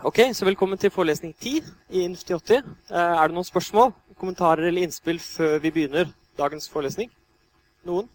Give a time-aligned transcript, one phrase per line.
[0.00, 2.64] Ok, så Velkommen til forelesning 10 i Inf 80.
[2.90, 7.10] Eh, Er det noen spørsmål, kommentarer eller innspill før vi begynner dagens forelesning?
[7.84, 8.08] Noen?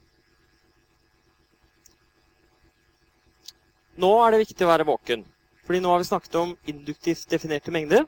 [3.95, 5.23] Nå er det viktig å være våken,
[5.63, 8.03] fordi nå har vi snakket om induktivt definerte mengder.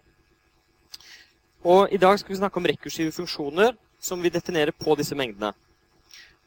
[1.63, 5.53] Og i dag skal vi snakke om rekursive funksjoner som vi definerer på disse mengdene.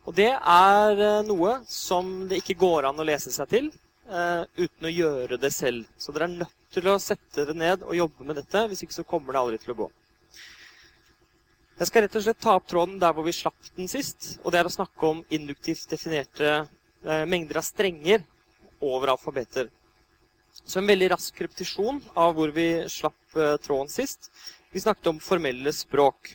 [0.04, 3.72] Og det er eh, noe som det ikke går an å lese seg til
[4.12, 5.88] eh, uten å gjøre det selv.
[5.98, 9.00] Så dere er nødt til å sette dere ned og jobbe med dette, hvis ikke
[9.00, 9.90] så kommer det aldri til å gå.
[11.80, 14.52] Jeg skal rett og slett ta opp tråden der hvor vi slapp den sist, og
[14.52, 18.22] det er å snakke om induktivt definerte eh, mengder av strenger
[18.82, 19.70] over alfabeter.
[20.64, 24.30] Så en veldig rask repetisjon av hvor vi slapp eh, tråden sist.
[24.72, 26.34] Vi snakket om formelle språk.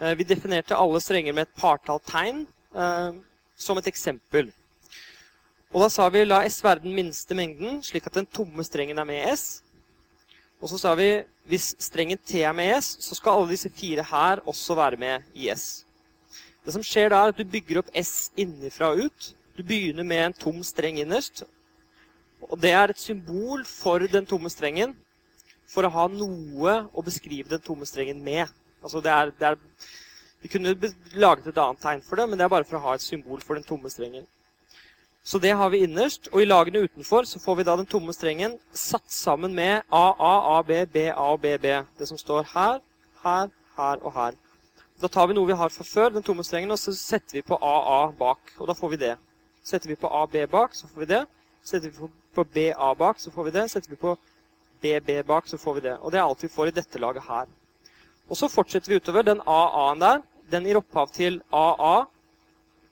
[0.00, 3.18] Eh, vi definerte alle strenger med et partall tegn eh,
[3.56, 4.50] som et eksempel.
[5.76, 8.96] Og da sa vi la S være den minste mengden, slik at den tomme strengen
[8.96, 9.60] er med S.
[10.56, 11.10] Og så sa vi
[11.50, 15.26] hvis strengen T er med S, så skal alle disse fire her også være med
[15.36, 15.84] i S.
[16.64, 19.28] Det som skjer da, er at du bygger opp S innenfra og ut.
[19.52, 21.44] Du begynner med en tom streng innerst.
[22.48, 24.96] Og det er et symbol for den tomme strengen
[25.68, 28.48] for å ha noe å beskrive den tomme strengen med.
[28.80, 29.60] Altså det er, det er,
[30.40, 30.72] vi kunne
[31.12, 33.44] laget et annet tegn for det, men det er bare for å ha et symbol
[33.44, 34.24] for den tomme strengen.
[35.26, 38.12] Så det har vi innerst, og i lagene utenfor så får vi da den tomme
[38.14, 41.64] strengen satt sammen med AA, AB, BA og BB.
[41.98, 42.78] Det som står her,
[43.24, 44.36] her, her og her.
[45.02, 47.42] Da tar vi noe vi har fra før, den tomme strengen, og så setter vi
[47.42, 49.16] på AA bak, og da får vi det.
[49.66, 51.24] Setter vi på AB bak, så får vi det.
[51.66, 53.66] Setter vi på BA bak, så får vi det.
[53.74, 54.14] Setter vi på
[54.86, 55.98] BB bak, så får vi det.
[56.06, 57.50] Og det er alt vi får i dette laget her.
[58.30, 59.26] Og så fortsetter vi utover.
[59.26, 60.22] Den AA-en der,
[60.54, 62.04] den gir opphav til AA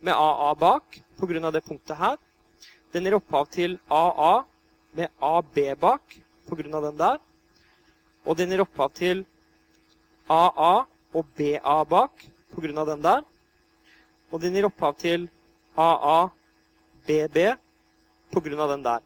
[0.02, 1.50] med AA bak pga.
[1.50, 2.16] det punktet her.
[2.94, 4.44] Den gir opphav til AA
[4.94, 6.14] med AB bak
[6.46, 6.80] pga.
[6.80, 7.18] den der.
[8.24, 9.24] Og den gir opphav til
[10.30, 10.84] AA
[11.14, 12.84] og BA bak pga.
[12.84, 13.24] den der.
[14.30, 15.28] Og den gir opphav til
[15.76, 16.30] AA,
[17.06, 17.36] BB
[18.30, 18.66] pga.
[18.70, 19.02] den der.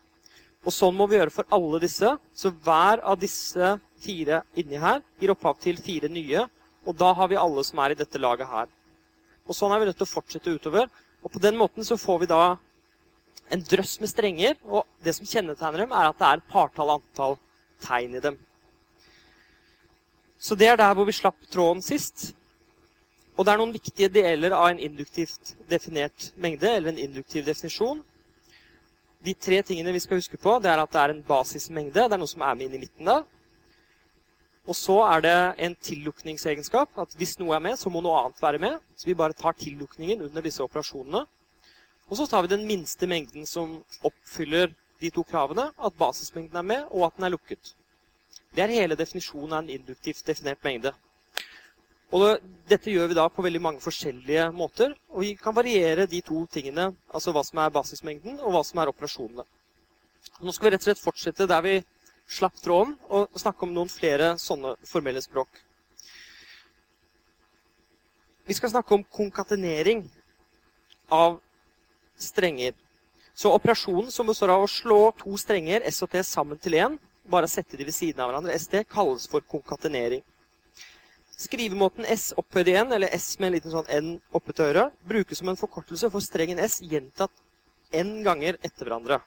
[0.67, 2.13] Og sånn må vi gjøre for alle disse.
[2.35, 6.45] Så hver av disse fire inni her gir opphav til fire nye.
[6.85, 8.69] Og da har vi alle som er i dette laget her.
[9.49, 10.91] Og sånn er vi nødt til å fortsette utover.
[11.25, 12.59] Og på den måten så får vi da
[13.51, 16.97] en drøss med strenger, og det som kjennetegner dem, er at det er et partall
[16.99, 17.39] antall
[17.85, 18.37] tegn i dem.
[20.39, 22.33] Så det er der hvor vi slapp tråden sist.
[23.39, 28.03] Og det er noen viktige deler av en induktivt definert mengde, eller en induktiv definisjon.
[29.25, 32.07] De tre tingene vi skal huske på, det er at det er en basismengde.
[32.07, 33.27] Det er noe som er med inn i midten der.
[34.69, 36.91] Og så er det en tillukningsegenskap.
[37.01, 38.79] At hvis noe er med, så må noe annet være med.
[38.99, 41.25] Så vi bare tar tillukningen under disse operasjonene.
[42.09, 45.69] Og så tar vi den minste mengden som oppfyller de to kravene.
[45.77, 47.75] At basismengden er med, og at den er lukket.
[48.55, 50.95] Det er hele definisjonen av en induktivt definert mengde.
[52.17, 54.95] Og dette gjør vi da på veldig mange forskjellige måter.
[55.13, 58.81] Og vi kan variere de to tingene, altså hva som er basismengden, og hva som
[58.81, 59.45] er operasjonene.
[60.41, 61.75] Nå skal vi rett og slett fortsette der vi
[62.29, 65.61] slapp tråden, og snakke om noen flere sånne formelle språk.
[68.49, 70.07] Vi skal snakke om konkatenering
[71.13, 71.37] av
[72.19, 72.75] strenger.
[73.39, 76.99] Så operasjonen som består av å slå to strenger, S og T, sammen til én,
[77.29, 80.25] bare sette de ved siden av hverandre, ST, kalles for konkatenering.
[81.39, 84.97] Skrivemåten S opphøyd i N, eller S med en liten sånn N oppe til øret,
[85.07, 87.31] brukes som en forkortelse for strengen S gjentatt
[87.95, 89.21] N ganger etter hverandre.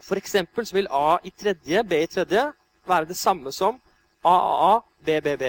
[0.00, 2.48] For eksempel så vil A i tredje, B i tredje,
[2.88, 3.76] være det samme som
[4.24, 5.44] AAA, BBB.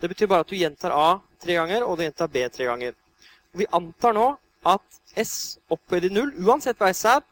[0.00, 1.08] Det betyr bare at du gjentar A
[1.40, 2.92] tre ganger, og du gjentar B tre ganger.
[3.56, 7.22] Vi antar nå at S opphøyd i null, uansett hva S er,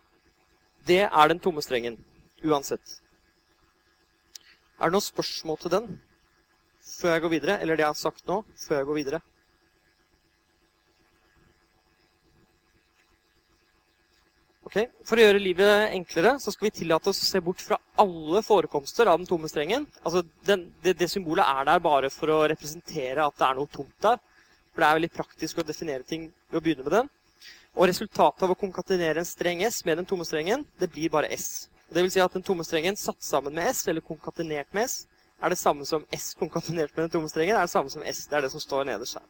[0.87, 1.98] det er den tomme strengen.
[2.44, 2.98] Uansett.
[4.78, 5.92] Er det noen spørsmål til den
[6.82, 7.60] før jeg går videre?
[7.62, 9.22] Eller det jeg har sagt nå, før jeg går videre?
[14.72, 17.76] Ok, For å gjøre livet enklere så skal vi tillate oss å se bort fra
[18.00, 19.84] alle forekomster av den tomme strengen.
[20.01, 23.68] Altså, den, det, det, symbolet er der bare for å representere at det er noe
[23.68, 24.22] tomt der.
[24.72, 27.10] For det er veldig praktisk å definere ting ved å begynne med den.
[27.72, 31.30] Og resultatet av å konkatenere en streng S med den tomme strengen, det blir bare
[31.33, 31.69] S.
[31.92, 35.07] Det vil si at den tomme strengen satt sammen med S, eller konkatenert med S,
[35.42, 38.27] er det samme som S konkatenert med den tomme strengen, er det samme som S.
[38.30, 39.24] Det er det som står nederst her.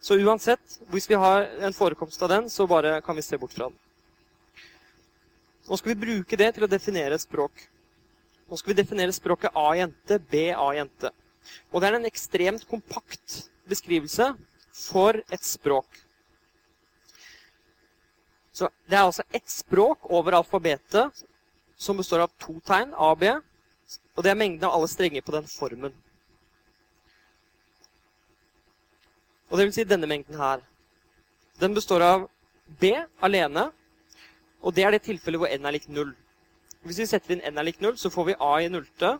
[0.00, 3.54] Så uansett, hvis vi har en forekomst av den, så bare kan vi se bort
[3.54, 3.78] fra den.
[5.68, 7.64] Nå skal vi bruke det til å definere et språk.
[8.48, 11.10] Nå skal vi definere språket A-jente, B-A-jente.
[11.72, 14.30] Og det er en ekstremt kompakt beskrivelse
[14.72, 15.88] for et språk.
[18.58, 21.22] Så det er altså ett språk over alfabetet
[21.78, 23.30] som består av to tegn, A og B.
[24.18, 25.94] Og det er mengden av alle strenger på den formen.
[29.48, 30.64] Og det vil si denne mengden her.
[31.62, 32.26] Den består av
[32.80, 32.90] B
[33.24, 33.68] alene,
[34.58, 36.10] og det er det tilfellet hvor n er lik 0.
[36.82, 39.14] Hvis vi setter inn n er lik 0, så får vi A i nullte,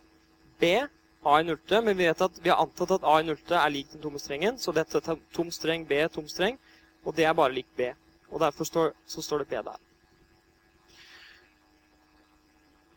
[0.59, 0.75] B
[1.23, 3.71] A i nullte, men vi, vet at, vi har antatt at A i nullte er
[3.71, 6.59] lik den tomme strengen, så dette er tom streng B, tom streng,
[7.07, 7.89] og det er bare lik B.
[8.29, 9.79] Og derfor står, så står det B der.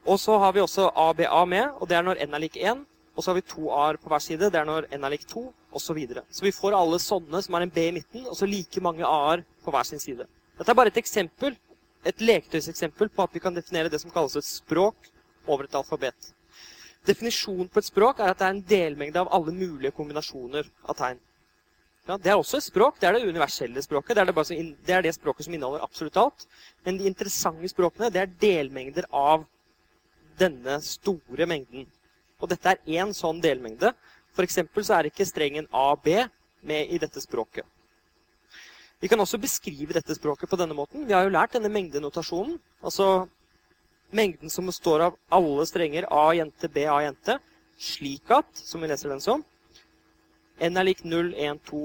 [0.06, 2.86] Og så har vi også ABA med, og det er når n er lik 1.
[3.14, 5.26] Og så har vi to a-er på hver side, det er når n er lik
[5.28, 5.86] 2, osv.
[5.86, 6.22] Så, videre.
[6.30, 9.04] så vi får alle sånne som har en b i midten, og så like mange
[9.06, 10.26] a-er på hver sin side.
[10.58, 11.56] Dette er bare et eksempel,
[12.04, 15.08] et leketøyseksempel på at vi kan definere det som kalles et språk
[15.46, 16.32] over et alfabet.
[17.06, 20.98] Definisjonen på et språk er at det er en delmengde av alle mulige kombinasjoner av
[20.98, 21.20] tegn.
[22.08, 22.96] Ja, det er også et språk.
[22.98, 24.16] Det er det universelle språket.
[24.16, 26.46] Det er det, som, det er det, språket som inneholder absolutt alt.
[26.86, 29.44] Men de interessante språkene det er delmengder av
[30.40, 31.86] denne store mengden.
[32.42, 33.92] Og dette er én sånn delmengde.
[34.34, 36.08] For eksempel så er ikke strengen AB
[36.66, 37.68] med i dette språket.
[39.02, 41.06] Vi kan også beskrive dette språket på denne måten.
[41.06, 42.58] Vi har jo lært denne mengdenotasjonen.
[42.82, 43.28] Altså
[44.14, 47.38] mengden som består av alle strenger A jente, B, A jente,
[47.78, 49.42] slik at, som vi leser den som,
[50.62, 51.82] n er lik 0, 1, 2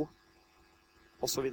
[1.25, 1.47] osv.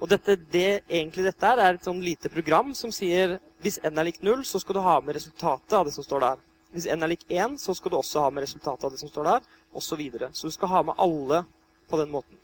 [0.00, 4.00] Og dette, det, egentlig dette er, er et sånn lite program som sier hvis n
[4.00, 6.44] er lik 0, så skal du ha med resultatet av det som står der.
[6.72, 9.10] Hvis n er lik 1, så skal du også ha med resultatet av det som
[9.10, 9.88] står der, osv.
[9.90, 10.30] Så, videre.
[10.32, 11.42] så du skal ha med alle
[11.90, 12.38] på den måten.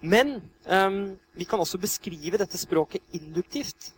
[0.00, 0.36] Men
[0.68, 3.90] um, vi kan også beskrive dette språket induktivt.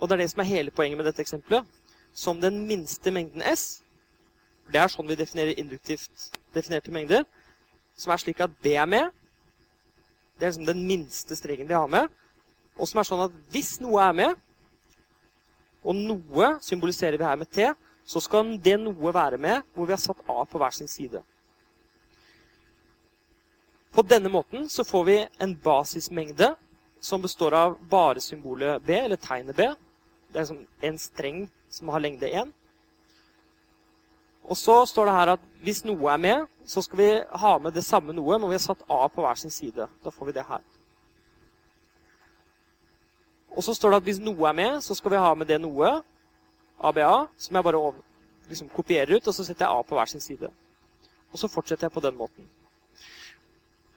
[0.00, 1.68] Og det er det som er hele poenget med dette eksempelet.
[2.12, 3.82] Som den minste mengden S.
[4.72, 7.28] Det er sånn vi definerer induktivt definerte mengder.
[8.02, 9.12] Som er slik at B er med.
[10.34, 12.10] Det er liksom den minste strengen vi har med.
[12.74, 14.38] Og som er sånn at hvis noe er med,
[15.82, 17.68] og noe symboliserer vi her med T,
[18.06, 21.22] så skal det noe være med hvor vi har satt A på hver sin side.
[23.92, 26.54] På denne måten så får vi en basismengde
[27.02, 29.66] som består av bare symbolet B, eller tegnet B.
[30.32, 32.52] Det er liksom en streng som har lengde 1.
[34.50, 37.10] Og så står det her at hvis noe er med, så skal vi
[37.42, 39.86] ha med det samme noe når vi har satt A på hver sin side.
[40.02, 40.62] Da får vi det her.
[43.52, 45.60] Og så står det at hvis noe er med, så skal vi ha med det
[45.60, 46.00] noe,
[46.82, 47.82] ABA, som jeg bare
[48.48, 50.50] liksom kopierer ut, og så setter jeg A på hver sin side.
[51.32, 52.48] Og så fortsetter jeg på den måten.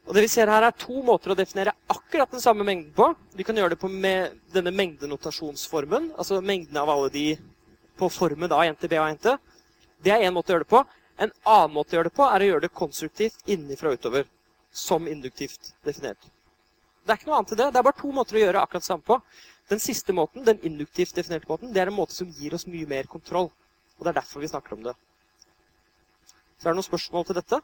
[0.06, 3.08] Og det vi ser her er to måter å definere akkurat den samme mengden på.
[3.34, 7.26] Vi kan gjøre det på med denne mengdenotasjonsformen, altså mengden av alle de
[7.98, 9.38] på formen A, jente, B, A, jente.
[10.06, 10.84] Det er én måte å gjøre det på.
[11.18, 14.28] En annen måte å gjøre det på er å gjøre det konstruktivt innenfra og utover.
[14.76, 16.20] Som induktivt definert.
[17.06, 17.70] Det er ikke noe annet til det.
[17.72, 19.18] Det er bare to måter å gjøre akkurat det samme på.
[19.72, 22.86] Den siste måten, den induktivt definerte måten, det er en måte som gir oss mye
[22.90, 23.50] mer kontroll.
[23.98, 24.94] Og det er derfor vi snakker om det.
[26.60, 27.62] Så er det noen spørsmål til dette?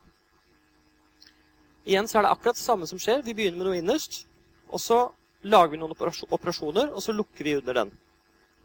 [1.89, 3.21] Igjen så er det akkurat det samme som skjer.
[3.25, 4.23] Vi begynner med noe innerst,
[4.69, 5.01] og så
[5.43, 7.93] lager vi noen operasjoner, og så lukker vi under den.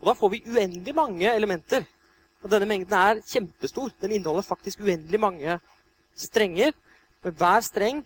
[0.01, 1.87] Og da får vi uendelig mange elementer.
[2.47, 3.91] Og denne mengden er kjempestor.
[3.99, 5.57] Den inneholder faktisk uendelig mange
[6.15, 6.77] strenger.
[7.25, 8.05] Men hver streng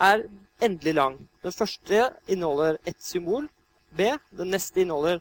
[0.00, 0.22] er
[0.64, 1.18] endelig lang.
[1.44, 3.50] Den første inneholder ett symbol,
[3.92, 4.14] B.
[4.32, 5.20] Den neste inneholder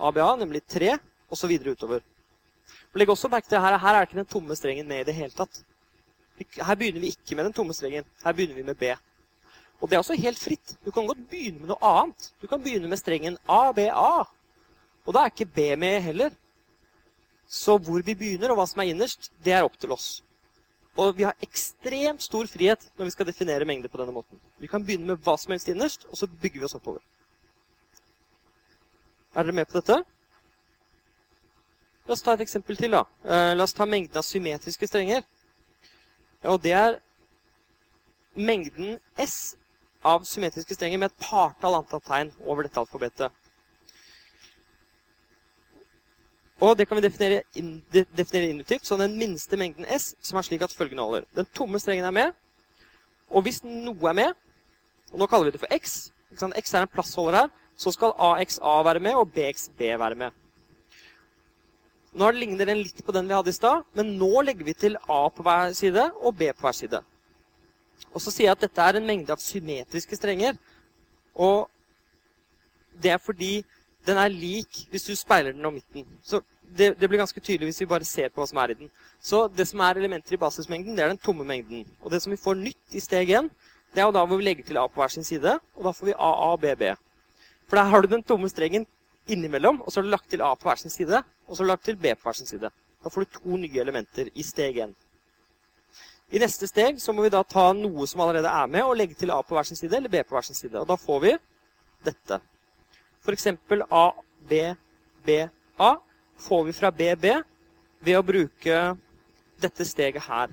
[0.00, 0.94] ABA, nemlig tre,
[1.28, 1.52] osv.
[1.68, 2.00] utover.
[2.96, 5.36] Legg også merke til her, her er ikke den tomme strengen med i det hele
[5.36, 5.60] tatt.
[6.56, 8.08] Her begynner vi ikke med den tomme strengen.
[8.24, 8.96] Her begynner vi med B.
[9.80, 10.78] Og det er også helt fritt.
[10.84, 12.32] Du kan godt begynne med noe annet.
[12.40, 14.24] Du kan begynne med strengen ABA.
[15.04, 16.32] Og da er ikke B med heller.
[17.48, 20.22] Så hvor vi begynner, og hva som er innerst, det er opp til oss.
[20.96, 24.40] Og vi har ekstremt stor frihet når vi skal definere mengder på denne måten.
[24.58, 27.04] Vi kan begynne med hva som helst innerst, og så bygger vi oss oppover.
[29.36, 30.00] Er dere med på dette?
[32.06, 32.96] La oss ta et eksempel til.
[32.96, 33.04] da.
[33.24, 35.22] Eh, la oss ta mengden av symmetriske strenger.
[36.44, 37.00] Og det er
[38.34, 39.56] mengden S
[40.04, 43.32] av symmetriske strenger med et partall antall tegn over dette alfabetet.
[46.60, 50.46] Og det kan vi definere, in, definere induktivt som den minste mengden S, som er
[50.46, 51.26] slik at følgende holder.
[51.36, 52.32] Den tomme strengen er med,
[53.28, 54.32] og hvis noe er med,
[55.12, 58.82] og nå kaller vi det for X, X er en plassholder her, så skal AXA
[58.86, 60.30] være med, og BXB være med.
[62.16, 64.96] Nå ligner den litt på den vi hadde i stad, men nå legger vi til
[65.12, 67.02] A på hver side og B på hver side.
[68.14, 70.56] Og så sier jeg at dette er en mengde av symmetriske strenger.
[71.36, 71.68] Og
[73.02, 73.58] det er fordi
[74.06, 76.06] den er lik hvis du speiler den om midten.
[76.22, 76.40] Så
[76.76, 78.90] det, det, blir ganske tydelig hvis vi bare ser på hva som er i den.
[79.22, 81.86] Så det som er elementer i basismengden, det er den tomme mengden.
[82.02, 83.50] Og det som vi får nytt i steg 1,
[83.94, 85.58] det er jo da hvor vi legger til A på hver sin side.
[85.76, 86.90] Og da får vi AA og BB.
[87.66, 88.86] For der har du den tomme strengen
[89.26, 91.22] innimellom, og så har du lagt til A på hver sin side.
[91.46, 92.70] og så har du lagt til B på hver sin side.
[93.04, 94.94] Da får du to nye elementer i steg 1.
[96.34, 99.14] I neste steg så må vi da ta noe som allerede er med, og legge
[99.14, 100.74] til A på hver sin side eller B på hver sin side.
[100.80, 101.36] Og da får vi
[102.04, 102.40] dette.
[103.26, 103.46] F.eks.
[103.90, 104.12] A,
[104.48, 104.74] B,
[105.26, 105.48] B,
[106.36, 107.24] får vi fra BB
[108.06, 108.76] ved å bruke
[109.58, 110.52] dette steget her.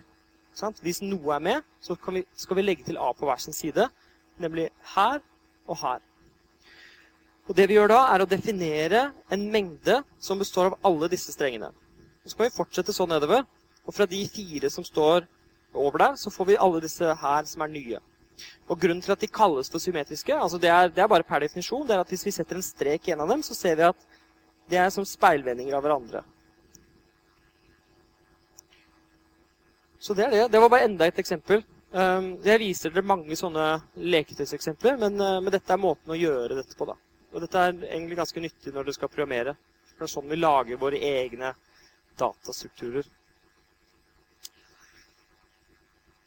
[0.81, 3.85] Hvis noe er med, så vi, skal vi legge til A på hver sin side,
[4.41, 5.21] nemlig her
[5.67, 6.01] og her.
[7.47, 11.33] Og Det vi gjør da, er å definere en mengde som består av alle disse
[11.35, 11.69] strengene.
[12.25, 13.43] Så kan vi fortsette sånn nedover.
[13.83, 15.27] Og fra de fire som står
[15.75, 17.99] over der, så får vi alle disse her som er nye.
[18.67, 21.43] Og Grunnen til at de kalles for symmetriske, altså det er, det er bare per
[21.43, 23.75] definisjon, det er at hvis vi setter en strek i en av dem, så ser
[23.79, 24.07] vi at
[24.71, 26.23] det er som speilvendinger av hverandre.
[30.03, 30.47] Så det er det.
[30.51, 31.61] Det var bare enda et eksempel.
[31.93, 36.57] Um, jeg viser dere mange sånne leketøyseksempler, men, uh, men dette er måten å gjøre
[36.57, 36.87] dette på.
[36.89, 36.97] da.
[37.31, 39.53] Og dette er egentlig ganske nyttig når dere skal programmere.
[39.93, 41.53] For det er sånn vi lager våre egne
[42.19, 43.07] datastrukturer.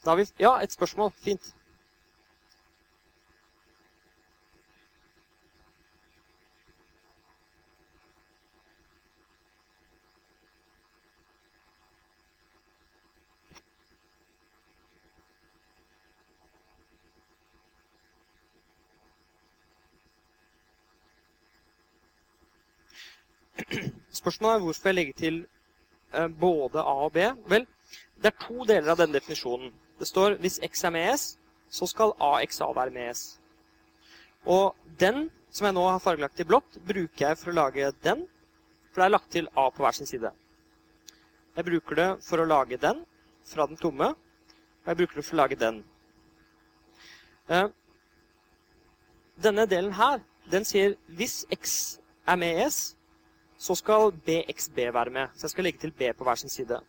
[0.04, 1.12] Da har vi Ja, et spørsmål.
[1.20, 1.52] Fint.
[24.20, 25.40] Spørsmålet er hvorfor jeg legger til
[26.14, 27.24] eh, både A og B.
[27.50, 27.66] Vel,
[28.22, 29.72] det er to deler av denne definisjonen.
[29.98, 31.26] Det står hvis X er med S,
[31.72, 33.24] så skal AXA være med S.
[34.46, 38.26] Og den, som jeg nå har fargelagt i blått, bruker jeg for å lage den.
[38.92, 40.30] For det er lagt til A på hver sin side.
[41.56, 43.02] Jeg bruker det for å lage den
[43.46, 44.12] fra den tomme.
[44.84, 45.82] Og jeg bruker det for å lage den.
[47.48, 47.68] Eh,
[49.42, 50.20] denne delen her,
[50.50, 52.95] den sier hvis X er med S,
[53.58, 55.34] så skal BXB være med.
[55.34, 56.80] Så jeg skal legge til B på hver sin side.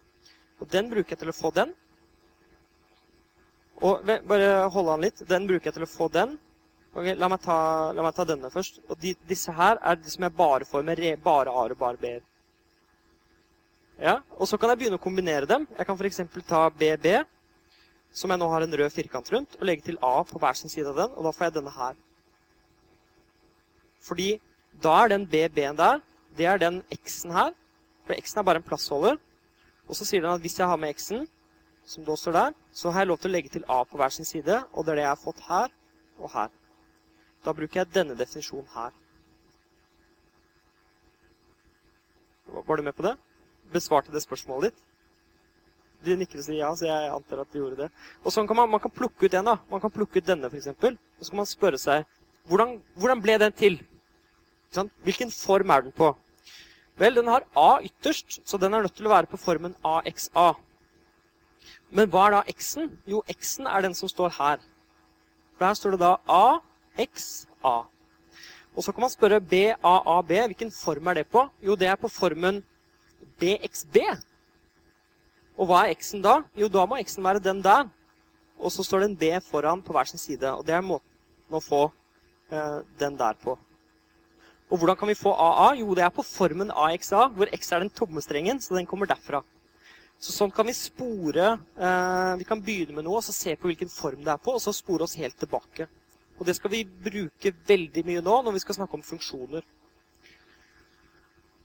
[0.60, 1.72] Og den bruker jeg til å få den.
[3.86, 5.22] Og bare holde an litt.
[5.30, 6.36] Den bruker jeg til å få den.
[6.98, 7.58] Okay, la, meg ta,
[7.94, 8.82] la, meg ta, denne først.
[8.90, 11.82] Og de, disse her er de som jeg bare får med re, bare A-er og
[11.82, 12.24] bare B-er.
[14.02, 15.66] Ja, og så kan jeg begynne å kombinere dem.
[15.78, 16.22] Jeg kan f.eks.
[16.50, 17.08] ta BB,
[18.14, 20.74] som jeg nå har en rød firkant rundt, og legge til A på hver sin
[20.74, 21.98] side av den, og da får jeg denne her.
[24.08, 24.30] Fordi
[24.82, 26.02] da er den BB-en der
[26.38, 27.56] det er den x-en her.
[28.08, 29.18] For x-en er bare en plassholder.
[29.88, 31.28] Og så sier den at hvis jeg har med x-en,
[31.88, 34.12] som da står der, så har jeg lov til å legge til a på hver
[34.12, 35.70] sin side, og det er det jeg har fått her
[36.20, 36.50] og her.
[37.46, 38.92] Da bruker jeg denne definisjonen her.
[42.68, 43.16] Var du med på det?
[43.72, 44.84] Besvarte det spørsmålet ditt?
[46.06, 47.88] De nikker og sier ja, så jeg antar at de gjorde det.
[48.24, 49.48] Og sånn kan man, man kan plukke ut en.
[49.50, 49.56] da.
[49.72, 50.70] Man kan plukke ut denne, f.eks.
[50.76, 52.06] Og så kan man spørre seg
[52.48, 53.80] hvordan, hvordan ble den til?
[55.04, 56.12] Hvilken form er den på?
[56.98, 60.54] Vel, den har A ytterst, så den er nødt til å være på formen AXA.
[61.94, 62.90] Men hva er da X-en?
[63.08, 64.64] Jo, X-en er den som står her.
[65.58, 67.76] For her står det da AXA.
[68.78, 70.34] Og så kan man spørre BAAB.
[70.52, 71.48] Hvilken form er det på?
[71.66, 72.64] Jo, det er på formen
[73.40, 73.98] BXB.
[75.58, 76.40] Og hva er X-en da?
[76.58, 77.88] Jo, da må X-en være den der.
[78.58, 80.54] Og så står det en B foran på hver sin side.
[80.54, 81.88] Og det er måten å få
[82.52, 83.58] eh, den der på.
[84.68, 85.70] Og hvordan kan vi få AA?
[85.80, 89.08] Jo, det er på formen AXA, hvor X er den tomme strengen, så den kommer
[89.08, 89.40] derfra.
[90.20, 93.70] Så sånn kan vi spore eh, Vi kan begynne med noe og så se på
[93.70, 95.88] hvilken form det er på, og så spore oss helt tilbake.
[96.38, 99.64] Og det skal vi bruke veldig mye nå når vi skal snakke om funksjoner.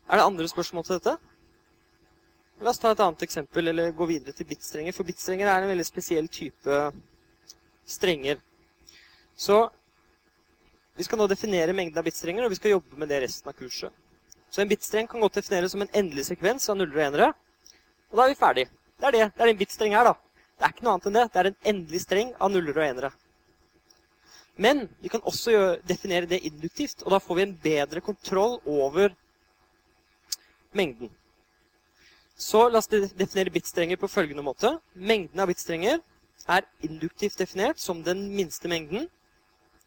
[0.09, 1.17] Er det andre spørsmål til dette?
[2.63, 4.95] La oss ta et annet eksempel, eller gå videre til bitstrenger.
[4.95, 6.83] For bitstrenger er en veldig spesiell type
[7.89, 8.39] strenger.
[9.35, 9.65] Så
[10.97, 13.57] vi skal nå definere mengden av bitstrenger, og vi skal jobbe med det resten av
[13.57, 13.93] kurset.
[14.53, 17.29] Så en bitstreng kan godt defineres som en endelig sekvens av nuller og enere.
[18.13, 18.67] Og da er vi ferdig.
[19.01, 19.25] Det er det.
[19.33, 20.43] Det er det en bitstreng er, da.
[20.59, 21.25] Det er ikke noe annet enn det.
[21.33, 23.11] Det er en endelig streng av nuller og enere.
[24.61, 29.17] Men vi kan også definere det induktivt, og da får vi en bedre kontroll over
[30.77, 31.09] mengden.
[32.37, 34.75] Så la oss definere bitstrenger på følgende måte.
[34.93, 36.03] Mengden av bitstrenger
[36.51, 39.09] er induktivt definert som den minste mengden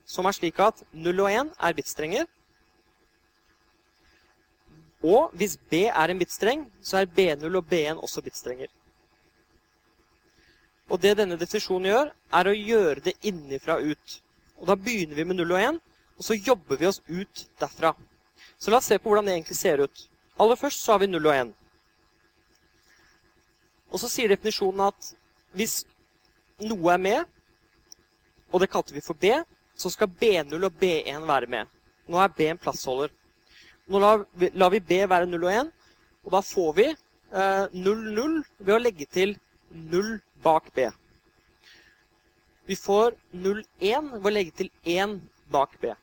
[0.06, 2.26] som er slik at 0 og 1 er bitstrenger.
[5.06, 8.72] Og hvis B er en bitstreng, så er B0 og B1 også bitstrenger.
[10.90, 14.18] Og det denne definisjonen gjør, er å gjøre det innifra ut.
[14.62, 15.80] Og da begynner vi med 0 og 1,
[16.18, 17.94] og så jobber vi oss ut derfra.
[18.58, 20.06] Så la oss se på hvordan det egentlig ser ut.
[20.40, 21.54] Aller først så har vi 0 og 1.
[23.92, 25.12] Og så sier definisjonen at
[25.56, 25.84] hvis
[26.66, 27.26] noe er med,
[28.52, 29.32] og det kalte vi for B,
[29.76, 31.72] så skal B0 og B1 være med.
[32.08, 33.12] Nå er B en plassholder.
[33.88, 35.72] Nå lar vi, B være 0 og 1,
[36.26, 39.36] Og da får vi eh, 0, 0 ved å legge til
[39.70, 40.88] 0 bak B.
[42.66, 45.20] Vi får 0, 1 ved å legge til 1
[45.54, 45.94] bak B.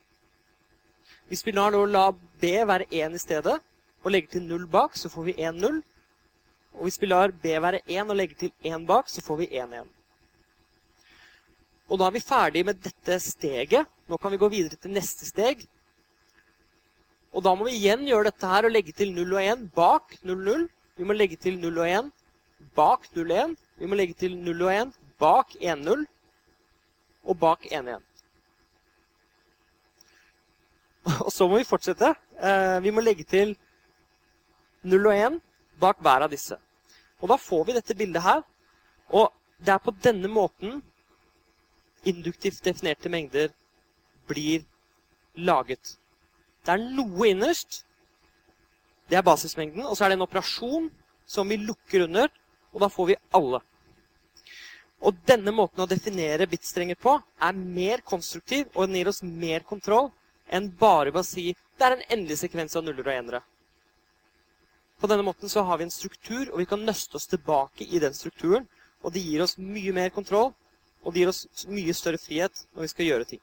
[1.27, 3.59] Hvis vi lar la B være 1 i stedet,
[4.03, 5.81] og legger til 0 bak, så får vi 1, 0.
[6.73, 9.47] Og hvis vi lar B være 1 og legger til 1 bak, så får vi
[9.51, 9.91] 1, 1.
[11.93, 13.85] Og da er vi ferdig med dette steget.
[14.09, 15.59] Nå kan vi gå videre til neste steg.
[17.33, 20.15] Og da må vi igjen gjøre dette her og legge til 0 og 1 bak
[20.25, 20.63] 0, 0.
[20.97, 22.09] Vi må legge til 0 og 1
[22.73, 23.53] bak 0, 1.
[23.77, 26.01] Vi må legge til 0 og 1 bak 1, 0.
[27.29, 28.07] Og bak 1, 1.
[31.27, 32.09] Og så må vi fortsette.
[32.41, 33.53] Eh, vi må legge til
[34.81, 35.37] 0 og 1
[35.81, 36.57] bak hver av disse.
[37.21, 38.41] Og da får vi dette bildet her.
[39.13, 39.29] Og
[39.61, 40.81] det er på denne måten
[42.09, 43.51] induktivt definerte mengder
[44.27, 44.63] blir
[45.35, 45.97] laget.
[46.63, 47.83] Det er noe innerst.
[49.09, 49.85] Det er basismengden.
[49.85, 50.89] Og så er det en operasjon
[51.27, 52.29] som vi lukker under,
[52.73, 53.59] og da får vi alle.
[55.03, 59.65] Og denne måten å definere bitstrenger på er mer konstruktiv, og den gir oss mer
[59.67, 60.11] kontroll
[60.53, 63.41] enn bare ved å si det er en endelig sekvens av nuller og enere.
[65.01, 67.99] På denne måten så har vi en struktur, og vi kan nøste oss tilbake i
[67.99, 68.69] den strukturen.
[69.03, 70.53] Og det gir oss mye mer kontroll,
[71.03, 73.41] og det gir oss mye større frihet når vi skal gjøre ting.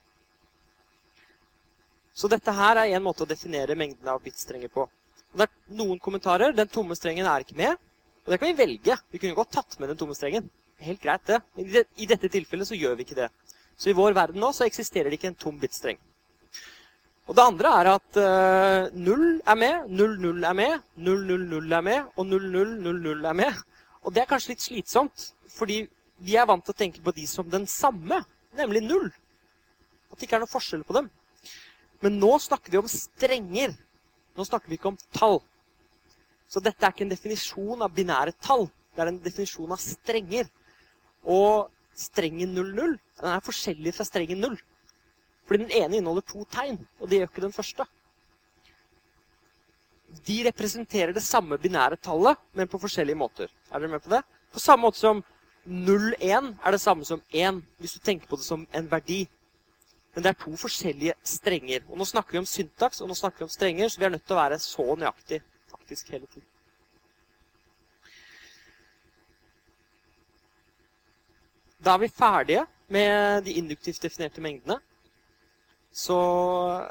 [2.17, 4.87] Så dette her er en måte å definere mengden av bitstrenger på.
[5.31, 6.53] Og det er noen kommentarer.
[6.57, 7.79] Den tomme strengen er ikke med.
[8.27, 8.97] Og det kan vi velge.
[9.13, 10.51] Vi kunne godt tatt med den tomme strengen.
[10.81, 11.41] Helt greit, det.
[11.57, 13.31] Men i dette tilfellet så gjør vi ikke det.
[13.81, 16.01] Så i vår verden nå så eksisterer det ikke en tom bitstreng.
[17.31, 22.09] Og det andre er at uh, 0 er med, 0-0 er med, 0-0-0 er med,
[22.17, 23.61] og 0-0-0-0 er med.
[24.03, 25.85] Og det er kanskje litt slitsomt, fordi
[26.21, 28.21] vi er vant til å tenke på de som den samme,
[28.57, 29.09] nemlig null.
[30.11, 31.09] At det ikke er noe forskjell på dem.
[32.05, 33.75] Men nå snakker vi om strenger.
[34.37, 35.41] Nå snakker vi ikke om tall.
[36.51, 38.67] Så dette er ikke en definisjon av binære tall.
[38.95, 40.49] Det er en definisjon av strenger.
[41.25, 44.59] Og strengen 0-0 den er forskjellig fra strengen 0.
[45.47, 47.87] Fordi den ene inneholder to tegn, og det gjør ikke den første.
[50.27, 53.51] De representerer det samme binære tallet, men på forskjellige måter.
[53.71, 54.23] Er dere med på det?
[54.51, 55.23] På samme måte som
[55.67, 59.29] 0,1 er det samme som 1, hvis du tenker på det som en verdi.
[60.15, 61.85] Men det er to forskjellige strenger.
[61.89, 64.15] Og Nå snakker vi om syntaks og nå snakker vi om strenger, så vi er
[64.17, 66.47] nødt til å være så nøyaktig faktisk hele tiden.
[71.85, 74.81] Da er vi ferdige med de induktivt definerte mengdene.
[75.93, 76.17] Så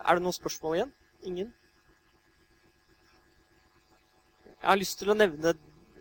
[0.06, 0.94] er det noen spørsmål igjen?
[1.24, 1.54] Ingen?
[4.60, 5.54] Jeg har lyst til å nevne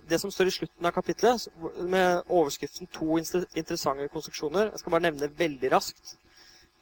[0.09, 1.49] det som står i slutten av kapitlet,
[1.81, 4.71] med overskriften 'To interessante konstruksjoner'.
[4.71, 6.17] Jeg skal bare nevne det veldig raskt.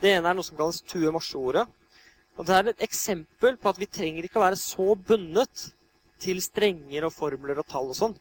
[0.01, 1.67] Det ene er noe som kalles Tue-Morse-ordet.
[2.37, 5.73] Og Det er et eksempel på at vi trenger ikke å være så bundet
[6.21, 8.17] til strenger og formler og tall og sånn.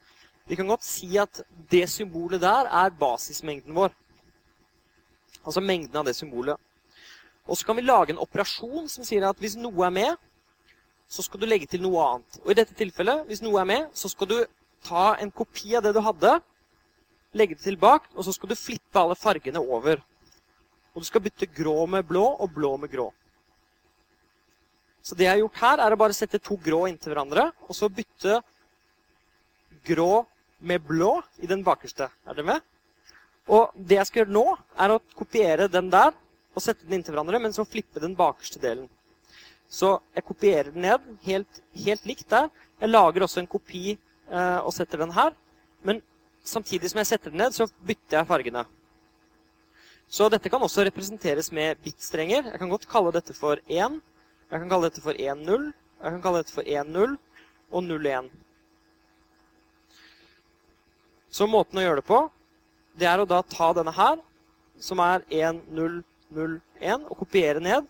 [0.48, 1.42] Vi kan godt si at
[1.72, 3.92] det symbolet der er basismengden vår.
[5.46, 6.58] Altså mengden av det symbolet.
[7.48, 10.16] Og så kan vi lage en operasjon som sier at hvis noe er med,
[11.08, 12.40] så skal du legge til noe annet.
[12.44, 14.38] Og i dette tilfellet, hvis noe er med, så skal du
[14.86, 16.38] ta en kopi av det du hadde,
[17.36, 20.02] legge det tilbake, og så skal du flippe alle fargene over.
[20.96, 23.10] Og du skal bytte grå med blå og blå med grå.
[25.06, 27.78] Så det jeg har gjort her, er å bare sette to grå inntil hverandre, og
[27.78, 28.40] så bytte
[29.86, 30.24] grå
[30.66, 32.08] med blå i den bakerste.
[32.26, 32.64] Er dere med?
[33.54, 34.46] Og det jeg skal gjøre nå,
[34.82, 36.16] er å kopiere den der
[36.56, 38.88] og sette den inntil hverandre, men så flippe den bakerste delen.
[39.70, 42.50] Så jeg kopierer den ned helt, helt likt der.
[42.80, 43.98] Jeg lager også en kopi
[44.30, 45.36] og setter den her.
[45.86, 46.02] Men
[46.46, 48.64] samtidig som jeg setter den ned, så bytter jeg fargene.
[50.10, 52.52] Så dette kan også representeres med bitstrenger.
[52.52, 54.00] Jeg kan godt kalle dette for 1.
[54.52, 55.70] Jeg kan kalle dette for 1-0.
[56.02, 57.16] Jeg kan kalle dette for 1-0
[57.72, 58.30] og 0-1.
[61.36, 62.20] Så måten å gjøre det på,
[62.96, 64.22] det er å da ta denne her,
[64.80, 66.04] som er 1-0
[66.36, 67.88] 0, 1, og kopiere ned.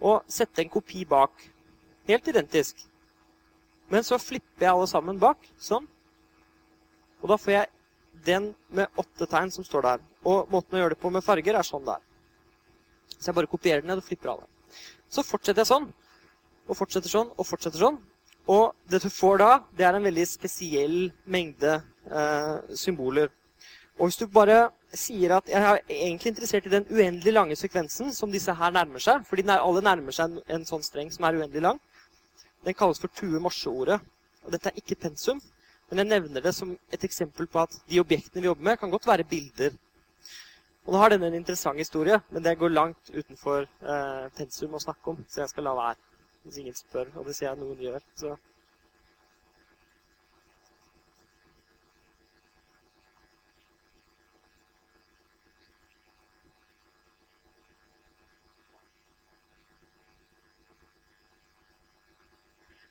[0.00, 1.32] Og sette en kopi bak.
[2.08, 2.78] Helt identisk.
[3.90, 5.86] Men så flipper jeg alle sammen bak, sånn.
[7.20, 7.70] Og da får jeg
[8.26, 10.04] den med åtte tegn som står der.
[10.28, 12.00] Og måten å gjøre det på med farger er sånn der.
[13.16, 14.46] Så jeg bare kopierer den ned og flipper alle.
[15.10, 15.90] Så fortsetter jeg sånn.
[16.70, 17.98] Og fortsetter sånn og fortsetter sånn.
[18.50, 20.98] Og det du får da, det er en veldig spesiell
[21.30, 23.30] mengde eh, symboler.
[24.00, 28.14] Og hvis du bare sier at jeg er egentlig interessert i den uendelig lange sekvensen
[28.16, 31.36] som disse her nærmer seg, fordi alle nærmer seg en, en sånn streng som er
[31.36, 31.80] uendelig lang,
[32.64, 34.00] den kalles for Tue-Morse-ordet.
[34.44, 35.40] Og dette er ikke pensum,
[35.90, 38.92] men jeg nevner det som et eksempel på at de objektene vi jobber med, kan
[38.92, 39.74] godt være bilder.
[40.86, 44.82] Og nå har denne en interessant historie, men det går langt utenfor eh, pensum å
[44.82, 45.98] snakke om, så jeg skal la være.
[46.44, 48.04] Hvis ingen spør, og det ser jeg noen gjør.
[48.16, 48.36] Så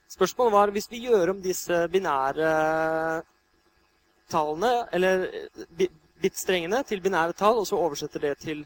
[0.10, 2.50] Spørsmålet var hvis vi gjør om disse binære
[4.30, 5.28] tallene, eller
[6.22, 8.64] bit-strengene, til binære tall, og så oversetter det til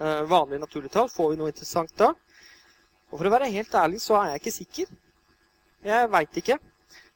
[0.00, 2.14] uh, vanlige naturlige tall, får vi noe interessant da?
[3.10, 4.96] Og for å være helt ærlig så er jeg ikke sikker.
[5.86, 6.58] Jeg veit ikke.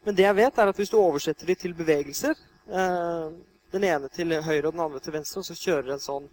[0.05, 2.37] Men det jeg vet, er at hvis du oversetter de til bevegelser,
[2.69, 3.33] uh,
[3.73, 6.31] den ene til høyre og den andre til venstre, og så kjører en sånn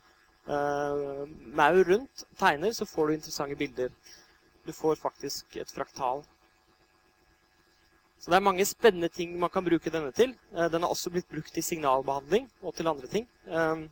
[0.48, 3.90] maur rundt, tegner, så får du interessante bilder.
[4.64, 6.22] Du får faktisk et fraktal
[8.20, 10.34] så det er mange spennende ting man kan bruke denne til.
[10.56, 13.28] Eh, den har også blitt brukt i signalbehandling og til andre ting.
[13.48, 13.88] Ehm,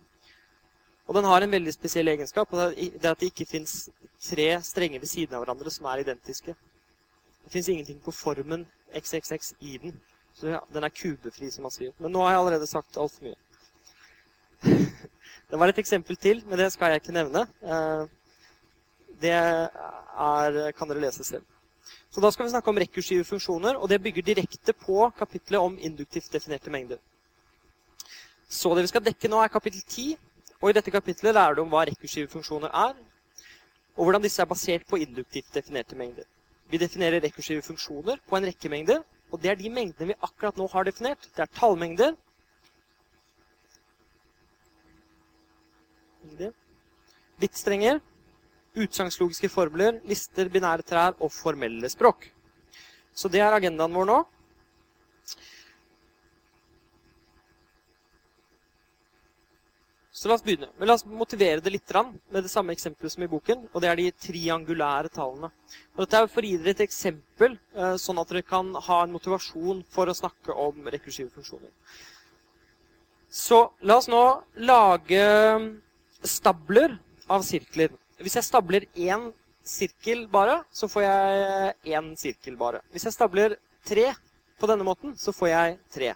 [1.06, 3.90] og den har en veldig spesiell egenskap, og det er at det ikke fins
[4.26, 6.56] tre strenger ved siden av hverandre som er identiske.
[7.46, 8.66] Det fins ingenting på formen
[8.98, 9.94] XXX i den.
[10.34, 11.94] Så ja, den er kubefri, som man sier.
[12.00, 13.38] Men nå har jeg allerede sagt altfor mye.
[15.52, 17.46] det var et eksempel til, men det skal jeg ikke nevne.
[17.62, 18.08] Eh,
[19.22, 21.46] det er, kan dere lese selv.
[22.16, 25.74] Så da skal vi snakke om rekursive funksjoner, og det bygger direkte på kapitlet om
[25.82, 27.02] induktivt definerte mengder.
[28.48, 30.14] Så det vi skal dekke nå, er kapittel 10.
[30.62, 32.94] Og i dette kapitlet lærer du om hva rekursive funksjoner er,
[33.98, 36.24] og hvordan disse er basert på induktivt definerte mengder.
[36.72, 40.56] Vi definerer rekursive funksjoner på en rekke mengder, og det er de mengdene vi akkurat
[40.56, 41.30] nå har definert.
[41.36, 42.16] Det er tallmengder.
[47.44, 48.00] Bitstrenger
[48.76, 52.30] utsagnslogiske formler, lister, binære trær og formelle språk.
[53.16, 54.22] Så det er agendaen vår nå.
[60.16, 60.70] Så la oss begynne.
[60.80, 61.92] Men la oss motivere det litt
[62.32, 63.68] med det samme eksempelet som i boken.
[63.74, 65.50] Og det er de triangulære tallene.
[65.96, 69.04] Og dette er for å gi dere et eksempel, eh, sånn at dere kan ha
[69.04, 71.70] en motivasjon for å snakke om rekursive funksjoner.
[73.30, 74.24] Så la oss nå
[74.56, 75.22] lage
[76.24, 77.92] stabler av sirkler.
[78.22, 79.32] Hvis jeg stabler én
[79.66, 82.80] sirkel bare, så får jeg én sirkel bare.
[82.92, 84.14] Hvis jeg stabler tre
[84.60, 86.14] på denne måten, så får jeg tre.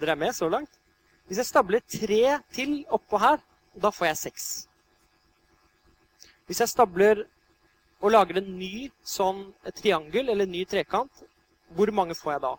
[0.00, 0.70] Dere er med så langt?
[1.26, 3.42] Hvis jeg stabler tre til oppå her,
[3.74, 4.46] da får jeg seks.
[6.46, 7.24] Hvis jeg stabler
[8.00, 9.44] og lager en ny sånn
[9.76, 11.22] triangel eller en ny trekant,
[11.74, 12.54] hvor mange får jeg da?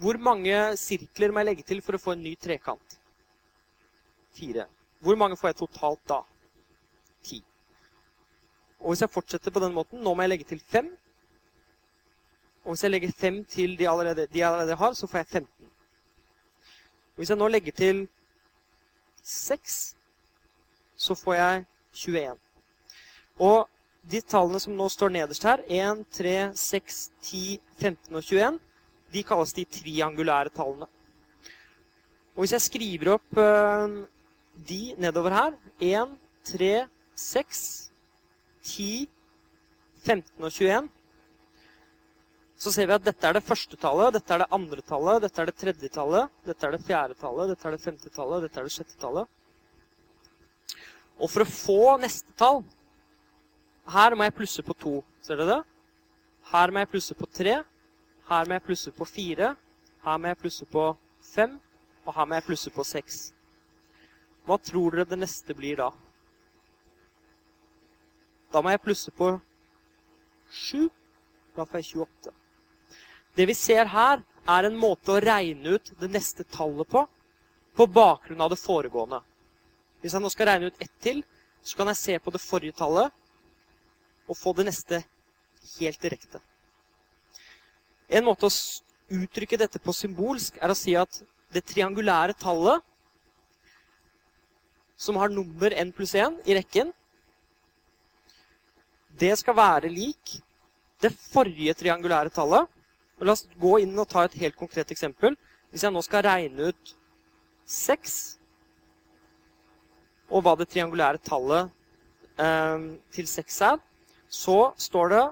[0.00, 2.95] Hvor mange sirkler må jeg legge til for å få en ny trekant?
[4.36, 4.66] Fire.
[5.00, 6.20] Hvor mange får jeg totalt da?
[7.24, 7.40] Ti.
[8.80, 10.90] Og hvis jeg fortsetter på den måten, nå må jeg legge til fem.
[12.64, 15.26] Og hvis jeg legger fem til de, allerede, de jeg allerede har, så får jeg
[15.26, 15.70] 15.
[17.16, 18.08] Og hvis jeg nå legger til
[19.22, 19.96] seks,
[20.96, 22.36] så får jeg 21.
[23.38, 23.68] Og
[24.10, 28.60] de tallene som nå står nederst her, 1, 3, 6, 10, 15 og 21,
[29.12, 30.88] de kalles de triangulære tallene.
[32.36, 34.04] Og hvis jeg skriver opp uh,
[34.68, 36.72] de nedover her 1, 3,
[37.16, 37.90] 6,
[38.62, 39.08] 10,
[40.04, 40.88] 15 og 21.
[42.56, 45.42] Så ser vi at dette er det første tallet, dette er det andre tallet, dette
[45.42, 48.60] er det tredje tallet, dette er det fjerde tallet, dette er det femte tallet, dette
[48.60, 49.28] er det sjette tallet.
[51.20, 52.62] Og for å få neste tall
[53.86, 54.96] Her må jeg plusse på to.
[55.22, 55.60] Ser dere det?
[56.50, 57.60] Her må jeg plusse på tre.
[58.26, 59.52] Her må jeg plusse på fire.
[60.02, 60.88] Her må jeg plusse på
[61.22, 61.54] fem.
[62.02, 63.20] Og her må jeg plusse på seks.
[64.46, 65.90] Hva tror dere det neste blir da?
[68.54, 69.32] Da må jeg plusse på
[70.50, 70.86] 7.
[71.56, 72.34] Da får jeg 28.
[73.36, 77.02] Det vi ser her, er en måte å regne ut det neste tallet på,
[77.74, 79.18] på bakgrunn av det foregående.
[80.00, 81.24] Hvis jeg nå skal regne ut ett til,
[81.66, 83.10] så kan jeg se på det forrige tallet
[84.30, 85.00] og få det neste
[85.76, 86.38] helt direkte.
[88.06, 88.54] En måte å
[89.16, 91.18] uttrykke dette på symbolsk er å si at
[91.54, 92.84] det triangulære tallet
[94.96, 96.92] som har nummer n pluss 1 i rekken,
[99.16, 100.38] det skal være lik
[101.00, 102.68] det forrige triangulære tallet.
[103.16, 105.36] Og la oss gå inn og ta et helt konkret eksempel.
[105.70, 106.92] Hvis jeg nå skal regne ut
[107.66, 108.16] 6,
[110.30, 111.70] og hva det triangulære tallet
[112.42, 113.80] eh, til 6 er,
[114.28, 115.24] så står det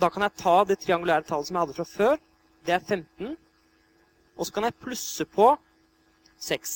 [0.00, 2.16] Da kan jeg ta det triangulære tallet som jeg hadde fra før.
[2.66, 3.36] Det er 15.
[4.36, 5.52] Og så kan jeg plusse på
[6.40, 6.72] 6.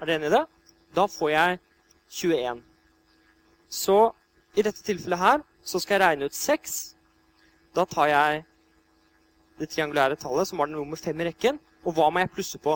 [0.00, 0.42] Er dere enig i det?
[0.94, 1.58] Da får jeg
[2.10, 2.62] 21.
[3.70, 3.98] Så
[4.58, 6.78] i dette tilfellet her så skal jeg regne ut 6.
[7.76, 8.44] Da tar jeg
[9.60, 11.60] det triangulære tallet, som var den nummer 5 i rekken.
[11.84, 12.74] Og hva må jeg plusse på?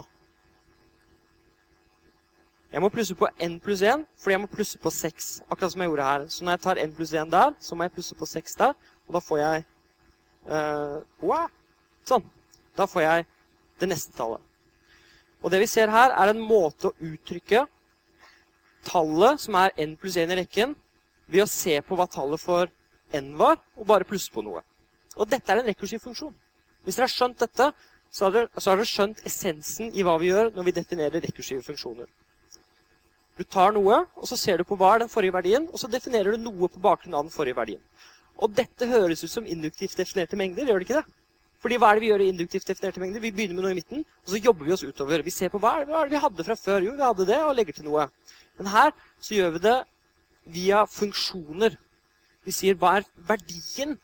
[2.74, 5.28] Jeg må plusse på n pluss 1, fordi jeg må plusse på 6.
[5.48, 6.26] Akkurat som jeg gjorde her.
[6.28, 8.72] Så når jeg tar n pluss 1 der, så må jeg plusse på 6 der.
[9.06, 9.64] Og da får jeg
[10.48, 11.46] uh, wow.
[12.06, 12.26] Sånn.
[12.76, 13.26] Da får jeg
[13.80, 14.42] det neste tallet.
[15.42, 17.66] Og det vi ser her, er en måte å uttrykke
[18.86, 20.74] tallet, som er n pluss 1 i rekken,
[21.26, 22.70] ved å se på hva tallet for
[23.14, 24.62] n var, og bare plusse på noe.
[25.16, 26.34] Og dette er en rekursiv funksjon.
[26.84, 27.70] Hvis dere har skjønt dette,
[28.14, 31.24] så har, dere, så har dere skjønt essensen i hva vi gjør når vi definerer
[31.24, 32.06] rekursive funksjoner.
[33.34, 35.90] Du tar noe, og så ser du på hva er den forrige verdien, og så
[35.90, 37.82] definerer du noe på bakgrunn av den forrige verdien.
[38.38, 41.18] Og dette høres ut som induktivt definerte mengder, gjør det ikke det?
[41.64, 43.22] Fordi hva er det vi gjør i induktivt definerte mengder?
[43.24, 45.22] Vi begynner med noe i midten, og så jobber vi oss utover.
[45.24, 46.84] Vi ser på hva er det, vi hadde fra før.
[46.84, 48.04] Jo, vi hadde det, og legger til noe.
[48.58, 48.90] Men her
[49.20, 49.76] så gjør vi det
[50.54, 51.76] via funksjoner.
[52.44, 53.96] Vi sier hva er verdien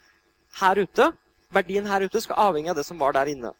[0.61, 1.11] her ute?
[1.53, 3.53] Verdien her ute skal avhenge av det som var der inne.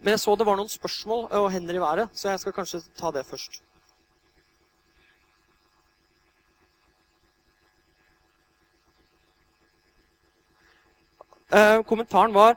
[0.00, 2.80] Men jeg så det var noen spørsmål og hender i været, så jeg skal kanskje
[2.96, 3.62] ta det først.
[11.52, 12.56] Eh, kommentaren var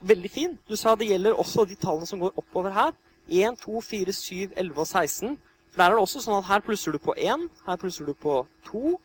[0.00, 0.58] veldig fin.
[0.68, 2.92] Du sa det gjelder også de tallene som går oppover her.
[3.28, 5.38] 1, 2, 4, 7, 11 og 16.
[5.78, 8.40] Der er det også sånn at her plusser du på 1, her plusser du på
[8.66, 8.96] 2,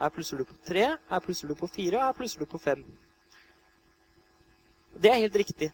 [0.00, 2.60] her plusser du på 3, her plusser du på 4, og her plusser du på
[2.62, 2.84] 5.
[4.96, 5.68] Det er helt riktig.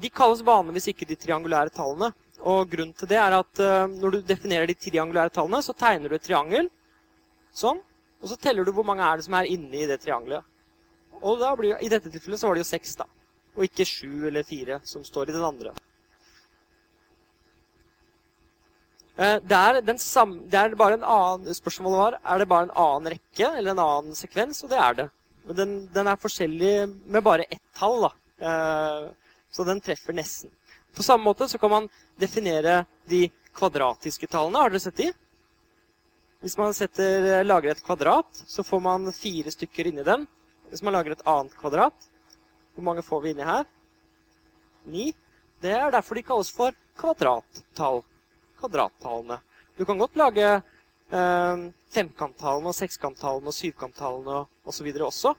[0.00, 2.10] De kalles vanligvis ikke de triangulære tallene.
[2.44, 6.12] Og grunnen til det er at uh, når du definerer de triangulære tallene, så tegner
[6.12, 6.68] du et triangel.
[7.56, 7.80] Sånn.
[8.20, 10.44] Og så teller du hvor mange er det som er inne i det triangelet.
[11.24, 13.08] Og blir, i dette tilfellet så var det jo seks, da.
[13.56, 15.72] Og ikke sju eller fire, som står i den andre.
[15.72, 15.84] Eh,
[19.14, 23.12] det er, samme, det er bare en annen, Spørsmålet var er det bare en annen
[23.14, 25.08] rekke eller en annen sekvens, og det er det.
[25.44, 26.72] Men den, den er forskjellig
[27.06, 28.08] med bare ett tall.
[28.08, 28.10] da.
[28.48, 30.50] Eh, så den treffer nesten.
[30.94, 34.62] På samme måte så kan man definere de kvadratiske tallene.
[34.62, 35.10] Har dere sett de?
[36.42, 40.26] Hvis man setter, eh, lager et kvadrat, så får man fire stykker inni den.
[40.70, 42.08] Hvis man lager et annet kvadrat,
[42.74, 43.64] hvor mange får vi inni her?
[44.86, 45.12] Ni.
[45.62, 48.02] Det er derfor de kalles for kvadrattall.
[48.64, 49.40] Kvadrattallene.
[49.76, 54.88] Du kan godt lage eh, femkanttallene og sekskantallene og syvkanttallene osv.
[54.94, 55.34] Og også.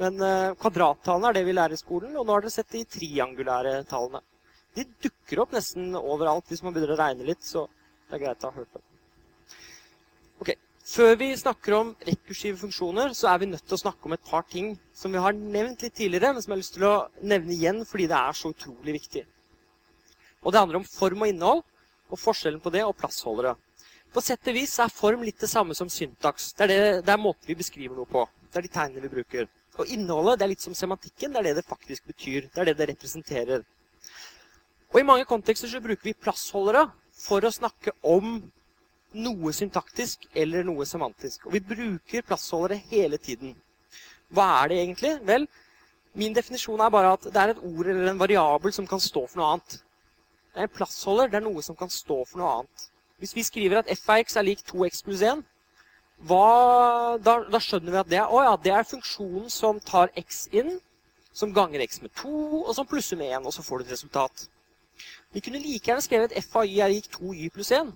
[0.00, 2.86] Men eh, kvadrattallene er det vi lærer i skolen, og nå har dere sett de
[2.88, 4.22] triangulære tallene.
[4.78, 7.66] De dukker opp nesten overalt hvis man begynner å regne litt, så
[8.08, 8.86] det er greit å ha hørt dem.
[10.40, 10.56] Okay.
[10.90, 14.24] Før vi snakker om rekursive funksjoner, så er vi nødt til å snakke om et
[14.30, 16.94] par ting som vi har nevnt litt tidligere, men som jeg har lyst til å
[17.34, 19.26] nevne igjen fordi det er så utrolig viktig.
[20.40, 21.62] Og Det handler om form og innhold,
[22.10, 23.54] og forskjellen på det og plassholdere.
[24.10, 26.52] På sett og vis er form litt det samme som syntaks.
[26.58, 28.24] Det er, det, det er måten vi beskriver noe på.
[28.50, 29.46] Det er de tegnene vi bruker.
[29.78, 31.30] Og innholdet det er litt som semantikken.
[31.32, 32.48] Det er det det faktisk betyr.
[32.50, 33.62] Det er det det representerer.
[34.90, 38.40] Og I mange kontekster så bruker vi plassholdere for å snakke om
[39.14, 41.46] noe syntaktisk eller noe semantisk.
[41.46, 43.54] Og vi bruker plassholdere hele tiden.
[44.34, 45.12] Hva er det egentlig?
[45.26, 45.46] Vel,
[46.18, 49.24] min definisjon er bare at det er et ord eller en variabel som kan stå
[49.26, 49.78] for noe annet.
[50.50, 52.86] Det er en plassholder, det er noe som kan stå for noe annet.
[53.22, 55.42] Hvis vi skriver at f av x er lik 2x pluss 1,
[56.28, 60.12] hva, da, da, skjønner vi at det er, å ja, det er funksjonen som tar
[60.20, 60.74] x inn,
[61.32, 62.32] som ganger x med 2,
[62.64, 64.48] og som plusser med 1, og så får du et resultat.
[65.32, 67.92] Vi kunne like gjerne skrevet f av y er lik 2y pluss 1.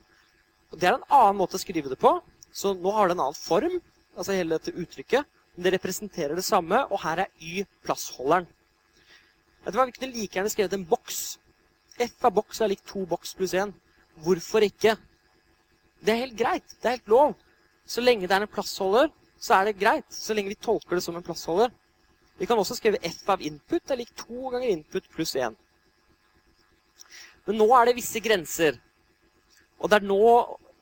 [0.72, 2.16] Og Det er en annen måte å skrive det på.
[2.54, 3.80] Så nå har det en annen form,
[4.14, 5.26] altså hele dette uttrykket.
[5.54, 8.46] Men det representerer det samme, og her er Y plassholderen.
[9.64, 11.38] Vet du hva, Vi kunne like gjerne skrevet en boks.
[12.00, 13.72] F av boks er lik to boks pluss én.
[14.24, 14.96] Hvorfor ikke?
[16.04, 16.76] Det er helt greit.
[16.80, 17.34] Det er helt lov.
[17.86, 20.06] Så lenge det er en plassholder, så er det greit.
[20.10, 21.70] Så lenge vi tolker det som en plassholder.
[22.38, 25.54] Vi kan også skrive F av input er lik to ganger input pluss én.
[27.46, 28.80] Men nå er det visse grenser.
[29.78, 30.24] Og det er nå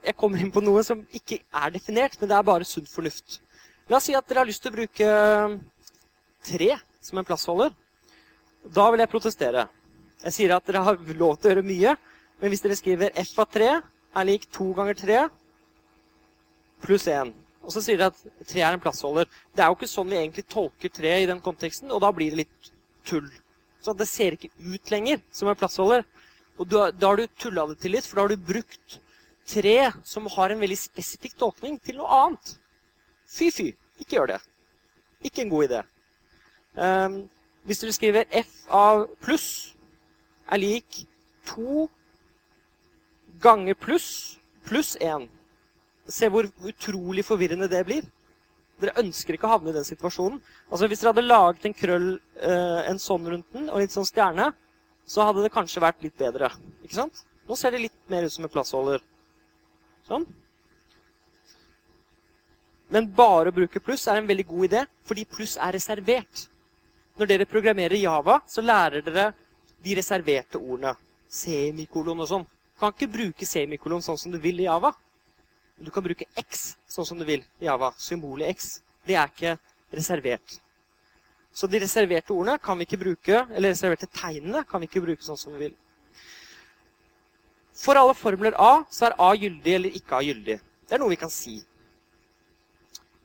[0.03, 3.39] jeg kommer inn på noe som ikke er definert, men det er bare sunn fornuft.
[3.91, 5.55] La oss si at dere har lyst til å bruke eh,
[6.49, 6.71] tre
[7.03, 7.71] som en plassholder.
[8.63, 9.67] Da vil jeg protestere.
[10.23, 11.95] Jeg sier at dere har lov til å gjøre mye,
[12.41, 15.23] men hvis dere skriver f av 3 er lik 2 ganger 3
[16.83, 17.33] pluss 1,
[17.63, 20.19] og så sier dere at 3 er en plassholder Det er jo ikke sånn vi
[20.19, 22.73] egentlig tolker 3 i den konteksten, og da blir det litt
[23.07, 23.29] tull.
[23.83, 26.05] Så det ser ikke ut lenger som en plassholder.
[26.61, 28.99] Og da, da har du tulla det til litt, for da har du brukt
[29.49, 32.55] tre som har en veldig spesifikk tolkning, til noe annet.
[33.27, 33.73] Fy, fy.
[34.03, 34.41] Ikke gjør det.
[35.27, 35.83] Ikke en god idé.
[36.79, 37.17] Um,
[37.67, 39.49] hvis dere skriver f av pluss
[40.51, 41.03] er lik
[41.51, 41.87] 2
[43.43, 45.29] ganger pluss pluss 1
[46.11, 48.07] Se hvor utrolig forvirrende det blir.
[48.83, 50.41] Dere ønsker ikke å havne i den situasjonen.
[50.67, 52.09] Altså Hvis dere hadde laget en krøll,
[52.43, 54.49] uh, en sånn rundt den, og en sånn stjerne,
[55.07, 56.51] så hadde det kanskje vært litt bedre.
[56.83, 57.23] Ikke sant?
[57.47, 59.05] Nå ser det litt mer ut som en plassholder.
[60.09, 60.27] Sånn.
[62.93, 66.49] Men bare å bruke pluss er en veldig god idé, fordi pluss er reservert.
[67.21, 69.31] Når dere programmerer Java, så lærer dere
[69.83, 70.95] de reserverte ordene.
[71.33, 72.45] Semikolon og sånn.
[72.45, 74.93] Du kan ikke bruke semikolon sånn som du vil i Java.
[75.83, 77.93] Du kan bruke x sånn som du vil i Java.
[77.99, 78.75] Symbolet x.
[79.07, 79.57] Det er ikke
[79.93, 80.59] reservert.
[81.53, 85.25] Så de reserverte ordene kan vi ikke bruke, eller reserverte tegnene kan vi ikke bruke
[85.25, 85.75] sånn som vi vil.
[87.77, 90.59] For alle formler A så er A gyldig eller ikke A gyldig.
[90.89, 91.59] Det er noe vi kan si.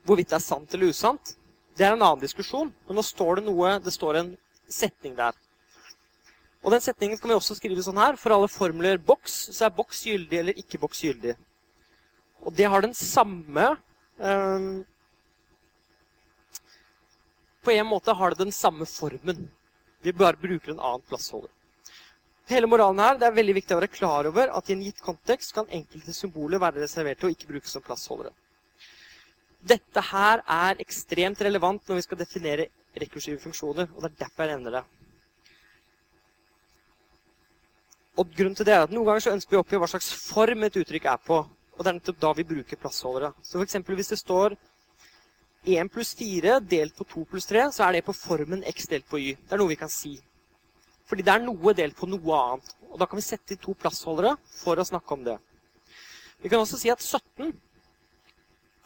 [0.07, 1.35] Hvorvidt det er sant eller usant,
[1.77, 2.71] det er en annen diskusjon.
[2.87, 4.31] Men nå står det noe, det står en
[4.71, 5.35] setning der.
[6.67, 8.17] Og den setningen kan vi også skrive sånn her.
[8.19, 11.37] For alle formler boks, så er boks gyldig eller ikke boks gyldig.
[12.43, 13.69] Og det har den samme
[14.19, 14.65] eh,
[17.63, 19.47] På en måte har det den samme formen.
[20.03, 21.53] Vi bare bruker en annen plassholder.
[22.51, 24.99] Hele moralen her, Det er veldig viktig å være klar over at i en gitt
[25.03, 28.35] kontekst kan enkelte symboler være reserverte og ikke brukes som plassholdere.
[29.63, 33.87] Dette her er ekstremt relevant når vi skal definere rekursive funksjoner.
[33.95, 34.85] og det er derfor jeg nevner det.
[38.17, 40.09] Og grunnen til det er at Noen ganger så ønsker vi å oppgi hva slags
[40.09, 41.43] form et uttrykk er på.
[41.77, 43.29] Og det er nettopp da vi bruker plassholdere.
[43.45, 44.55] Så eksempel hvis det står
[45.67, 49.05] 1 pluss 4 delt på 2 pluss 3, så er det på formen x delt
[49.09, 49.35] på y.
[49.37, 50.15] Det er noe vi kan si.
[51.07, 52.73] Fordi det er noe delt på noe annet.
[52.89, 55.37] Og da kan vi sette i to plassholdere for å snakke om det.
[56.41, 57.53] Vi kan også si at 17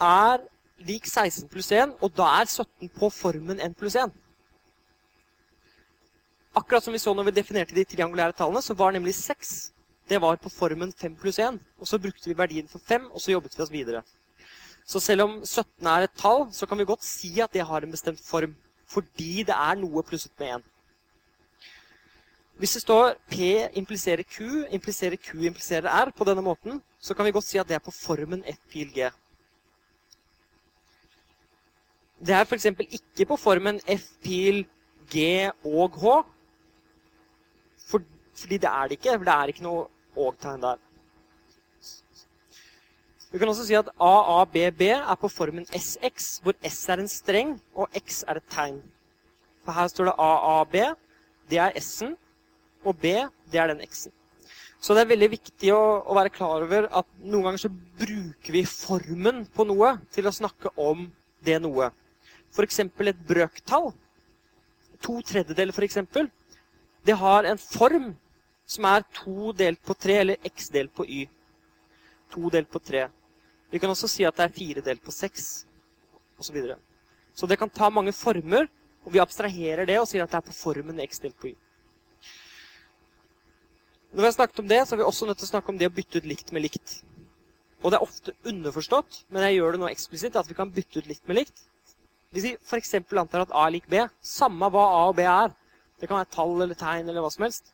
[0.01, 0.43] er
[0.87, 4.11] lik 16 pluss 1, og da er 17 på formen 1 pluss 1.
[6.55, 9.71] Akkurat som vi så når vi definerte de triangulære tallene, så var nemlig 6
[10.11, 11.59] det var på formen 5 pluss 1.
[11.79, 14.01] Og så brukte vi verdien for 5, og så jobbet vi oss videre.
[14.85, 17.85] Så selv om 17 er et tall, så kan vi godt si at det har
[17.85, 18.55] en bestemt form.
[18.87, 20.65] Fordi det er noe plusset med 1.
[22.59, 23.37] Hvis det står P
[23.79, 27.67] impliserer Q, impliserer Q impliserer R på denne måten, så kan vi godt si at
[27.67, 29.07] det er på formen F pil G.
[32.19, 32.65] Det er f.eks.
[32.65, 34.65] ikke på formen F pil
[35.09, 36.19] G og H,
[38.41, 39.17] fordi det er det ikke.
[39.17, 39.85] For det er ikke noe
[40.17, 40.79] og-tegn der.
[43.31, 47.53] Vi kan også si at AABB er på formen SX, hvor S er en streng
[47.73, 48.81] og X er et tegn.
[49.63, 50.75] For her står det AAB.
[51.49, 52.17] Det er S-en.
[52.83, 53.13] Og B,
[53.51, 54.11] det er den X-en.
[54.81, 58.55] Så det er veldig viktig å, å, være klar over at noen ganger så bruker
[58.55, 61.05] vi formen på noe til å snakke om
[61.45, 61.91] det noe.
[62.51, 62.81] F.eks.
[62.81, 63.91] et brøktall.
[65.05, 66.01] To tredjedeler, f.eks.
[67.05, 68.09] Det har en form
[68.71, 71.25] som er 2 delt på 3, eller x delt på y.
[72.31, 73.07] 2 delt på 3.
[73.71, 75.49] Vi kan også si at det er 4 delt på 6,
[76.39, 76.47] osv.
[76.47, 76.77] Så, videre.
[77.35, 78.69] så det kan ta mange former,
[79.05, 81.55] og vi abstraherer det og sier at det er på formen x delt på y.
[84.11, 85.77] Når vi har snakket om det, så er vi også nødt til å snakke om
[85.79, 86.95] det å bytte ut likt med likt.
[87.81, 90.99] Og det er ofte underforstått, men jeg gjør det nå eksplisitt, at vi kan bytte
[90.99, 91.63] ut likt med likt.
[92.31, 92.93] Hvis vi f.eks.
[92.95, 95.55] antar at A er lik B, samme hva A og B er,
[95.99, 97.71] det kan være tall eller tegn eller hva som helst,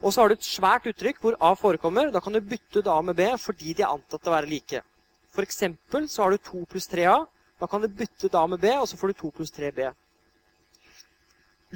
[0.00, 2.08] og så har du et svært uttrykk hvor A forekommer.
[2.12, 4.80] Da kan du bytte ut A med B fordi de er antatt å være like.
[5.30, 7.18] For eksempel så har du 2 pluss 3A.
[7.60, 9.90] Da kan du bytte ut A med B, og så får du 2 pluss 3B.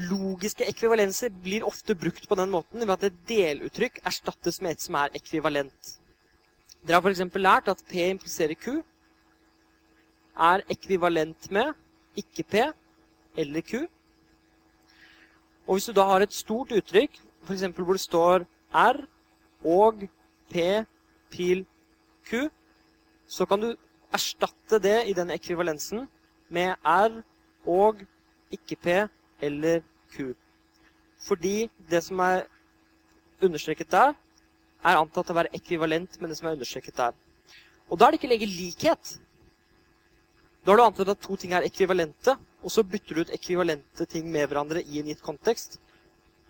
[0.08, 4.82] Logiske ekvivalenser blir ofte brukt på den måten ved at et deluttrykk erstattes med et
[4.82, 5.92] som er ekvivalent.
[6.82, 7.22] Dere har f.eks.
[7.36, 8.80] lært at P impliserer Q
[10.34, 11.76] er ekvivalent med
[12.16, 12.64] ikke P
[13.36, 13.84] eller Q.
[15.68, 17.62] Og hvis du da har et stort uttrykk f.eks.
[17.76, 19.00] hvor det står R
[19.64, 20.04] og
[20.50, 20.84] P
[21.30, 21.64] pil
[22.24, 22.48] Q,
[23.26, 23.74] så kan du
[24.14, 26.06] erstatte det i den ekvivalensen
[26.48, 27.20] med R
[27.66, 28.04] og
[28.52, 28.96] ikke P
[29.42, 29.82] eller
[30.14, 30.34] Q.
[31.26, 32.44] Fordi det som er
[33.42, 34.14] understreket der,
[34.84, 37.14] er antatt å være ekvivalent med det som er understreket der.
[37.88, 39.14] Og da er det ikke lenger likhet.
[40.64, 44.06] Da har du antatt at to ting er ekvivalente, og så bytter du ut ekvivalente
[44.08, 45.78] ting med hverandre i en gitt kontekst.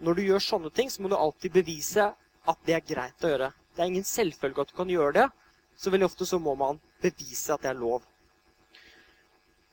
[0.02, 2.09] Når du gjør sånne ting, så må du alltid bevise
[2.44, 3.52] at det er greit å gjøre.
[3.74, 5.29] Det er ingen selvfølge at du kan gjøre det,
[5.77, 8.04] så veldig ofte så må man bevise at det er lov.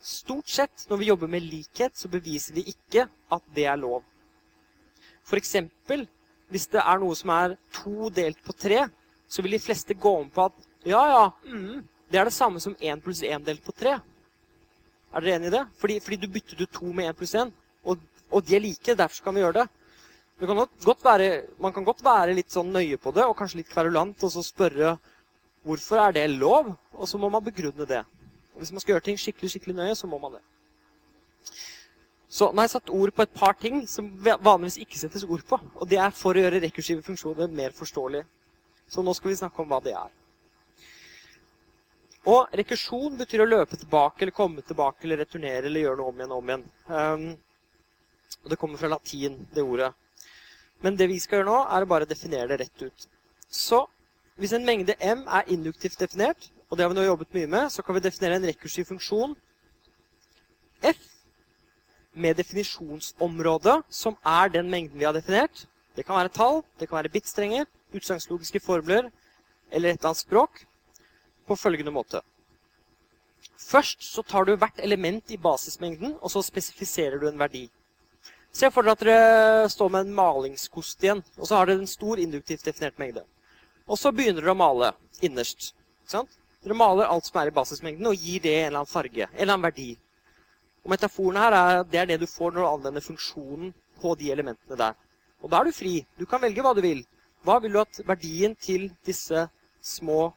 [0.02, 4.02] Stort sett når vi jobber med likhet, så beviser vi ikke at det er lov.
[5.32, 6.08] Eksempel,
[6.52, 8.82] hvis det er noe som er to delt på tre,
[9.32, 12.60] så vil de fleste gå om på at ja, ja, mm, det er det samme
[12.60, 13.94] som én pluss én delt på tre.
[15.14, 15.62] Er dere enig i det?
[15.80, 17.54] Fordi, fordi du bytter ut to med én pluss én,
[17.86, 19.68] og, og de er like, derfor kan vi gjøre det.
[20.42, 20.58] Kan
[21.06, 24.32] være, man kan godt være litt sånn nøye på det, og kanskje litt kverulant, og
[24.34, 24.96] så spørre
[25.68, 28.02] hvorfor er det lov, og så må man begrunne det.
[28.56, 30.42] Og hvis man skal gjøre ting skikkelig skikkelig nøye, så må man det.
[32.32, 35.44] Så nå har jeg satt ord på et par ting som vanligvis ikke settes ord
[35.46, 35.60] på.
[35.76, 38.24] Og det er for å gjøre rekursive funksjoner mer forståelige.
[38.88, 40.10] Så nå skal vi snakke om hva det er.
[42.32, 46.22] Og rekursjon betyr å løpe tilbake eller komme tilbake eller returnere eller gjøre noe om
[46.22, 46.66] igjen og om igjen.
[46.88, 47.28] Um,
[48.44, 49.92] og det kommer fra latin, det ordet.
[50.82, 53.08] Men det vi skal gjøre nå, er å bare definere det rett ut.
[53.52, 53.84] Så
[54.42, 57.70] hvis en mengde M er induktivt definert, og det har vi nå jobbet mye med,
[57.70, 59.36] så kan vi definere en rekursiv funksjon
[60.82, 61.02] f
[62.14, 65.68] med definisjonsområde, som er den mengden vi har definert.
[65.96, 69.12] Det kan være tall, det kan være bitstrenger, utsagnslogiske formler
[69.72, 70.64] eller et eller annet språk
[71.48, 72.22] på følgende måte.
[73.60, 77.70] Først så tar du hvert element i basismengden, og så spesifiserer du en verdi.
[78.52, 81.90] Se for dere at dere står med en malingskost igjen, og så har dere en
[81.90, 83.24] stor induktivt definert mengde.
[83.88, 84.92] Og så begynner dere å male
[85.24, 85.72] innerst.
[86.12, 89.40] Dere maler alt som er i basismengden, og gir det en eller annen farge, en
[89.40, 89.88] eller annen verdi.
[90.84, 93.72] Og Metaforen her er, det er det du får når du anvender funksjonen
[94.02, 95.00] på de elementene der.
[95.42, 95.96] Og da er du fri.
[96.20, 97.02] Du kan velge hva du vil.
[97.46, 99.48] Hva vil du at verdien til disse
[99.82, 100.34] små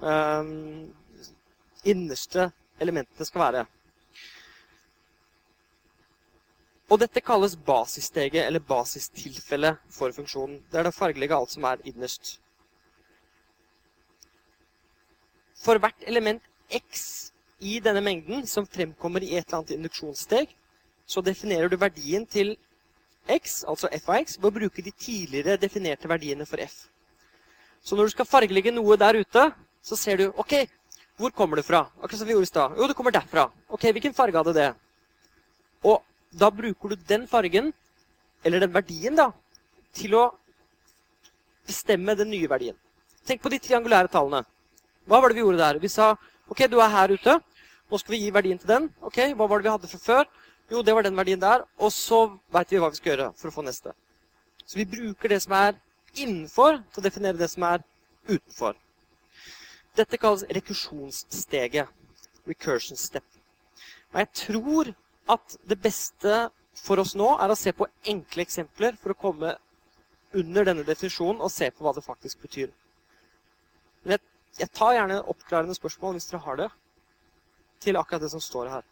[0.00, 0.88] um,
[1.84, 2.48] innerste
[2.80, 3.66] elementene skal være?
[6.90, 10.58] Og dette kalles basissteget, eller basistilfellet for funksjonen.
[10.72, 12.40] Det er det fargelige alt som er innerst.
[15.60, 17.30] For hvert element x
[17.60, 20.50] i denne mengden som fremkommer i et eller annet induksjonssteg,
[21.06, 22.56] så definerer du verdien til
[23.28, 26.86] x, altså f av x, ved å bruke de tidligere definerte verdiene for f.
[27.84, 29.50] Så når du skal fargelegge noe der ute,
[29.82, 30.56] så ser du OK,
[31.20, 31.84] hvor kommer det fra?
[32.00, 32.76] Akkurat som vi gjorde i stad.
[32.78, 33.50] Jo, det kommer derfra.
[33.68, 34.70] OK, hvilken farge hadde det?
[35.84, 36.00] Og
[36.32, 37.72] da bruker du den fargen,
[38.44, 39.30] eller den verdien, da,
[39.96, 40.24] til å
[41.66, 42.76] bestemme den nye verdien.
[43.26, 44.44] Tenk på de triangulære tallene.
[45.06, 45.80] Hva var det vi gjorde der?
[45.82, 46.12] Vi sa
[46.50, 47.36] OK, du er her ute.
[47.90, 48.88] Nå skal vi gi verdien til den.
[49.02, 50.30] Ok, Hva var det vi hadde fra før?
[50.70, 51.64] Jo, det var den verdien der.
[51.78, 52.20] Og så
[52.54, 53.94] veit vi hva vi skal gjøre for å få neste.
[54.64, 55.74] Så vi bruker det som er
[56.14, 57.82] innenfor, til å definere det som er
[58.28, 58.78] utenfor.
[59.98, 61.90] Dette kalles rekursjonssteget.
[62.46, 63.26] Recursion step.
[64.12, 64.92] Og jeg tror
[65.34, 66.48] at det beste
[66.80, 69.54] for oss nå er å se på enkle eksempler for å komme
[70.36, 72.70] under denne definisjonen og se på hva det faktisk betyr.
[74.04, 74.22] Men jeg,
[74.62, 76.68] jeg tar gjerne oppklarende spørsmål hvis dere har det,
[77.80, 78.84] til akkurat det som står her.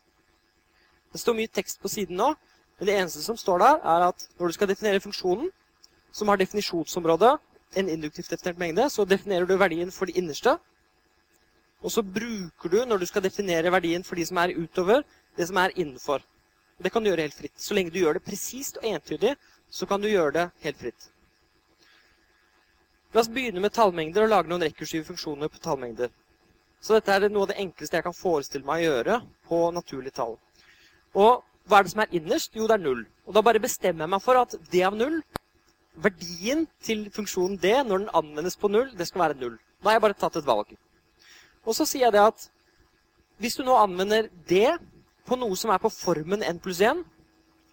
[1.12, 2.32] Det står mye tekst på siden nå,
[2.78, 5.50] men det eneste som står der, er at når du skal definere funksjonen,
[6.12, 7.36] som har definisjonsområdet,
[7.76, 10.54] en induktivt definert mengde, så definerer du verdien for de innerste.
[11.84, 15.04] Og så bruker du, når du skal definere verdien for de som er utover,
[15.38, 16.24] det som er innenfor.
[16.78, 17.56] Det kan du gjøre helt fritt.
[17.58, 19.34] Så lenge du gjør det presist og entydig,
[19.70, 21.08] så kan du gjøre det helt fritt.
[23.14, 26.10] La oss begynne med tallmengder og lage noen rekursive funksjoner på tallmengder.
[26.80, 30.18] Så dette er noe av det enkleste jeg kan forestille meg å gjøre på naturlige
[30.18, 30.36] tall.
[31.16, 32.54] Og hva er det som er innerst?
[32.54, 33.00] Jo, det er null.
[33.26, 35.18] Og da bare bestemmer jeg meg for at det av null,
[35.98, 39.56] verdien til funksjonen d når den anvendes på null, det skal være null.
[39.82, 40.70] Da har jeg bare tatt et valg.
[41.64, 42.46] Og så sier jeg det at
[43.42, 44.62] hvis du nå anvender d
[45.28, 47.04] på noe som er på formen n pluss 1.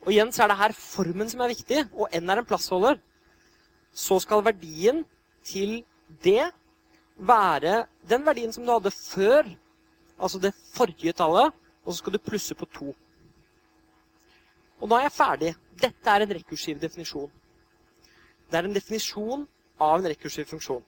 [0.06, 3.00] Og igjen så er det her formen som er viktig, og n er en plassholder.
[3.96, 5.04] Så skal verdien
[5.46, 5.80] til
[6.24, 6.38] d
[7.16, 9.48] være den verdien som du hadde før,
[10.20, 11.54] altså det forrige tallet,
[11.86, 12.92] og så skal du plusse på 2.
[14.82, 15.56] Og nå er jeg ferdig.
[15.80, 17.32] Dette er en rekursiv definisjon.
[18.52, 19.48] Det er en definisjon
[19.80, 20.84] av en rekursiv funksjon.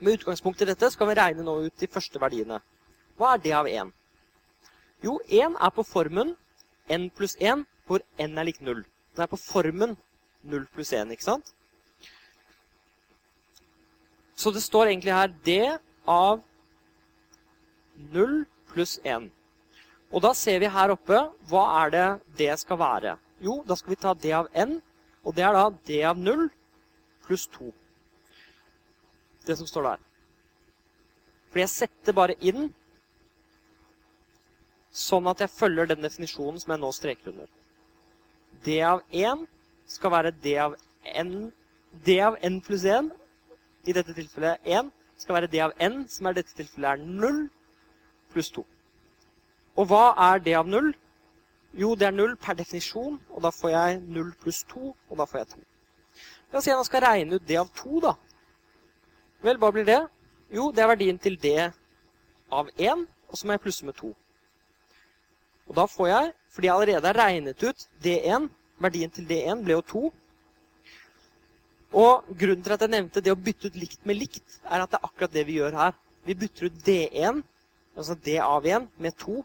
[0.00, 2.58] Med utgangspunkt i dette skal vi regne nå ut de første verdiene.
[3.16, 3.92] Hva er det av 1?
[5.02, 6.36] Jo, 1 er på formen
[6.90, 8.84] n pluss 1, hvor n er lik 0.
[9.14, 9.96] Den er på formen
[10.42, 11.52] 0 pluss 1, ikke sant?
[14.36, 15.56] Så det står egentlig her d
[16.08, 16.42] av
[18.14, 19.28] 0 pluss 1.
[20.12, 21.18] Og da ser vi her oppe
[21.50, 22.06] hva er det
[22.38, 23.16] det skal være.
[23.42, 24.78] Jo, da skal vi ta d av n,
[25.24, 26.48] og det er da d av 0
[27.26, 27.72] pluss 2.
[29.46, 30.02] Det som står der.
[31.50, 32.70] For jeg setter bare inn
[34.92, 37.48] sånn at jeg følger den definisjonen som jeg nå streker under.
[38.64, 39.46] D av 1
[39.90, 40.76] skal være D av
[41.18, 41.50] n
[42.04, 43.10] D av n pluss 1,
[43.84, 44.88] i dette tilfellet 1,
[45.20, 47.42] skal være D av n, som i dette tilfellet er 0,
[48.32, 48.64] pluss 2.
[49.76, 50.92] Og hva er D av 0?
[51.76, 55.28] Jo, det er 0 per definisjon, og da får jeg 0 pluss 2, og da
[55.28, 55.62] får jeg 2.
[56.52, 58.14] La oss si at skal regne ut D av 2, da.
[59.44, 60.00] Vel, hva blir det?
[60.52, 61.54] Jo, det er verdien til D
[62.52, 64.12] av 1, og så må jeg plusse med 2.
[65.72, 68.50] Og da får jeg, fordi jeg allerede har regnet ut D1,
[68.84, 70.02] verdien til D1 ble jo 2.
[72.02, 74.92] Og grunnen til at jeg nevnte det å bytte ut likt med likt, er at
[74.92, 75.96] det er akkurat det vi gjør her.
[76.28, 77.40] Vi bytter ut D1,
[77.96, 79.38] altså D av 1, med 2,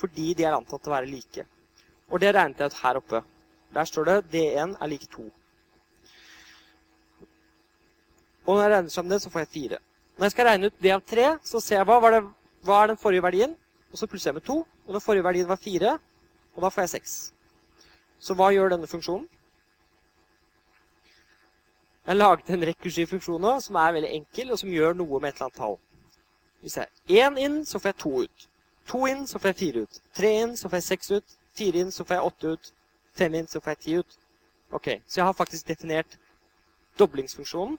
[0.00, 1.44] fordi de er antatt å være like.
[2.08, 3.24] Og det regnet jeg ut her oppe.
[3.76, 5.28] Der står det D1 er lik 2.
[8.46, 9.84] Og når jeg regner sammen det, så får jeg 4.
[10.16, 12.24] Når jeg skal regne ut D av 3, så ser jeg hva, det,
[12.64, 13.58] hva er den forrige verdien.
[13.92, 14.62] Og så plusser jeg med 2.
[14.86, 15.98] Og den forrige verdien var 4,
[16.54, 17.14] og da får jeg 6.
[18.18, 19.28] Så hva gjør denne funksjonen?
[22.04, 25.30] Jeg laget en rekursiv funksjon nå, som er veldig enkel, og som gjør noe med
[25.30, 25.78] et eller annet tall.
[26.60, 28.48] Hvis jeg har 1 inn, så får jeg to ut.
[28.88, 30.00] To inn, så får jeg fire ut.
[30.16, 31.36] Tre inn, så får jeg seks ut.
[31.56, 32.70] Fire inn, så får jeg åtte ut.
[33.16, 34.18] Fem inn, så får jeg ti ut.
[34.74, 36.18] Ok, Så jeg har faktisk definert
[36.98, 37.78] doblingsfunksjonen,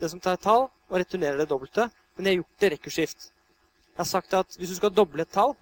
[0.00, 1.88] det som tar et tall, og returnerer det dobbelte.
[2.16, 3.30] Men jeg har gjort det rekursivt.
[3.94, 5.54] Jeg har sagt at hvis du skal doble et tall,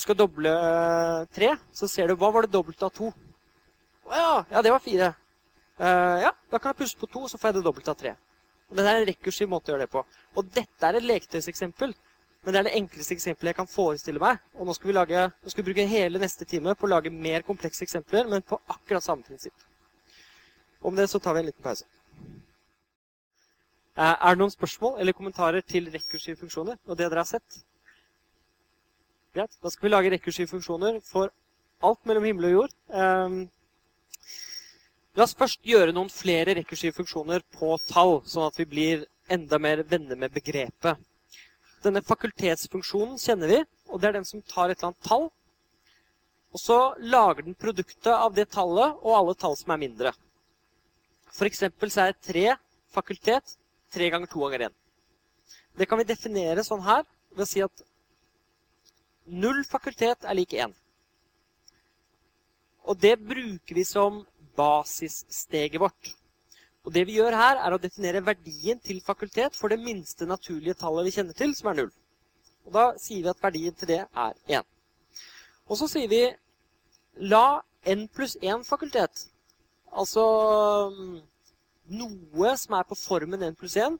[0.00, 3.10] du skal doble eh, tre, så ser du hva var det dobbelte av to.
[4.08, 5.10] Å ja, ja, det var fire.
[5.80, 8.14] Uh, ja, da kan jeg pusse på to, så får jeg det dobbelte av tre.
[8.70, 10.02] Og Dette er en rekursiv måte å gjøre det på.
[10.40, 11.94] Og dette er et leketøyseksempel.
[12.40, 14.40] Men det er det enkleste eksempelet jeg kan forestille meg.
[14.56, 17.12] Og nå skal vi, lage, nå skal vi bruke hele neste time på å lage
[17.12, 19.66] mer komplekse eksempler, men på akkurat samme prinsipp.
[20.80, 21.84] Om det så tar vi en liten pause.
[24.00, 27.66] Uh, er det noen spørsmål eller kommentarer til rekursive funksjoner og det dere har sett?
[29.34, 29.56] Greit.
[29.62, 31.30] Da skal vi lage rekursive funksjoner for
[31.86, 32.76] alt mellom himmel og jord.
[32.88, 33.40] Um,
[35.18, 39.00] La oss først gjøre noen flere rekursive funksjoner på tall, sånn at vi blir
[39.30, 41.00] enda mer venner med begrepet.
[41.82, 43.58] Denne fakultetsfunksjonen kjenner vi,
[43.90, 45.26] og det er den som tar et eller annet tall.
[46.54, 50.14] Og så lager den produktet av det tallet og alle tall som er mindre.
[51.34, 52.46] For eksempel så er tre
[52.94, 53.56] fakultet
[53.90, 54.74] tre ganger to ganger én.
[55.78, 57.02] Det kan vi definere sånn her
[57.34, 57.86] ved å si at
[59.26, 60.72] null fakultet er lik én.
[62.88, 64.24] Og det bruker vi som
[64.56, 66.14] basissteget vårt.
[66.84, 70.78] Og Det vi gjør her, er å definere verdien til fakultet for det minste naturlige
[70.80, 71.90] tallet vi kjenner til, som er null.
[72.66, 74.64] Og Da sier vi at verdien til det er 1.
[75.68, 76.22] Og så sier vi
[77.32, 79.26] la n pluss 1 fakultet,
[79.92, 80.24] altså
[80.94, 81.20] mm,
[82.00, 83.98] noe som er på formen n pluss 1,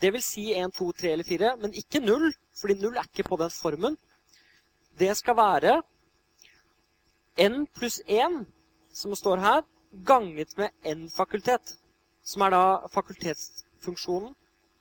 [0.00, 3.28] det vil si 1, 2, 3 eller 4, men ikke 0, fordi 0 er ikke
[3.28, 3.98] på den formen.
[4.98, 5.80] Det skal være
[7.40, 8.42] n pluss 1
[8.92, 9.62] som står her,
[10.04, 11.76] ganget med n fakultet.
[12.22, 14.34] Som er da fakultetsfunksjonen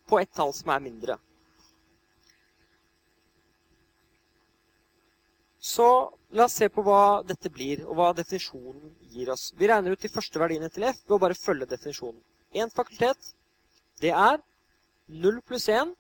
[0.09, 1.17] på et tall som er mindre.
[5.59, 5.85] Så
[6.31, 9.49] la oss se på hva dette blir, og hva definisjonen gir oss.
[9.59, 12.21] Vi regner ut de første verdiene til f ved å bare følge definisjonen.
[12.55, 13.33] Én fakultet,
[14.01, 14.39] det er
[15.09, 15.93] 0 pluss 1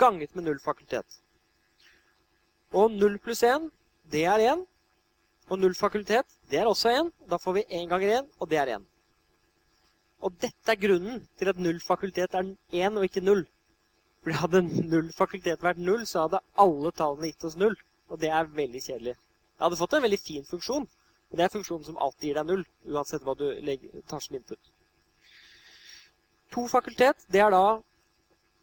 [0.00, 1.20] ganget med 0 fakultet.
[2.74, 3.70] Og 0 pluss 1,
[4.10, 4.66] det er 1.
[5.50, 7.12] Og 0 fakultet, det er også 1.
[7.30, 8.86] Da får vi 1 ganger 1, og det er 1.
[10.26, 13.44] Og dette er grunnen til at 0 fakultet er 1 og ikke 0.
[14.24, 17.76] For hadde 0 fakultet vært 0, så hadde alle tallene gitt oss 0.
[18.10, 19.14] Og det er veldig kjedelig.
[19.14, 20.88] Det hadde fått en veldig fin funksjon.
[21.30, 22.64] Men det er funksjonen som alltid gir deg 0,
[22.94, 24.72] uansett hva du legger, tar som input.
[26.54, 27.80] To fakultet, det er da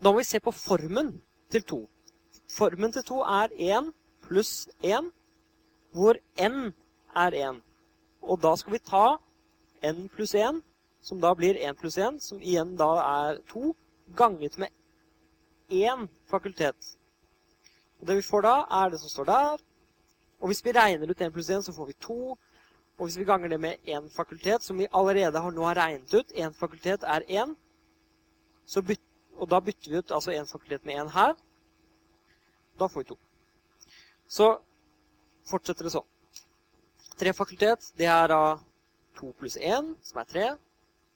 [0.04, 1.14] Da må vi se på formen
[1.52, 1.78] til 2.
[2.54, 3.92] Formen til 2 er 1
[4.22, 5.10] pluss 1
[5.94, 6.74] hvor n
[7.16, 7.62] er 1.
[8.22, 9.06] Og da skal vi ta
[9.84, 10.62] n pluss 1,
[11.02, 13.74] som da blir 1 pluss 1, som igjen da er 2,
[14.16, 14.70] ganget med
[15.70, 16.98] 1 fakultet.
[18.00, 19.64] Og det vi får da, er det som står der.
[20.40, 22.38] Og hvis vi regner ut 1 pluss 1, så får vi 2.
[22.98, 26.14] Og hvis vi ganger det med 1 fakultet, som vi allerede har nå har regnet
[26.14, 27.56] ut 1 fakultet er 1.
[28.88, 29.02] Byt,
[29.38, 31.34] og da bytter vi ut altså 1 fakultet med 1 her.
[32.80, 33.18] Da får vi 2.
[34.28, 34.50] Så
[35.50, 36.08] fortsetter det sånn.
[37.20, 38.42] Tre fakultet, det er da
[39.20, 40.48] 2 pluss 1, som er 3,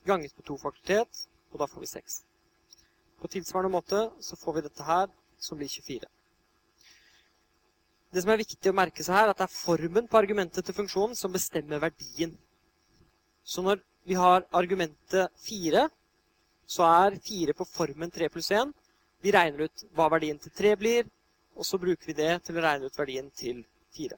[0.07, 2.19] ganget på to fakultet, og da får vi 6.
[3.17, 5.09] På tilsvarende måte så får vi dette her,
[5.41, 6.05] som blir 24.
[8.13, 10.65] Det som er viktig å merke seg her, er at det er formen på argumentet
[10.65, 12.37] til funksjonen som bestemmer verdien.
[13.43, 15.87] Så når vi har argumentet 4,
[16.67, 18.71] så er 4 på formen 3 pluss 1.
[19.23, 21.09] Vi regner ut hva verdien til 3 blir,
[21.57, 23.73] og så bruker vi det til å regne ut verdien til 4.
[23.97, 24.17] 4.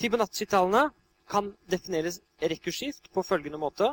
[0.00, 0.88] Fibonacci-tallene
[1.30, 3.92] kan defineres rekursivt på følgende måte.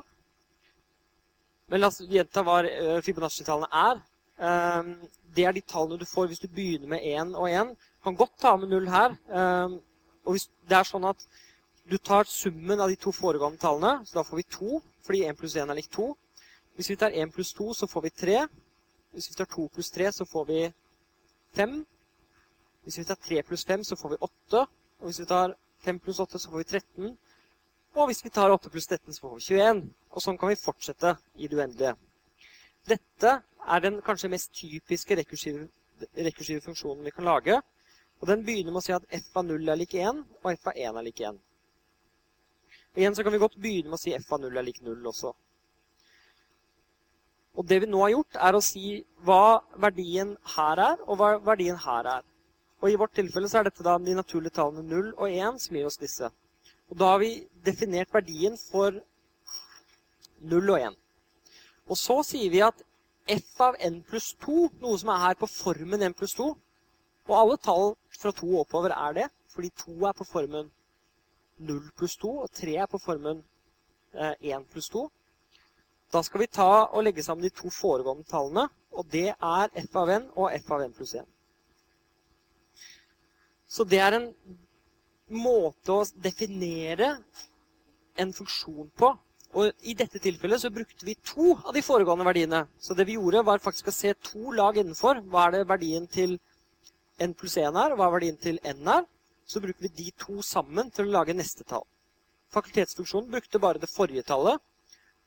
[1.69, 4.01] Men la oss gjenta hva eh, Fibonacci-tallene er.
[4.41, 4.95] Ehm,
[5.35, 7.75] det er de tallene du får hvis du begynner med 1 og 1.
[7.77, 9.15] Du kan godt ta med 0 her.
[9.29, 9.77] Ehm,
[10.25, 11.23] og hvis det er sånn at
[11.91, 15.37] du tar summen av de to foregående tallene, så da får vi 2, fordi 1
[15.37, 16.09] pluss 1 er lik 2.
[16.75, 18.43] Hvis vi tar 1 pluss 2, så får vi 3.
[19.11, 20.59] Hvis vi tar 2 pluss 3, så får vi
[21.55, 21.85] 5.
[22.83, 24.61] Hvis vi tar 3 pluss 5, så får vi 8.
[24.99, 25.55] Og hvis vi tar
[25.85, 27.17] 5 pluss 8, så får vi 13.
[27.95, 29.83] Og hvis vi tar 8 pluss 13, så får vi 21.
[30.11, 31.95] Og sånn kan vi fortsette i det uendelige.
[32.87, 33.35] Dette
[33.67, 35.67] er den kanskje mest typiske rekursive,
[36.17, 37.59] rekursive funksjonen vi kan lage.
[38.21, 40.67] Og den begynner med å si at f av 0 er lik 1, og f
[40.71, 41.39] av 1 er lik 1.
[42.91, 44.81] Og igjen så kan vi godt begynne med å si f av 0 er lik
[44.85, 45.33] 0 også.
[47.57, 51.31] Og det vi nå har gjort, er å si hva verdien her er, og hva
[51.43, 52.27] verdien her er.
[52.81, 55.75] Og I vårt tilfelle så er dette da de naturlige tallene 0 og 1 som
[55.77, 56.31] gir oss disse.
[56.89, 58.95] Og Da har vi definert verdien for
[60.41, 60.97] 0 og 1.
[61.91, 62.81] Og så sier vi at
[63.29, 66.49] f av n pluss 2, noe som er her på formen n pluss 2.
[67.29, 70.71] Og alle tall fra 2 og oppover er det, fordi 2 er på formen
[71.59, 73.43] 0 pluss 2, og 3 er på formen
[74.15, 75.05] eh, 1 pluss 2.
[76.11, 79.95] Da skal vi ta og legge sammen de to foregående tallene, og det er f
[79.95, 81.27] av n og f av n pluss 1.
[83.71, 84.27] Så det er en
[85.31, 87.13] måte å definere
[88.19, 89.11] en funksjon på.
[89.55, 92.65] Og i dette tilfellet så brukte vi to av de foregående verdiene.
[92.79, 95.23] Så det vi gjorde, var faktisk å se to lag innenfor.
[95.31, 96.37] Hva er det verdien til
[97.23, 99.07] n pluss 1 er, og hva er verdien til n er?
[99.47, 101.83] Så bruker vi de to sammen til å lage neste tall.
[102.51, 104.59] Fakultetsfunksjonen brukte bare det forrige tallet.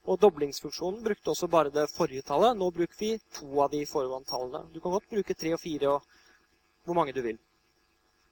[0.05, 2.57] Og doblingsfunksjonen brukte også bare det forrige tallet.
[2.59, 4.65] Nå bruker vi to av de foregående tallene.
[4.75, 6.03] Du kan godt bruke tre og fire og
[6.85, 7.39] hvor mange du vil.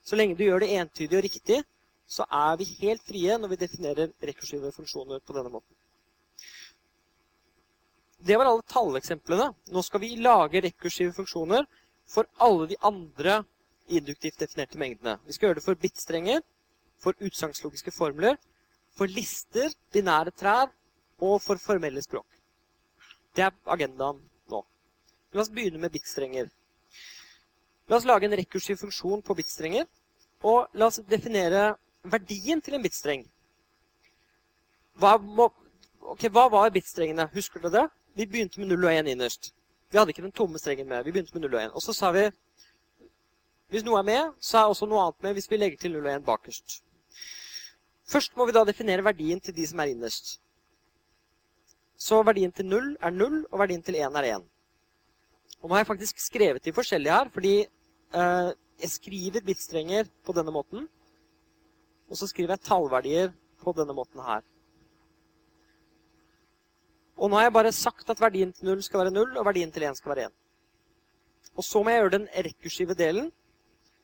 [0.04, 1.62] Så lenge du gjør det entydig og riktig,
[2.06, 5.76] så er vi helt frie når vi definerer rekursive funksjoner på denne måten.
[8.22, 9.48] Det var alle talleksemplene.
[9.72, 11.64] Nå skal vi lage rekursive funksjoner
[12.06, 13.40] for alle de andre
[13.88, 15.16] induktivt definerte mengdene.
[15.26, 16.44] Vi skal gjøre det for bitstrenger,
[17.00, 18.36] for utsagnslogiske formler,
[18.94, 20.68] for lister, binære trær
[21.22, 22.26] og for formelle språk.
[23.36, 24.18] Det er agendaen
[24.50, 24.60] nå.
[25.32, 26.50] La oss begynne med bitstrenger.
[27.88, 29.86] La oss lage en rekursiv funksjon på bitstrenger.
[30.42, 33.24] Og la oss definere verdien til en bitstreng.
[34.98, 35.48] Hva, må,
[36.12, 37.28] okay, hva var bitstrengene?
[37.32, 37.84] Husker dere det?
[38.18, 39.52] Vi begynte med 0 og 1 innerst.
[39.90, 41.04] Vi hadde ikke den tomme strengen med.
[41.06, 41.76] Vi begynte med 0 og 1.
[41.78, 42.26] Og så sa vi
[43.72, 46.04] hvis noe er med, så er også noe annet med hvis vi legger til 0
[46.04, 46.82] og 1 bakerst.
[48.04, 50.34] Først må vi da definere verdien til de som er innerst.
[52.02, 54.46] Så verdien til 0 er 0, og verdien til 1 er 1.
[55.62, 58.48] Og nå har jeg faktisk skrevet de forskjellige her, fordi eh,
[58.82, 60.88] jeg skriver bitstrenger på denne måten.
[62.10, 63.30] Og så skriver jeg tallverdier
[63.62, 64.42] på denne måten her.
[67.16, 69.70] Og nå har jeg bare sagt at verdien til 0 skal være 0, og verdien
[69.70, 70.36] til 1 skal være 1.
[71.54, 73.30] Og så må jeg gjøre den rekursive delen.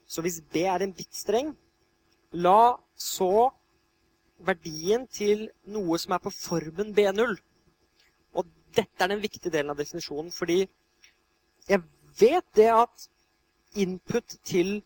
[0.07, 1.51] Så hvis B er en bitstreng,
[2.32, 3.51] la så
[4.38, 7.34] verdien til noe som er på formen B0.
[8.78, 10.62] Dette er den viktige delen av definisjonen, fordi
[11.68, 11.82] jeg
[12.20, 13.08] vet det at
[13.74, 14.78] input til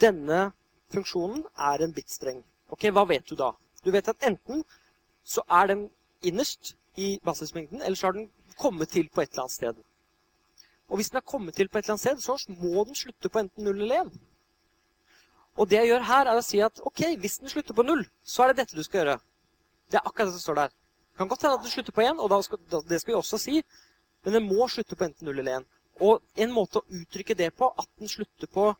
[0.00, 0.50] denne
[0.92, 2.40] funksjonen er en bitstreng.
[2.70, 3.52] Ok, Hva vet du da?
[3.84, 4.64] Du vet at enten
[5.24, 5.88] så er den
[6.22, 9.84] innerst i basismengden, eller så har den kommet til på et eller annet sted.
[10.88, 13.28] Og hvis den har kommet til på et eller annet sted, så må den slutte
[13.28, 14.20] på enten 0 eller 1.
[15.56, 18.04] Og det jeg gjør her, er å si at ok, hvis den slutter på 0,
[18.24, 19.18] så er det dette du skal gjøre.
[19.90, 20.76] Det er akkurat det som står der.
[21.20, 22.58] Kan godt hende at det slutter på 1, og skal,
[22.88, 23.58] det skal vi også si,
[24.24, 25.66] men det må slutte på enten 0 eller 1.
[26.00, 28.70] Og en måte å uttrykke det på, at den slutter på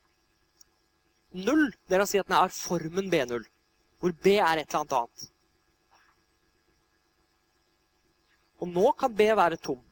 [1.37, 3.45] 0, det er å si at den er formen B0,
[4.01, 5.27] hvor B er et eller annet annet.
[8.65, 9.85] Og nå kan B være tom.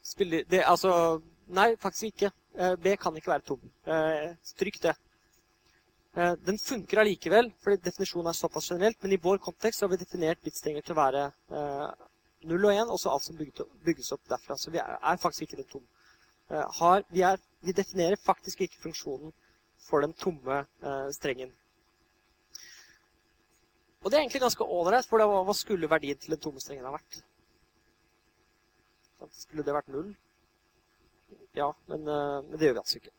[0.00, 2.32] Spiller, det, altså Nei, faktisk ikke.
[2.54, 3.70] Eh, B kan ikke være tom.
[4.54, 4.96] Stryk det.
[6.16, 10.00] Eh, den funker allikevel, fordi definisjonen er såpass generelt, men i vår kontekst har vi
[10.00, 11.28] definert bitstenger til å være
[12.50, 14.56] 0 og 1, og så alt som bygges opp derfra.
[14.58, 15.86] Så vi er, faktisk ikke den tom.
[17.12, 19.34] Vi, er, vi, definerer faktisk ikke funksjonen
[19.86, 20.64] for den tomme
[21.14, 21.52] strengen.
[24.00, 26.94] Og det er egentlig ganske ålreit, for hva skulle verdien til den tomme strengen ha
[26.96, 27.20] vært?
[29.36, 30.14] Skulle det vært null?
[31.56, 33.12] Ja, men, eh, men det gjør vi altså ikke.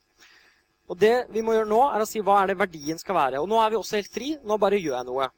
[0.92, 3.40] Og det vi må gjøre nå, er å si hva er det verdien skal være.
[3.40, 4.34] Og nå er vi også helt fri.
[4.44, 5.30] Nå bare gjør jeg noe.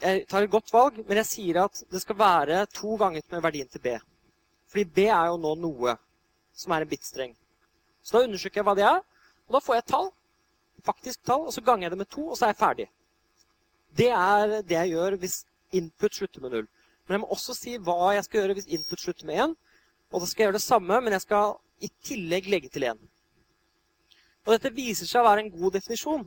[0.00, 3.44] Jeg tar et godt valg, men jeg sier at det skal være to ganger med
[3.44, 3.94] verdien til B.
[4.72, 5.94] Fordi B er jo nå noe
[6.58, 7.36] som er en bitstreng.
[8.02, 9.00] Så da undersøker jeg hva det er,
[9.46, 10.10] og da får jeg et tall.
[10.84, 12.88] Faktisk tall, og så ganger jeg det med to, og så er jeg ferdig.
[13.94, 15.38] Det er det jeg gjør hvis
[15.78, 16.68] input slutter med null.
[17.06, 19.58] Men jeg må også si hva jeg skal gjøre hvis input slutter med én.
[20.10, 21.54] Og da skal jeg gjøre det samme, men jeg skal
[21.86, 22.98] i tillegg legge til 1.
[24.44, 26.24] Og dette viser seg å være en god definisjon.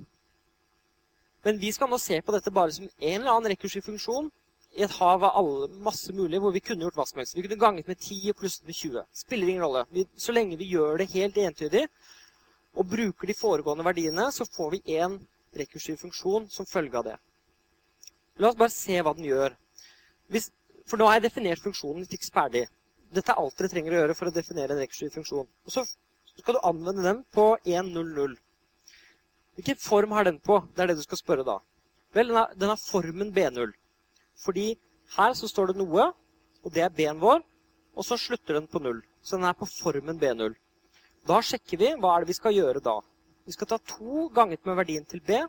[1.45, 4.29] Men vi skal nå se på dette bare som en eller annen rekursiv funksjon
[4.77, 7.37] i et hav av alle, masse mulig, hvor vi kunne gjort hva som helst.
[7.37, 9.05] Vi kunne ganget med 10 og plusset med 20.
[9.21, 9.85] Spiller ingen rolle.
[9.93, 11.85] Vi, så lenge vi gjør det helt entydig
[12.77, 15.15] og bruker de foregående verdiene, så får vi en
[15.57, 17.15] rekursiv funksjon som følge av det.
[18.37, 19.55] La oss bare se hva den gjør.
[20.29, 20.51] Hvis,
[20.85, 22.67] for nå har jeg definert funksjonen fiks ferdig.
[23.13, 25.47] Dette er alt dere trenger å gjøre for å definere en rekursiv funksjon.
[25.65, 25.85] Og så
[26.43, 28.35] skal du anvende den på 1.0.0.
[29.57, 30.59] Hvilken form har den på?
[30.75, 31.57] Det er det du skal spørre da.
[32.13, 33.73] Vel, den har, den har formen B0.
[34.45, 34.67] Fordi
[35.17, 36.11] her så står det noe,
[36.63, 37.41] og det er B-en vår,
[37.97, 39.01] og så slutter den på 0.
[39.21, 40.55] Så den er på formen B0.
[41.27, 42.99] Da sjekker vi hva er det vi skal gjøre da.
[43.47, 45.41] Vi skal ta to ganget med verdien til B,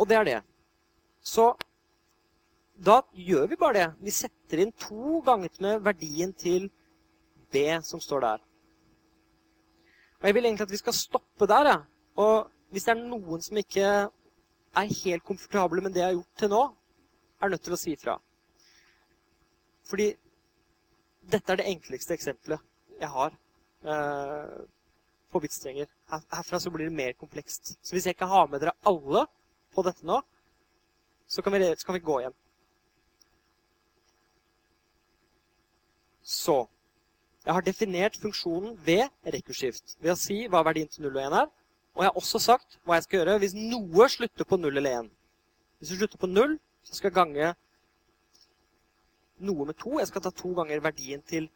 [0.00, 0.38] Og det er det.
[1.20, 1.52] Så
[2.80, 3.88] da gjør vi bare det.
[4.00, 6.70] Vi setter inn to ganger med verdien til
[7.52, 8.46] B som står der.
[10.20, 11.68] Og Jeg vil egentlig at vi skal stoppe der.
[11.68, 11.76] Ja.
[12.16, 13.86] Og hvis det er noen som ikke
[14.76, 16.64] er helt komfortable med det jeg har gjort til nå,
[17.40, 18.18] er nødt til å si fra.
[19.90, 20.10] Fordi
[21.32, 22.60] dette er det enkleste eksempelet
[23.00, 23.32] jeg har
[23.88, 24.60] eh,
[25.32, 25.88] på bitstrenger.
[26.10, 27.74] Her, herfra så blir det mer komplekst.
[27.80, 29.24] Så hvis jeg ikke har med dere alle
[29.74, 30.20] på dette nå,
[31.30, 32.36] så kan vi, så kan vi gå hjem.
[36.22, 36.58] Så
[37.46, 41.38] jeg har definert funksjonen ved rekurskift ved å si hva verdien til 0 og 1
[41.40, 41.48] er.
[41.96, 44.98] Og jeg har også sagt hva jeg skal gjøre hvis noe slutter på 0 eller
[45.00, 45.10] 1.
[45.80, 47.52] Hvis du slutter på 0, så skal jeg gange
[49.40, 49.98] noe med 2.
[49.98, 51.48] Jeg skal ta to ganger verdien til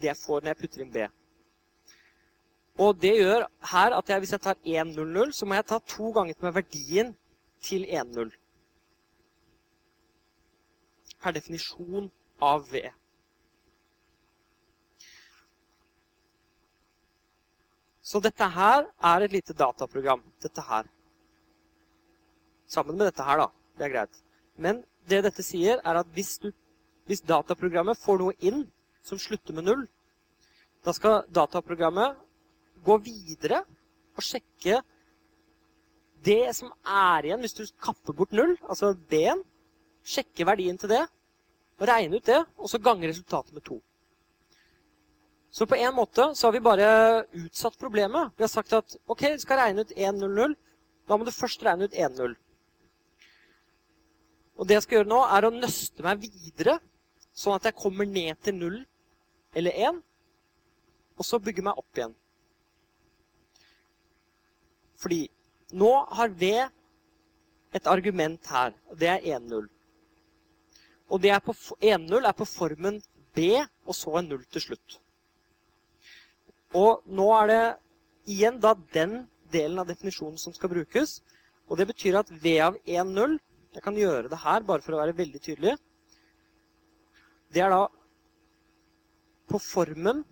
[0.00, 1.06] det jeg får når jeg putter inn B.
[2.80, 5.66] Og det gjør her at jeg, hvis jeg tar 1, 0, 0, så må jeg
[5.68, 7.12] ta to ganger med verdien
[7.60, 8.32] til 1, 0.
[11.20, 12.08] Per definisjon
[12.40, 12.88] av V.
[18.10, 20.22] Så dette her er et lite dataprogram.
[20.42, 20.88] Dette her.
[22.66, 23.46] Sammen med dette her, da.
[23.78, 24.22] Det er greit.
[24.58, 26.50] Men det dette sier, er at hvis, du,
[27.06, 28.64] hvis dataprogrammet får noe inn
[29.06, 29.84] som slutter med null,
[30.84, 32.18] da skal dataprogrammet
[32.84, 33.62] gå videre
[34.16, 34.80] og sjekke
[36.24, 39.44] det som er igjen hvis du kapper bort null, altså B-en.
[40.00, 41.04] Sjekke verdien til det,
[41.80, 43.78] regne ut det, og så gange resultatet med to.
[45.50, 46.90] Så på en måte så har vi bare
[47.34, 48.30] utsatt problemet.
[48.36, 50.54] Vi har sagt at ok, du skal regne ut 1.00.
[51.10, 52.36] Da må du først regne ut 1.0.
[54.60, 56.76] Og det jeg skal gjøre nå, er å nøste meg videre,
[57.32, 58.78] sånn at jeg kommer ned til 0
[59.56, 60.00] eller 1,
[61.18, 62.12] og så bygge meg opp igjen.
[65.00, 65.20] Fordi
[65.80, 66.52] nå har V
[67.74, 69.68] et argument her, og det er 1.0.
[71.10, 73.00] Og 1.0 er på formen
[73.34, 75.00] B, og så en 0 til slutt.
[76.76, 77.62] Og nå er det
[78.30, 81.18] igjen da den delen av definisjonen som skal brukes.
[81.70, 83.38] Og det betyr at V av 1,0
[83.70, 85.76] Jeg kan gjøre det her bare for å være veldig tydelig.
[87.54, 87.84] Det er da
[89.50, 90.24] på formen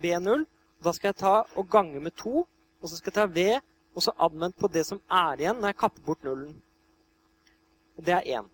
[0.00, 0.46] B0.
[0.80, 2.44] Da skal jeg ta og gange med 2.
[2.80, 3.44] Og så skal jeg ta V
[3.92, 6.54] og så anvendt på det som er igjen når jeg kapper bort nullen.
[8.00, 8.48] Og det er 1.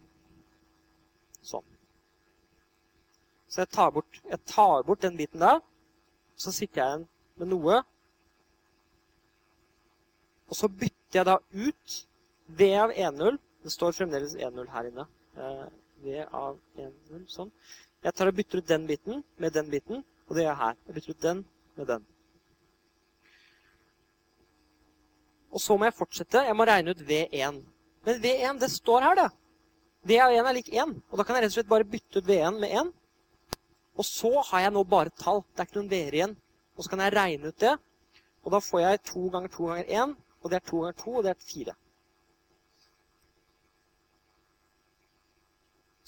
[1.47, 1.67] Sånn.
[3.47, 5.63] Så jeg tar, bort, jeg tar bort den biten der.
[6.39, 7.07] Så sitter jeg igjen
[7.41, 7.81] med noe.
[10.49, 11.97] Og så bytter jeg da ut
[12.59, 13.39] V av 1-0.
[13.65, 15.07] Det står fremdeles 1-0 her inne.
[15.37, 15.65] Eh,
[16.05, 17.51] v av 1-0, sånn.
[18.07, 20.79] Jeg tar og bytter ut den biten med den biten, og det gjør jeg her.
[20.87, 21.43] Jeg bytter ut den
[21.77, 22.07] med den.
[25.53, 26.45] Og så må jeg fortsette.
[26.47, 27.61] Jeg må regne ut V1.
[28.07, 29.29] Men V1, det står her, det.
[30.09, 30.95] V av 1 er lik 1.
[31.11, 32.93] Og da kan jeg rett og slett bare bytte ut V1 med 1.
[33.99, 35.43] Og så har jeg nå bare tall.
[35.53, 36.37] Det er ikke noen v-er igjen.
[36.77, 37.75] Og så kan jeg regne ut det.
[38.47, 41.15] Og da får jeg 2 ganger 2 ganger 1, og det er 2 ganger 2,
[41.19, 41.75] og det er 4.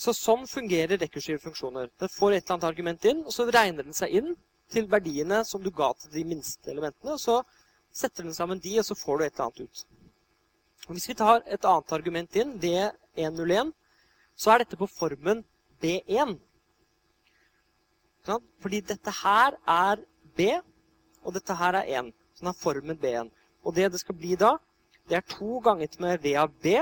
[0.01, 1.91] Så sånn fungerer rekursive funksjoner.
[2.01, 4.31] Den får et eller annet argument inn, og så regner den seg inn
[4.73, 7.19] til verdiene som du ga til de minste elementene.
[7.19, 7.43] og Så
[7.93, 9.85] setter den sammen de, og så får du et eller annet ut.
[10.89, 13.75] Og hvis vi tar et annet argument inn, D101,
[14.41, 15.45] så er dette på formen
[15.83, 16.39] B1.
[18.27, 20.03] Fordi dette her er
[20.37, 20.49] B,
[21.25, 22.11] og dette her er 1.
[22.35, 23.31] Så den har formen B1.
[23.65, 24.57] Og det det skal bli da,
[25.09, 26.77] det er to ganger med V av B.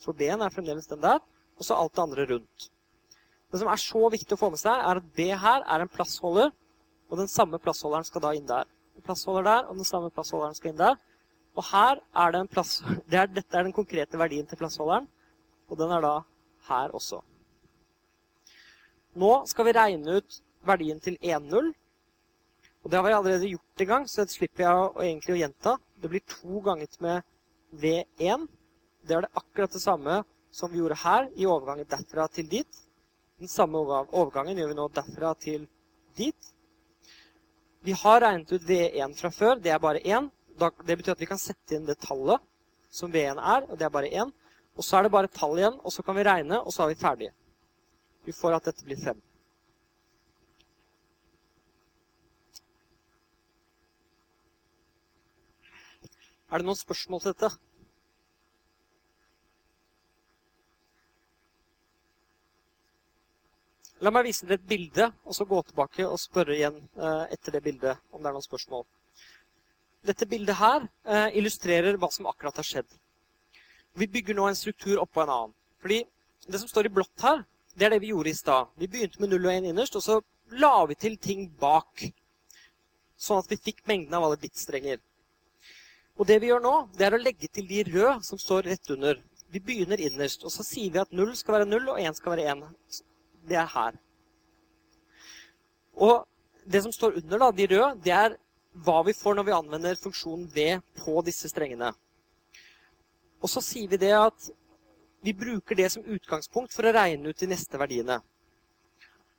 [0.00, 1.20] For B-en er fremdeles den der.
[1.58, 2.70] Og så alt det andre rundt.
[3.52, 5.90] Det som er så viktig å få med seg, er at B her er en
[5.90, 6.52] plassholder.
[7.10, 8.68] Og den samme plassholderen skal da inn der.
[8.96, 10.96] En plassholder der, og den samme plassholderen skal inn der.
[11.58, 12.78] Og her er det en plass...
[13.10, 15.08] Det er, dette er den konkrete verdien til plassholderen.
[15.68, 16.14] Og den er da
[16.70, 17.20] her også.
[19.18, 21.72] Nå skal vi regne ut verdien til 1,0.
[22.80, 25.40] Og det har vi allerede gjort en gang, så det slipper jeg å, egentlig å
[25.40, 25.76] gjenta.
[26.00, 27.26] Det blir to ganger med
[27.82, 28.46] V1.
[29.04, 32.80] Det er det akkurat det samme som vi gjorde her i overgangen derfra til dit.
[33.40, 35.68] Den samme overgangen gjør vi nå derfra til
[36.16, 36.50] dit.
[37.84, 39.60] Vi har regnet ut V1 fra før.
[39.60, 40.28] Det er bare 1.
[40.60, 42.40] Det betyr at vi kan sette inn det tallet
[42.92, 44.32] som V1 er, og det er bare 1.
[44.76, 46.92] Og så er det bare tall igjen, og så kan vi regne, og så er
[46.92, 47.32] vi ferdige.
[48.24, 49.20] Vi får at dette blir 5.
[56.50, 57.48] Er det noen spørsmål til dette?
[64.00, 67.54] La meg vise dere et bilde, og så gå tilbake og spørre igjen eh, etter
[67.54, 68.86] det bildet om det er noen spørsmål.
[70.08, 72.96] Dette bildet her eh, illustrerer hva som akkurat har skjedd.
[74.00, 75.54] Vi bygger nå en struktur oppå en annen.
[75.84, 76.00] Fordi
[76.48, 77.44] det som står i blått her,
[77.76, 78.72] det er det vi gjorde i stad.
[78.80, 80.18] Vi begynte med 0 og 1 innerst, og så
[80.58, 82.08] la vi til ting bak.
[83.20, 84.98] Sånn at vi fikk mengden av alle bitstrenger.
[86.20, 88.92] Og det vi gjør nå, det er å legge til de røde som står rett
[88.92, 89.22] under.
[89.50, 92.36] Vi begynner innerst, og så sier vi at 0 skal være 0, og 1 skal
[92.36, 93.00] være 1.
[93.48, 93.96] Det er her.
[95.96, 96.26] Og
[96.70, 98.36] det som står under, da, de røde, det er
[98.84, 100.68] hva vi får når vi anvender funksjonen v
[101.00, 101.90] på disse strengene.
[103.40, 104.50] Og så sier vi det at
[105.24, 108.20] vi bruker det som utgangspunkt for å regne ut de neste verdiene.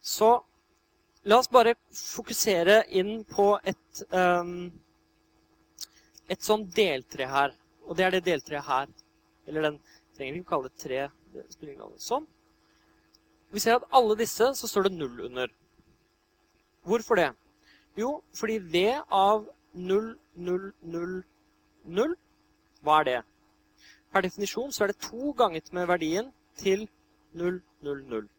[0.01, 0.33] Så
[1.29, 4.71] la oss bare fokusere inn på et, um,
[6.31, 7.55] et sånn deltre her.
[7.87, 8.91] Og det er det deltreet her.
[9.49, 9.79] Eller den
[10.15, 11.01] trenger vi ikke kalle det tre.
[11.33, 11.99] det spiller ingen rolle.
[11.99, 12.27] Sånn.
[13.51, 15.51] Vi ser at alle disse så står det null under.
[16.87, 17.31] Hvorfor det?
[17.99, 21.23] Jo, fordi V av 0, 0, 0,
[21.85, 22.15] 0,
[22.81, 23.17] hva er det?
[24.11, 26.87] Per definisjon så er det to ganget med verdien til
[27.33, 28.29] 0, 0, 0.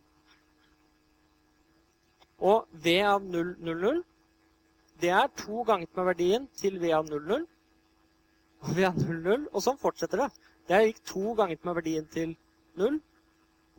[2.40, 4.02] Og V av 0, 0, 0,
[5.02, 7.46] det er to ganget med verdien til V av 0, 0.
[8.62, 10.28] Og V av 0, 0, og sånn fortsetter det.
[10.70, 12.36] Det gikk to ganger med verdien til
[12.78, 13.00] 0.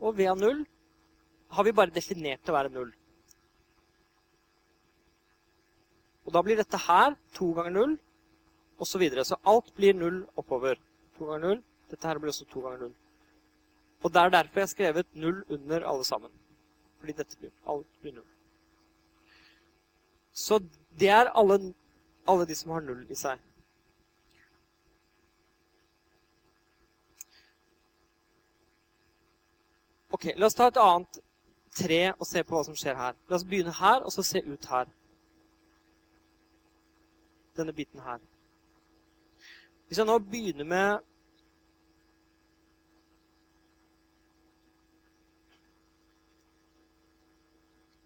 [0.04, 0.64] Og V av 0
[1.56, 2.90] har vi bare definert til å være 0.
[6.24, 7.96] Og da blir dette her 2 ganger 0,
[8.78, 8.90] osv.
[8.90, 9.24] Så, videre.
[9.24, 10.80] så alt blir 0 oppover.
[11.18, 11.64] 2 ganger 0.
[11.92, 12.94] Dette her blir også 2 ganger 0.
[14.04, 16.32] Og det er derfor jeg har skrevet 0 under alle sammen.
[17.00, 18.24] Fordi dette blir, alt blir 0.
[20.34, 20.58] Så
[20.98, 21.74] det er alle,
[22.28, 23.40] alle de som har 0 i seg.
[30.14, 31.18] Ok, La oss ta et annet
[31.74, 33.16] tre og se på hva som skjer her.
[33.26, 34.92] La oss begynne her, og så se ut her
[37.58, 38.22] denne biten her.
[39.86, 41.02] Hvis jeg nå begynner med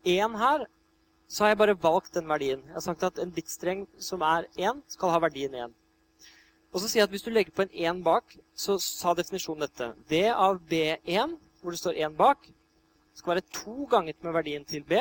[0.04, 0.66] én her,
[1.28, 2.62] så har jeg bare valgt den verdien.
[2.66, 5.76] Jeg har sagt at en bitstreng som er 1, skal ha verdien 1.
[6.72, 9.64] Og så sier jeg at hvis du legger på en 1 bak, så sa definisjonen
[9.66, 9.92] dette.
[10.08, 12.48] V av B1, hvor det står 1 bak,
[13.14, 14.92] skal være to ganget med verdien til B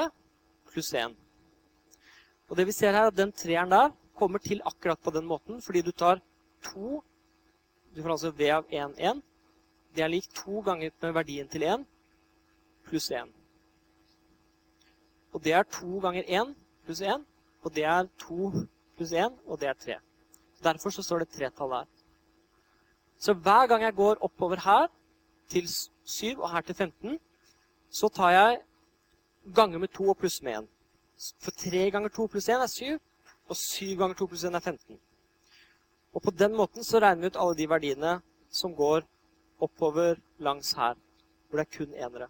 [0.72, 1.16] pluss 1.
[2.50, 5.62] Og det vi ser her, at den treeren der kommer til akkurat på den måten,
[5.62, 6.22] fordi du tar
[6.74, 7.04] 2
[7.96, 9.22] Du får altså V av 1, 1.
[9.96, 11.86] Det er lik to ganger med verdien til 1
[12.86, 13.32] pluss 1.
[15.34, 16.54] Og det er to ganger 1
[16.86, 17.26] pluss 1,
[17.64, 18.52] og det er 2
[18.98, 19.98] pluss 1, og det er 3.
[20.64, 21.86] Derfor så står det tretall der.
[23.18, 24.88] Så hver gang jeg går oppover her
[25.50, 25.68] til
[26.08, 27.20] 7 og her til 15,
[27.92, 28.62] så tar jeg
[29.56, 30.70] ganger med 2 og pluss med 1.
[31.44, 32.98] For 3 ganger 2 pluss 1 er 7,
[33.50, 35.00] og 7 ganger 2 pluss 1 er 15.
[36.14, 38.18] Og på den måten så regner vi ut alle de verdiene
[38.50, 39.04] som går
[39.62, 40.96] oppover langs her,
[41.50, 42.30] hvor det er kun enere.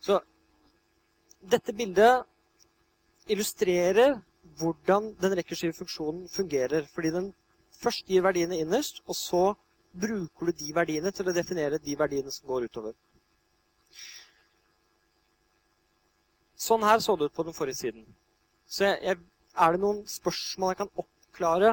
[0.00, 0.20] Så
[1.40, 2.24] dette bildet
[3.28, 4.20] illustrerer
[4.60, 6.86] hvordan den rekursive funksjonen fungerer.
[6.94, 7.32] Fordi den
[7.82, 9.42] først gir verdiene innerst, og så
[9.92, 12.94] bruker du de verdiene til å definere de verdiene som går utover.
[16.60, 18.04] Sånn her så det ut på den forrige siden.
[18.68, 19.18] Så jeg, jeg,
[19.56, 21.72] er det noen spørsmål jeg kan oppklare?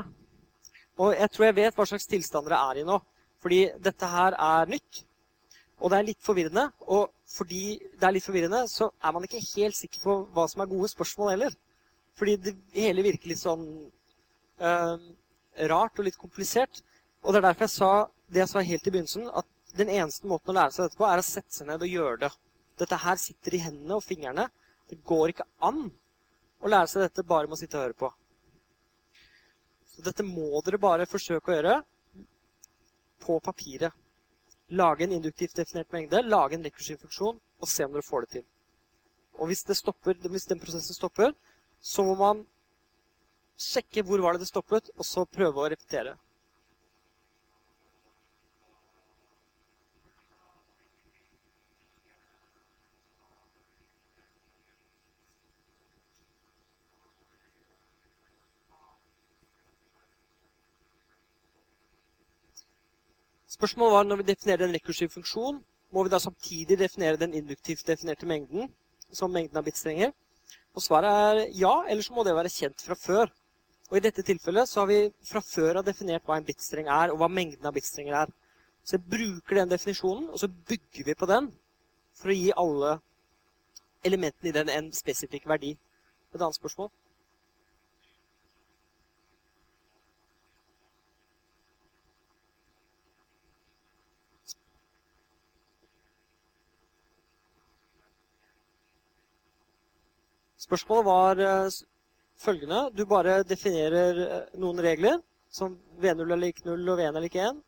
[0.98, 2.98] Og jeg tror jeg vet hva slags tilstander det er i nå.
[3.44, 5.04] Fordi dette her er nytt,
[5.78, 6.64] og det er litt forvirrende.
[6.88, 10.64] Og fordi det er litt forvirrende, så er man ikke helt sikker på hva som
[10.64, 11.58] er gode spørsmål heller.
[12.18, 15.08] Fordi det hele virker litt sånn øh,
[15.70, 16.82] rart og litt komplisert.
[17.24, 17.92] Og det er derfor jeg sa
[18.28, 19.48] det jeg sa helt i begynnelsen, at
[19.78, 22.22] den eneste måten å lære seg dette på, er å sette seg ned og gjøre
[22.26, 22.32] det.
[22.82, 24.48] Dette her sitter i hendene og fingrene.
[24.90, 25.88] Det går ikke an
[26.62, 28.12] å lære seg dette bare med å sitte og høre på.
[29.94, 31.78] Så dette må dere bare forsøke å gjøre
[33.24, 33.96] på papiret.
[34.78, 38.32] Lage en induktivt definert mengde, lage en rekursiv funksjon, og se om dere får det
[38.36, 38.46] til.
[39.38, 41.34] Og hvis, det stopper, hvis den prosessen stopper,
[41.80, 42.46] så må man
[43.58, 46.18] sjekke hvor var det det stoppet, og så prøve å repetere.
[63.58, 65.56] Spørsmålet var når vi definerer en rekursiv funksjon,
[65.90, 68.68] må vi da samtidig definere den induktivt definerte mengden
[69.10, 70.12] som mengden av bitstrenger?
[70.78, 73.32] Og svaret er ja, eller så må det være kjent fra før.
[73.90, 77.10] Og I dette tilfellet så har vi fra før av definert hva en bitstreng er,
[77.10, 78.36] og hva mengden av bitstrenger er.
[78.86, 81.50] Så jeg bruker den definisjonen, og så bygger vi på den
[82.14, 83.00] for å gi alle
[84.06, 85.74] elementene i den en spesifikk verdi.
[86.30, 86.94] Et annet spørsmål?
[100.58, 101.78] Spørsmålet var eh,
[102.42, 102.88] følgende.
[102.98, 105.20] Du bare definerer eh, noen regler,
[105.54, 107.60] som V0 er lik 0 og V1 er lik 1,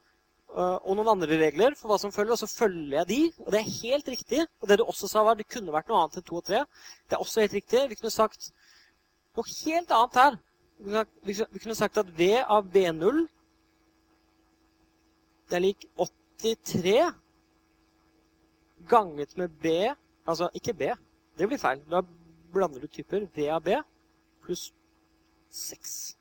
[0.56, 3.20] eh, og noen andre regler for hva som følger, og så følger jeg de.
[3.46, 4.46] Og det er helt riktig.
[4.62, 6.64] Og det du også sa, var det kunne vært noe annet enn 2 og 3.
[7.06, 7.86] Det er også helt riktig.
[7.92, 8.50] Vi kunne sagt
[9.38, 10.40] noe helt annet her.
[11.28, 13.26] Vi kunne, sagt at V av V0
[15.50, 16.94] det er lik 83
[18.88, 19.74] ganget med B
[20.30, 20.92] Altså ikke B.
[21.40, 21.80] Det blir feil.
[21.90, 22.04] Da
[22.54, 23.72] blander du typer VAB
[24.44, 24.70] pluss
[25.52, 26.18] 6.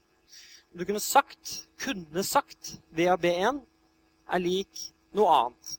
[0.79, 3.61] Du kunne sagt, kunne sagt, V av B1
[4.29, 4.83] er lik
[5.17, 5.79] noe annet.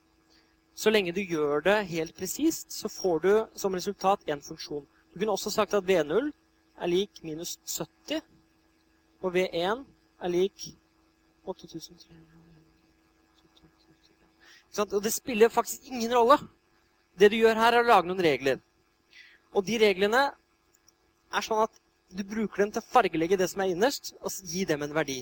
[0.74, 4.86] Så lenge du gjør det helt presist, så får du som resultat en funksjon.
[5.12, 6.30] Du kunne også sagt at V0
[6.80, 8.22] er lik minus 70,
[9.20, 9.84] og V1
[10.20, 10.70] er lik
[11.44, 12.16] 8300.
[14.80, 16.38] Og det spiller faktisk ingen rolle.
[17.18, 18.60] Det du gjør her, er å lage noen regler.
[19.56, 20.22] Og de reglene
[21.30, 21.80] er sånn at
[22.10, 25.20] du bruker dem til å fargelegge det som er innerst, og gi dem en verdi.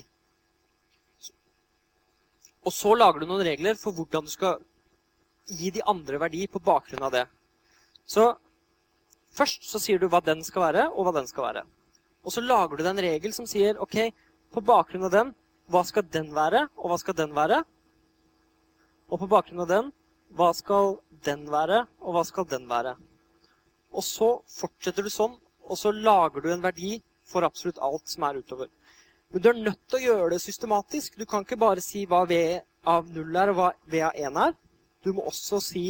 [2.65, 4.59] Og så lager du noen regler for hvordan du skal
[5.49, 7.25] gi de andre verdi på bakgrunn av det.
[8.09, 8.31] Så
[9.33, 11.63] først så sier du hva den skal være, og hva den skal være.
[12.25, 14.09] Og så lager du deg en regel som sier ok,
[14.53, 15.33] på bakgrunn av den,
[15.69, 17.61] hva skal den være, og hva skal den være?
[19.09, 19.91] Og på bakgrunn av den,
[20.37, 22.95] hva skal den være, og hva skal den være?
[23.95, 25.35] Og så fortsetter du sånn,
[25.69, 26.97] og så lager du en verdi
[27.29, 28.69] for absolutt alt som er utover.
[29.29, 31.17] Men du er nødt til å gjøre det systematisk.
[31.17, 32.59] Du kan ikke bare si hva V
[32.89, 34.55] av 0 er, og hva V av 1 er.
[35.05, 35.83] Du må også si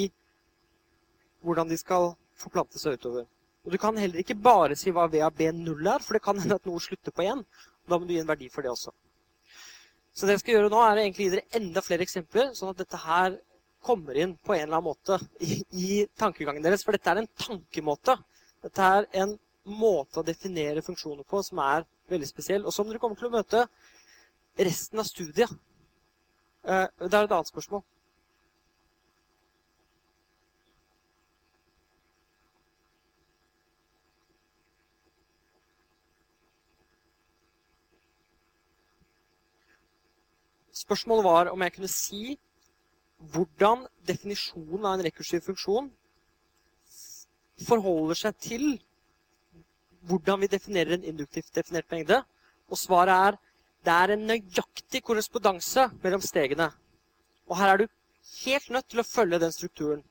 [1.45, 3.27] hvordan de skal forplante seg utover.
[3.65, 6.39] Og du kan heller ikke bare si hva V av B0 er, for det kan
[6.39, 7.43] hende at noe slutter på 1.
[7.87, 8.91] Da må du gi en verdi for det også.
[10.15, 12.81] Så det jeg skal gjøre nå, er å gi dere enda flere eksempler, sånn at
[12.81, 13.37] dette her
[13.83, 16.83] kommer inn på en eller annen måte i, i tankegangen deres.
[16.85, 18.17] For dette er en tankemåte.
[18.63, 19.37] Dette er en
[19.69, 23.35] måte å definere funksjoner på som er veldig spesiell, og som dere kommer til å
[23.37, 23.65] møte
[24.59, 25.51] resten av studiet.
[26.65, 27.83] Eh, Det er et annet spørsmål.
[40.79, 42.39] Spørsmålet var om jeg kunne si
[43.19, 45.89] hvordan definisjonen av en rekursiv funksjon
[47.67, 48.67] forholder seg til
[50.07, 52.21] hvordan vi definerer en induktivt definert mengde.
[52.71, 53.39] Og svaret er
[53.85, 56.69] det er en nøyaktig korrespondanse mellom stegene.
[57.47, 57.85] Og her er du
[58.45, 60.01] helt nødt til å følge den strukturen.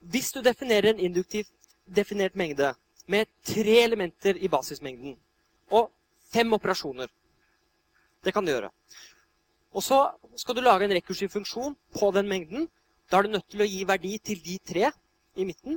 [0.00, 1.52] Hvis du definerer en induktivt
[1.86, 2.74] definert mengde
[3.06, 5.16] med tre elementer i basismengden
[5.70, 5.90] og
[6.32, 7.08] fem operasjoner
[8.24, 8.70] Det kan du gjøre.
[9.76, 9.98] Og så
[10.40, 12.68] skal du lage en rekursiv funksjon på den mengden.
[13.10, 14.90] Da er du nødt til å gi verdi til de tre
[15.36, 15.76] i midten.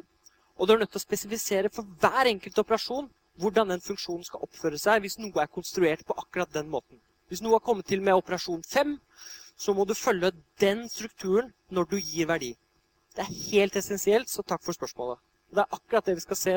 [0.55, 4.43] Og du er nødt til å spesifisere for hver enkelt operasjon hvordan den funksjonen skal
[4.43, 6.99] oppføre seg hvis noe er konstruert på akkurat den måten.
[7.29, 8.95] Hvis noe har kommet til med operasjon 5,
[9.59, 12.55] så må du følge den strukturen når du gir verdi.
[13.15, 15.19] Det er helt essensielt, så takk for spørsmålet.
[15.51, 16.55] Det er akkurat det vi skal se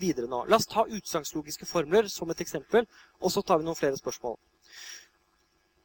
[0.00, 0.44] videre nå.
[0.48, 2.88] La oss ta utsagnslogiske formler som et eksempel,
[3.20, 4.36] og så tar vi noen flere spørsmål.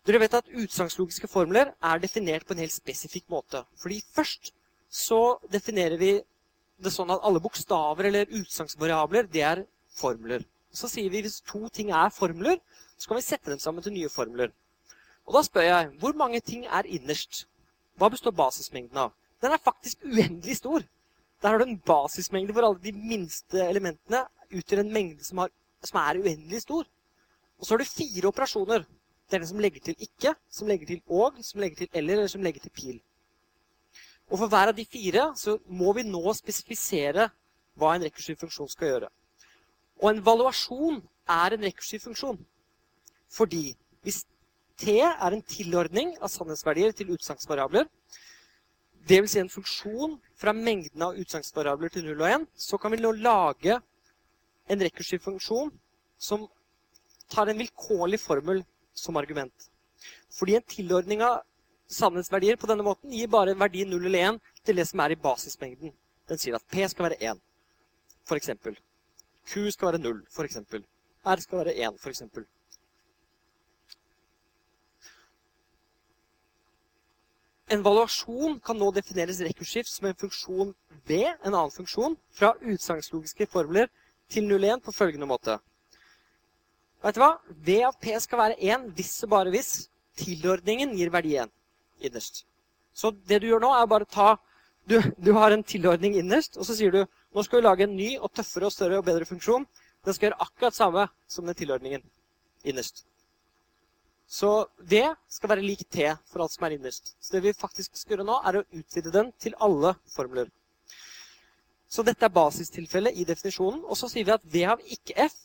[0.07, 3.65] Dere vet at utsagnslogiske formler er definert på en helt spesifikk måte.
[3.75, 4.53] Fordi først
[4.87, 6.11] så definerer vi
[6.79, 9.65] det sånn at alle bokstaver eller utsagnsvariabler, er
[9.97, 10.45] formler.
[10.71, 12.61] Så sier vi hvis to ting er formler,
[12.95, 14.53] så kan vi sette dem sammen til nye formler.
[15.27, 17.43] Og da spør jeg, hvor mange ting er innerst?
[17.99, 19.11] Hva består basismengden av?
[19.43, 20.85] Den er faktisk uendelig stor.
[21.41, 24.23] Der har du en basismengde hvor alle de minste elementene
[24.55, 25.51] utgjør en mengde som, har,
[25.83, 26.87] som er uendelig stor.
[27.59, 28.87] Og så har du fire operasjoner.
[29.27, 32.13] Det er den som legger til ikke, som legger til og, som legger til eller,
[32.13, 33.01] eller som legger til pil.
[34.31, 37.29] Og for hver av de fire så må vi nå spesifisere
[37.77, 39.09] hva en rekursiv funksjon skal gjøre.
[40.01, 41.01] Og en valuasjon
[41.31, 42.39] er en rekursiv funksjon.
[43.31, 44.23] Fordi hvis
[44.77, 47.87] T er en tilordning av sannhetsverdier til utsagnsvariabler,
[49.07, 49.31] dvs.
[49.31, 53.11] Si en funksjon fra mengden av utsagnsvariabler til 0 og 1, så kan vi nå
[53.17, 53.79] lage
[54.69, 55.71] en rekursiv funksjon
[56.19, 56.45] som
[57.31, 58.61] tar en vilkårlig formel
[58.97, 59.69] som argument.
[60.33, 61.43] Fordi en tilordning av
[61.87, 65.21] sannhetsverdier på denne måten gir bare verdi 0 eller 1 til det som er i
[65.23, 65.93] basismengden.
[66.27, 67.41] Den sier at P skal være 1,
[68.27, 68.75] for eksempel.
[69.47, 70.83] Q skal være 0, for eksempel.
[71.25, 72.45] R skal være 1, for eksempel.
[77.71, 80.69] En valuasjon kan nå defineres rekursivt som en funksjon
[81.07, 83.89] ved en annen funksjon, fra utsagnslogiske formler
[84.31, 85.57] til 0,1 på følgende måte.
[87.05, 87.31] Vet du hva?
[87.47, 89.71] V av P skal være 1 hvis og bare hvis
[90.17, 91.51] tilordningen gir verdi 1
[92.07, 92.45] innerst.
[92.97, 94.35] Så det du gjør nå, er bare ta
[94.87, 97.03] du, du har en tilordning innerst, og så sier du
[97.35, 99.65] Nå skal vi lage en ny og tøffere og større og bedre funksjon.
[100.07, 102.01] Den skal gjøre akkurat samme som den tilordningen
[102.65, 103.03] innerst.
[104.27, 107.13] Så V skal være lik T for alt som er innerst.
[107.21, 110.49] Så det vi faktisk skal gjøre nå, er å utvide den til alle formler.
[111.87, 113.83] Så dette er basistilfellet i definisjonen.
[113.85, 115.37] Og så sier vi at V av ikke F,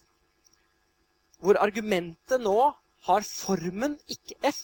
[1.43, 2.59] hvor argumentet nå
[3.09, 4.61] har formen ikke F,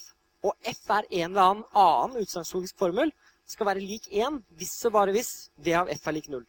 [0.46, 3.10] og F er en eller annen annen utsagnslogisk formel,
[3.48, 5.32] skal være lik 1 hvis og bare hvis
[5.64, 6.44] V av F er lik 0.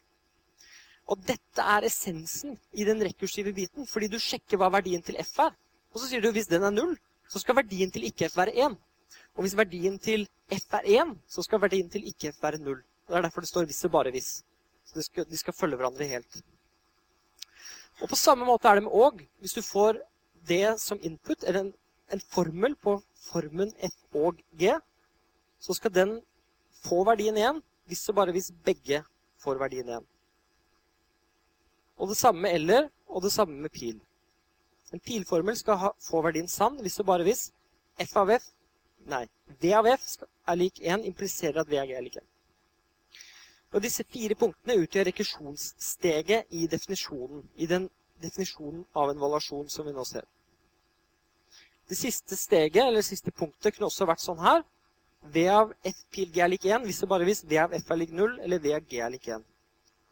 [1.10, 5.40] Og dette er essensen i den rekursive biten, fordi du sjekker hva verdien til F
[5.48, 5.56] er.
[5.90, 6.94] Og så sier du hvis den er 0,
[7.30, 8.78] så skal verdien til ikke F være 1.
[9.34, 12.78] Og hvis verdien til F er 1, så skal verdien til ikke F være 0.
[12.78, 14.30] Og Det er derfor det står hvis og bare hvis.
[14.86, 16.42] Så de skal, de skal følge hverandre helt.
[18.02, 19.22] Og på samme måte er det med og.
[19.42, 19.98] Hvis du får
[20.50, 21.74] det som input, eller en,
[22.14, 22.98] en formel på
[23.30, 24.74] formen F og G,
[25.60, 26.20] så skal den
[26.84, 29.02] få verdien igjen hvis og bare hvis begge
[29.44, 30.06] får verdien igjen.
[32.00, 34.00] Og det samme med eller, og det samme med pil.
[34.94, 37.50] En pilformel skal ha, få verdien sann hvis og bare hvis
[38.00, 38.48] f av f
[39.10, 39.24] Nei,
[39.62, 42.26] v av f er lik 1 impliserer at v av g er lik 1.
[43.74, 47.88] Og disse fire punktene utgjør rekursjonssteget i definisjonen, i den
[48.22, 50.26] definisjonen av en valuasjon som vi nå ser.
[51.90, 54.62] Det siste steget, eller det siste punktet, kunne også vært sånn her.
[55.34, 57.90] V av f pil g er lik 1 hvis og bare hvis v av f
[57.92, 59.42] er lik 0, eller v av g er lik 1.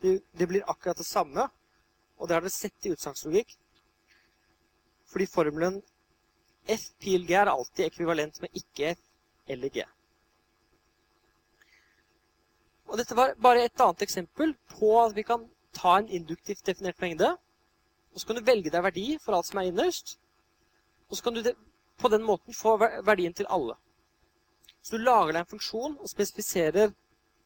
[0.02, 1.48] Det, det blir akkurat det samme,
[2.18, 3.54] og det har dere sett i utsagnslogikk.
[5.08, 5.80] Fordi formelen
[6.68, 9.06] f pil g er alltid ekvivalent med ikke f
[9.48, 9.86] eller g.
[12.88, 17.00] Og Dette var bare et annet eksempel på at vi kan ta en induktivt definert
[17.04, 17.36] mengde.
[18.14, 20.18] Og så kan du velge deg verdi for alt som er innerst.
[21.10, 21.44] Og så kan du
[21.98, 23.76] på den måten få verdien til alle.
[24.82, 26.94] Så du lager deg en funksjon og spesifiserer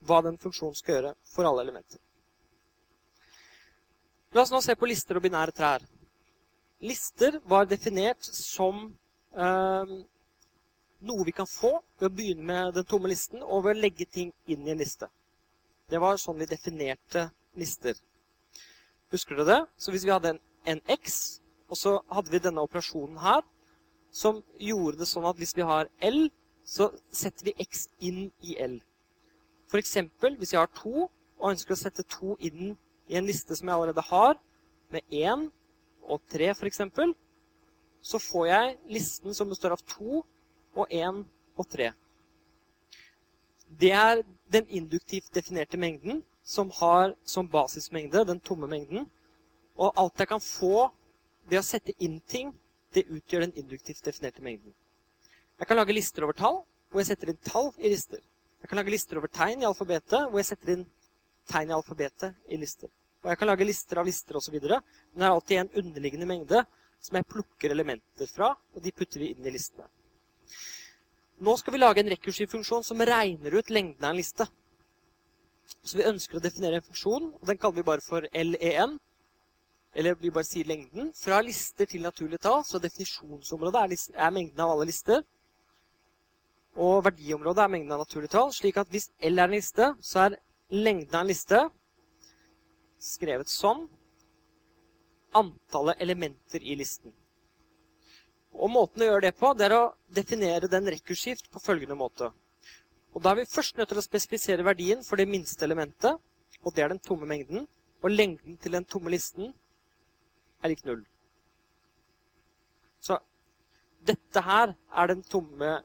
[0.06, 2.00] hva den funksjonen skal gjøre for alle elementer.
[4.32, 5.84] La oss nå se på lister og binære trær.
[6.82, 8.86] Lister var definert som
[9.36, 9.96] eh,
[11.10, 14.08] noe vi kan få ved å begynne med den tomme listen og ved å legge
[14.08, 15.10] ting inn i en liste.
[15.92, 17.28] Det var sånn vi definerte
[17.60, 17.98] lister.
[19.12, 19.62] Husker dere det?
[19.78, 20.42] Så hvis vi hadde en,
[20.72, 23.44] en X, og så hadde vi denne operasjonen her,
[24.12, 26.26] som gjorde det sånn at hvis vi har L,
[26.68, 28.78] så setter vi X inn i L.
[29.72, 31.08] For eksempel, hvis jeg har 2,
[31.42, 32.76] og ønsker å sette 2 inn
[33.10, 34.38] i en liste som jeg allerede har,
[34.92, 35.48] med 1
[36.12, 37.16] og 3 for eksempel,
[38.02, 41.24] så får jeg listen som består av 2 og 1
[41.56, 41.92] og 3.
[43.82, 49.08] Det er den induktivt definerte mengden som har som basismengde den tomme mengden.
[49.78, 50.90] Og alt jeg kan få
[51.48, 52.52] ved å sette inn ting,
[52.96, 54.74] det utgjør den induktivt definerte mengden.
[55.60, 58.20] Jeg kan lage lister over tall, hvor jeg setter inn tall i lister.
[58.62, 60.84] Jeg kan lage lister over tegn i alfabetet, hvor jeg setter inn
[61.50, 62.92] tegn i alfabetet i lister.
[63.22, 64.58] Og jeg kan lage lister av lister osv.
[64.58, 64.82] Men
[65.22, 66.64] det er alltid en underliggende mengde
[67.02, 69.88] som jeg plukker elementer fra, og de putter vi inn i listene.
[71.42, 74.46] Nå skal vi lage en rekursiv funksjon som regner ut lengden av en liste.
[75.82, 79.00] Så vi ønsker å definere en funksjon, og den kaller vi bare for LEN.
[79.94, 81.12] Eller vi bare sier lengden.
[81.18, 85.24] Fra lister til naturlige tall, så definisjonsområdet er, er mengden av alle lister.
[86.80, 90.28] Og verdiområdet er mengden av naturlige tall, slik at hvis L er en liste, så
[90.28, 90.38] er
[90.72, 91.66] lengden av en liste
[93.02, 93.88] skrevet sånn
[95.36, 97.12] antallet elementer i listen.
[98.52, 102.32] Og Måten å gjøre det på, det er å definere den rekursivt på følgende måte.
[103.12, 106.20] Og Da er vi først nødt til å spesifisere verdien for det minste elementet,
[106.64, 107.68] og det er den tomme mengden.
[108.04, 109.54] Og lengden til den tomme listen
[110.62, 111.02] er lik null.
[113.02, 113.18] Så
[114.08, 115.82] dette her er den tomme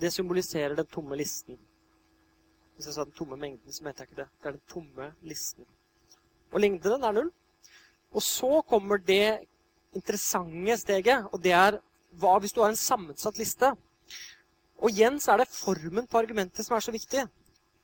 [0.00, 1.56] Det symboliserer den tomme listen.
[2.76, 4.28] Hvis jeg sa den tomme mengden, så mente jeg ikke det.
[4.38, 5.66] Det er den tomme listen.
[6.52, 7.30] Og lengden er null.
[8.14, 9.48] Og så kommer det
[9.94, 11.80] interessante steget, og det er
[12.20, 13.72] hva hvis du har en sammensatt liste?
[14.78, 17.26] Og igjen så er det formen på argumentet som er så viktig.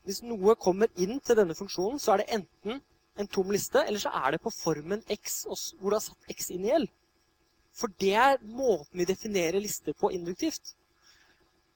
[0.07, 2.81] Hvis noe kommer inn til denne funksjonen, så er det enten
[3.17, 5.45] en tom liste, eller så er det på formen x,
[5.81, 6.87] hvor du har satt x inn i L.
[7.77, 10.75] For det er måten vi definerer lister på induktivt.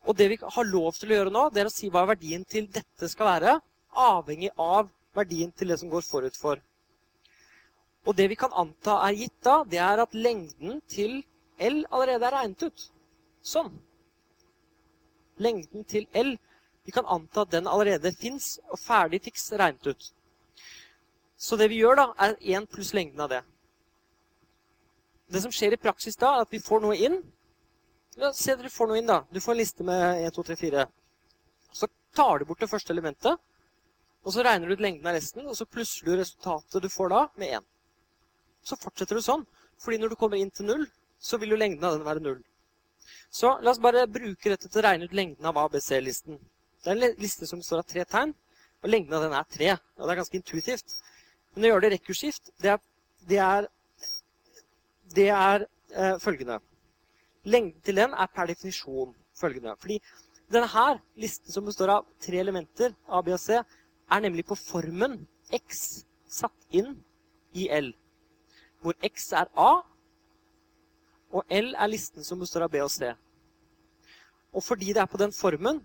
[0.08, 2.44] Og det vi har lov til å gjøre nå, det er å si hva verdien
[2.48, 3.58] til dette skal være,
[3.90, 6.60] avhengig av verdien til det som går forut for.
[8.08, 11.20] Og det vi kan anta er gitt da, det er at lengden til
[11.60, 12.86] L allerede er regnet ut.
[13.44, 13.74] Sånn.
[15.40, 16.36] Lengden til L
[16.80, 20.06] Vi kan anta at den allerede fins og ferdig fiks regnet ut.
[21.40, 23.40] Så det vi gjør, da, er 1 pluss lengden av det.
[25.30, 27.20] Det som skjer i praksis da, er at vi får noe inn.
[28.18, 29.22] Ja, se dere får noe inn, da.
[29.32, 30.84] Du får en liste med 1, 2, 3, 4.
[31.80, 33.40] Så tar du bort det første elementet.
[34.20, 37.12] Og så regner du ut lengden av resten, og så plusser du resultatet du får
[37.14, 37.68] da, med 1.
[38.68, 39.46] Så fortsetter du sånn.
[39.80, 40.84] Fordi når du kommer inn til 0,
[41.20, 42.36] så vil jo lengden av den være 0.
[43.32, 46.36] Så la oss bare bruke dette til å regne ut lengden av ABC-listen.
[46.84, 48.34] Det er en liste som består av tre tegn,
[48.82, 49.70] og lengden av den er 3.
[49.96, 50.96] Og det er ganske intuitivt.
[51.54, 52.82] Men å gjøre det rekursivt, det er,
[53.28, 53.68] det er,
[55.16, 56.60] det er eh, følgende.
[57.44, 59.74] Lengden til den er per definisjon følgende.
[59.80, 59.98] Fordi
[60.52, 63.60] denne her, listen som består av tre elementer, A, B og C,
[64.10, 65.20] er nemlig på formen
[65.54, 66.96] X satt inn
[67.54, 67.92] i L.
[68.82, 69.72] Hvor X er A,
[71.30, 73.12] og L er listen som består av B og C.
[74.50, 75.78] Og fordi det er på den formen,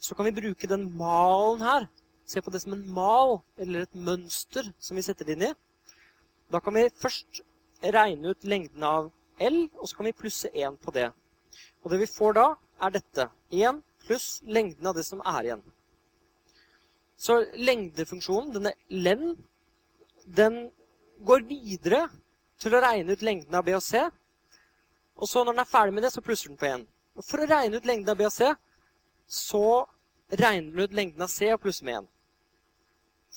[0.00, 1.86] så kan vi bruke den malen her.
[2.30, 5.54] Se på det som en mal, eller et mønster, som vi setter det inn i.
[6.50, 7.40] Da kan vi først
[7.82, 9.08] regne ut lengden av
[9.42, 11.08] L, og så kan vi plusse 1 på det.
[11.82, 12.46] Og det vi får da,
[12.86, 13.26] er dette.
[13.50, 15.64] 1 pluss lengden av det som er igjen.
[17.20, 19.34] Så lengdefunksjonen, denne len,
[20.24, 20.62] den
[21.26, 22.06] går videre
[22.60, 24.06] til å regne ut lengden av B og C.
[25.18, 26.86] Og så når den er ferdig med det, så plusser den på 1.
[27.18, 28.54] Og for å regne ut lengden av B og C,
[29.26, 29.66] så
[30.30, 32.10] regner den ut lengden av C og plusser med 1.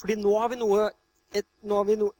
[0.04, 0.90] Fordi nå har vi noe
[1.32, 2.12] et, har vi noe,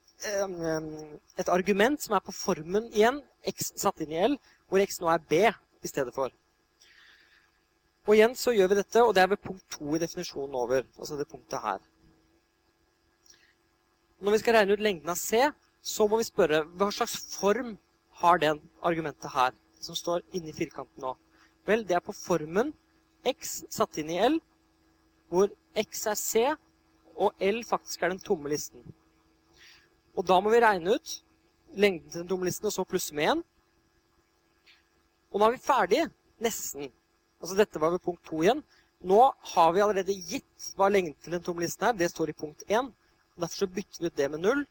[1.36, 4.38] et argument som er på formen igjen, x satt inn i L,
[4.72, 6.32] hvor x nå er B i stedet for.
[8.08, 10.88] Og igjen så gjør vi dette, og det er ved punkt 2 i definisjonen over.
[10.96, 11.84] Altså det punktet her.
[14.24, 15.44] Når vi skal regne ut lengden av C,
[15.84, 17.76] så må vi spørre hva slags form
[18.24, 19.52] har den argumentet her,
[19.84, 21.18] som står inni firkanten nå.
[21.68, 22.72] Vel, det er på formen
[23.28, 24.40] x satt inn i L,
[25.28, 26.52] hvor x er C,
[27.16, 28.84] og L faktisk er den tomme listen.
[30.18, 31.16] Og da må vi regne ut
[31.74, 33.44] lengden til den tomme listen, og så plusse med 1.
[35.34, 36.10] Og nå er vi ferdige,
[36.44, 36.92] nesten.
[37.42, 38.62] Altså dette var ved punkt 2 igjen.
[39.04, 39.20] Nå
[39.54, 41.98] har vi allerede gitt hva lengden til den tomme listen er.
[41.98, 42.92] Det står i punkt 1.
[43.34, 44.64] Og Derfor så bytter vi ut det med 0.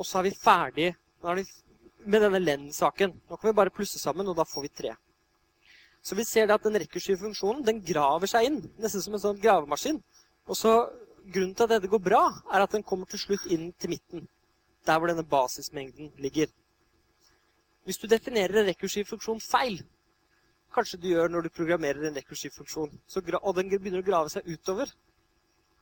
[0.00, 0.88] Og så er vi ferdig
[1.22, 3.12] med denne len-saken.
[3.28, 4.94] Nå kan vi bare plusse sammen, og da får vi 3.
[6.02, 9.38] Så vi ser at den rekursive funksjonen den graver seg inn, nesten som en sånn
[9.42, 10.00] gravemaskin.
[10.50, 10.72] Og så
[11.22, 12.22] Grunnen til at dette går bra,
[12.52, 14.26] er at den kommer til slutt inn til midten.
[14.86, 16.50] Der hvor denne basismengden ligger.
[17.84, 19.80] Hvis du definerer en rekursiv funksjon feil,
[20.74, 22.92] kanskje du gjør når du programmerer en rekursiv funksjon,
[23.42, 24.90] og den begynner å grave seg utover,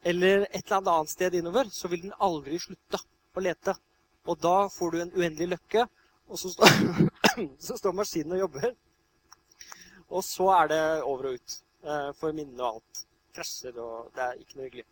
[0.05, 3.01] eller et eller annet sted innover, så vil den aldri slutte
[3.37, 3.75] å lete.
[4.29, 5.85] Og da får du en uendelig løkke,
[6.29, 6.53] og så
[7.67, 8.73] så står maskinen og jobber.
[10.11, 13.05] Og så er det over og ut eh, for minnene og alt.
[13.37, 14.89] Krasjer, og det er ikke noe hyggelig.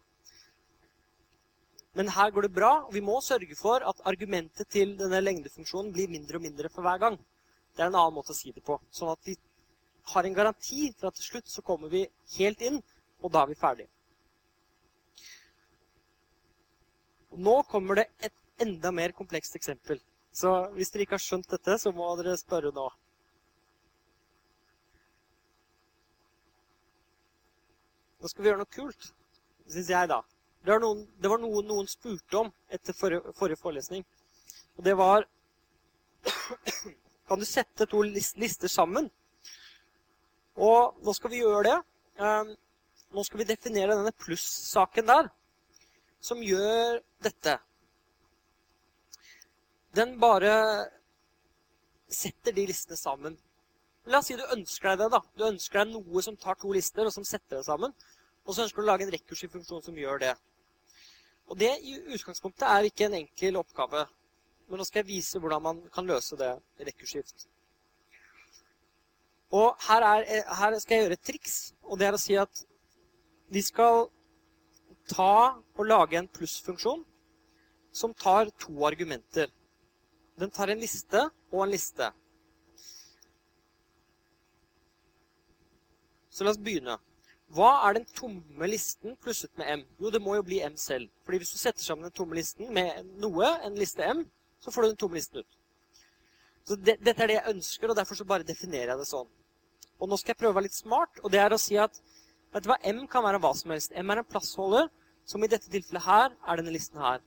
[1.97, 5.93] Men her går det bra, og vi må sørge for at argumentet til denne lengdefunksjonen
[5.95, 7.17] blir mindre og mindre for hver gang.
[7.75, 8.77] Det er en annen måte å si det på.
[8.95, 9.37] Sånn at vi
[10.13, 12.05] har en garanti for at til slutt så kommer vi
[12.37, 12.83] helt inn,
[13.23, 13.91] og da er vi ferdige.
[17.39, 20.01] Nå kommer det et enda mer komplekst eksempel.
[20.33, 22.89] Så hvis dere ikke har skjønt dette, så må dere spørre nå.
[28.19, 29.13] Nå skal vi gjøre noe kult,
[29.71, 30.23] syns jeg, da.
[30.69, 34.03] Det var, noen, det var noe noen spurte om etter forrige, forrige forelesning.
[34.77, 35.25] Og det var
[37.29, 39.07] Kan du sette to lister sammen?
[40.61, 41.77] Og nå skal vi gjøre det.
[42.21, 42.51] Um,
[43.17, 45.31] nå skal vi definere denne pluss-saken der,
[46.21, 47.55] som gjør dette.
[49.97, 50.53] Den bare
[52.13, 53.41] setter de listene sammen.
[54.05, 55.09] La oss si du ønsker deg det.
[55.17, 55.23] da.
[55.33, 57.97] Du ønsker deg noe som tar to lister, og som setter det sammen.
[58.45, 60.37] Og så ønsker du å lage en rekursiv funksjon som gjør det.
[61.49, 64.05] Og det i utgangspunktet er ikke en enkel oppgave.
[64.69, 66.53] Men nå skal jeg vise hvordan man kan løse det
[66.91, 67.47] rekursivt.
[69.57, 70.25] Og her, er,
[70.59, 72.65] her, skal jeg gjøre et triks, og det er å si at
[73.49, 74.11] vi skal
[75.09, 77.01] ta og lage en plussfunksjon
[77.97, 79.49] som tar to argumenter.
[80.39, 82.11] Den tar en liste og en liste.
[86.29, 86.99] Så la oss begynne.
[87.57, 89.85] Hva er den tomme listen plusset med M?
[90.03, 91.09] Jo, det må jo bli M selv.
[91.25, 94.27] Fordi hvis du setter sammen den tomme listen med noe, en liste M,
[94.61, 95.59] så får du den tomme listen ut.
[96.69, 99.31] Så det, Dette er det jeg ønsker, og derfor så bare definerer jeg det sånn.
[99.99, 101.97] Og nå skal jeg prøve å være litt smart, og det er å si at
[102.53, 103.97] vet du hva, M kan være hva som helst.
[103.97, 104.93] M er en plassholder,
[105.29, 107.25] som i dette tilfellet her er denne listen her.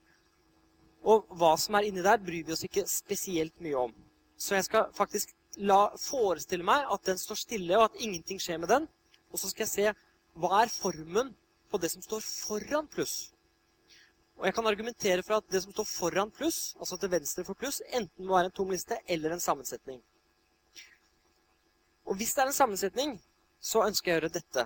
[1.02, 3.98] Og hva som er inni der, bryr vi oss ikke spesielt mye om.
[4.38, 8.62] Så jeg skal faktisk la, forestille meg at den står stille, og at ingenting skjer
[8.62, 8.88] med den.
[9.34, 11.34] Og så skal jeg se hva er formen
[11.72, 13.32] på det som står foran pluss.
[14.40, 17.58] Og jeg kan argumentere for at det som står foran pluss, altså til venstre for
[17.58, 20.00] pluss, enten må være en tom liste eller en sammensetning.
[22.10, 23.18] Og hvis det er en sammensetning,
[23.62, 24.66] så ønsker jeg å gjøre dette.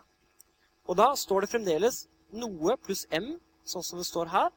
[0.87, 2.05] Og da står det fremdeles
[2.35, 3.35] noe pluss m
[3.65, 4.53] sånn som det står her.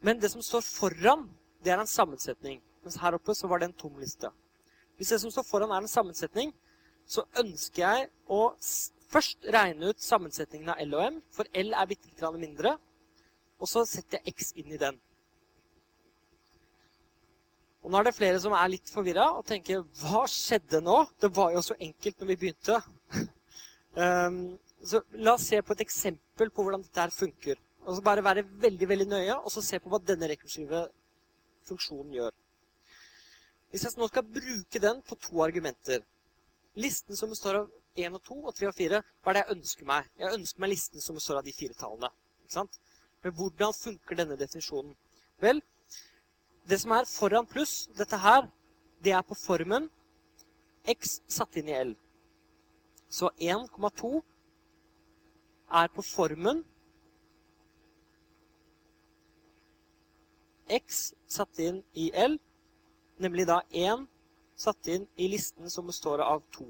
[0.00, 1.28] Men det som står foran,
[1.62, 2.60] det er en sammensetning.
[2.82, 4.30] Mens her oppe så var det en tom liste.
[4.96, 6.54] Hvis det som står foran, er en sammensetning,
[7.10, 8.40] så ønsker jeg å
[9.10, 12.76] først regne ut sammensetningen av L og M, for L er bitte litt mindre.
[13.60, 14.98] Og så setter jeg X inn i den.
[17.80, 20.98] Og nå er det flere som er litt forvirra og tenker Hva skjedde nå?
[21.20, 22.76] Det var jo så enkelt når vi begynte.
[23.96, 24.42] um,
[24.90, 27.58] så la oss se på et eksempel på hvordan dette her funker.
[27.86, 30.86] Og så bare være veldig veldig nøye og så se på hva denne rekursive
[31.68, 32.36] funksjonen gjør.
[33.70, 36.04] Hvis jeg nå skal bruke den på to argumenter
[36.80, 39.56] Listen som består av 1 og 2 og 3 og 4, hva er det jeg
[39.56, 40.08] ønsker meg?
[40.20, 42.08] Jeg ønsker meg listen som består av de fire tallene.
[42.44, 42.78] Ikke sant?
[43.24, 44.94] Men hvordan funker denne definisjonen?
[45.42, 45.60] Vel,
[46.70, 48.48] det som er foran pluss, dette her,
[49.04, 49.88] det er på formen
[50.88, 51.94] x satt inn i L.
[53.10, 54.12] Så 1,2
[55.80, 56.62] er på formen
[60.70, 62.38] x satt inn i L,
[63.18, 64.06] nemlig da 1
[64.60, 66.66] satt inn i listen som består av 2.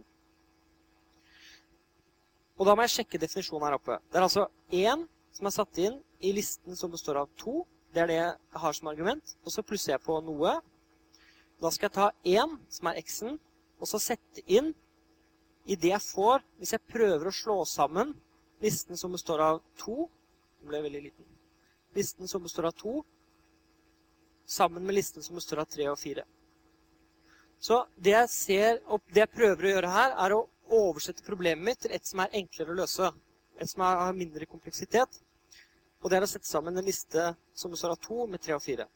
[2.60, 3.96] Og da må jeg sjekke definisjonen her oppe.
[4.10, 7.54] Det er altså 1 som er satt inn i listen som består av 2.
[7.90, 9.34] Det er det jeg har som argument.
[9.44, 10.58] Og så plusser jeg på noe.
[11.60, 13.40] Da skal jeg ta 1, som er x-en,
[13.80, 14.74] og så sette inn
[15.64, 18.14] i det jeg får hvis jeg prøver å slå sammen
[18.64, 20.08] listen som består av 2
[20.60, 21.24] Den ble veldig liten.
[21.96, 22.98] Listen som består av 2
[24.44, 26.24] sammen med listen som består av 3 og 4.
[27.60, 28.78] Så det jeg, ser,
[29.12, 30.46] det jeg prøver å gjøre her, er å
[30.80, 33.10] oversette problemet mitt til et som er enklere å løse.
[33.60, 35.20] Et som har mindre kompleksitet.
[36.00, 38.64] Og det er å sette sammen en liste som består av to med tre og
[38.64, 38.86] fire.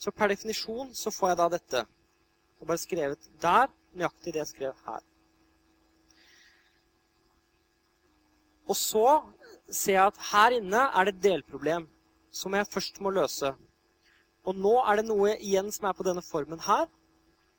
[0.00, 1.84] Så per definisjon så får jeg da dette.
[1.84, 3.68] Jeg har bare skrevet der,
[3.98, 5.04] nøyaktig det jeg skrev her.
[8.68, 9.06] Og så
[9.68, 11.86] ser jeg at her inne er det et delproblem
[12.32, 13.52] som jeg først må løse.
[14.48, 16.86] Og nå er det noe igjen som er på denne formen her.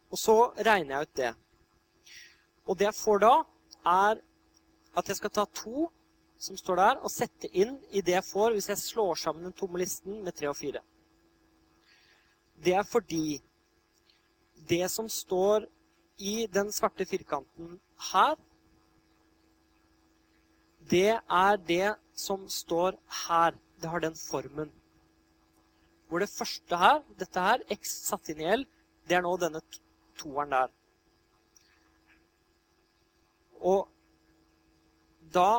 [0.10, 1.31] Og så regner jeg ut det.
[2.69, 3.34] Og det jeg får da,
[3.86, 4.22] er
[4.98, 5.90] at jeg skal ta to
[6.40, 9.56] som står der, og sette inn i det jeg får hvis jeg slår sammen den
[9.57, 10.81] tomme listen med tre og fire.
[12.64, 13.41] Det er fordi
[14.69, 15.68] det som står
[16.19, 17.77] i den svarte firkanten
[18.11, 18.36] her,
[20.90, 23.56] det er det som står her.
[23.80, 24.72] Det har den formen.
[26.10, 28.65] Hvor det første her, dette her, x satt inn i L,
[29.07, 29.61] det er nå denne
[30.20, 30.72] toeren der.
[33.60, 33.88] Og
[35.34, 35.50] da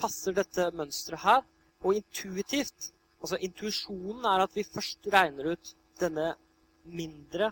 [0.00, 1.46] passer dette mønsteret her.
[1.84, 5.70] Og intuitivt Altså intuisjonen er at vi først regner ut
[6.00, 6.26] denne
[6.84, 7.48] mindre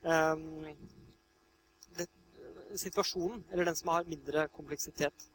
[0.00, 0.64] um,
[1.98, 2.06] det,
[2.78, 5.26] situasjonen, eller den som har mindre kompleksitet.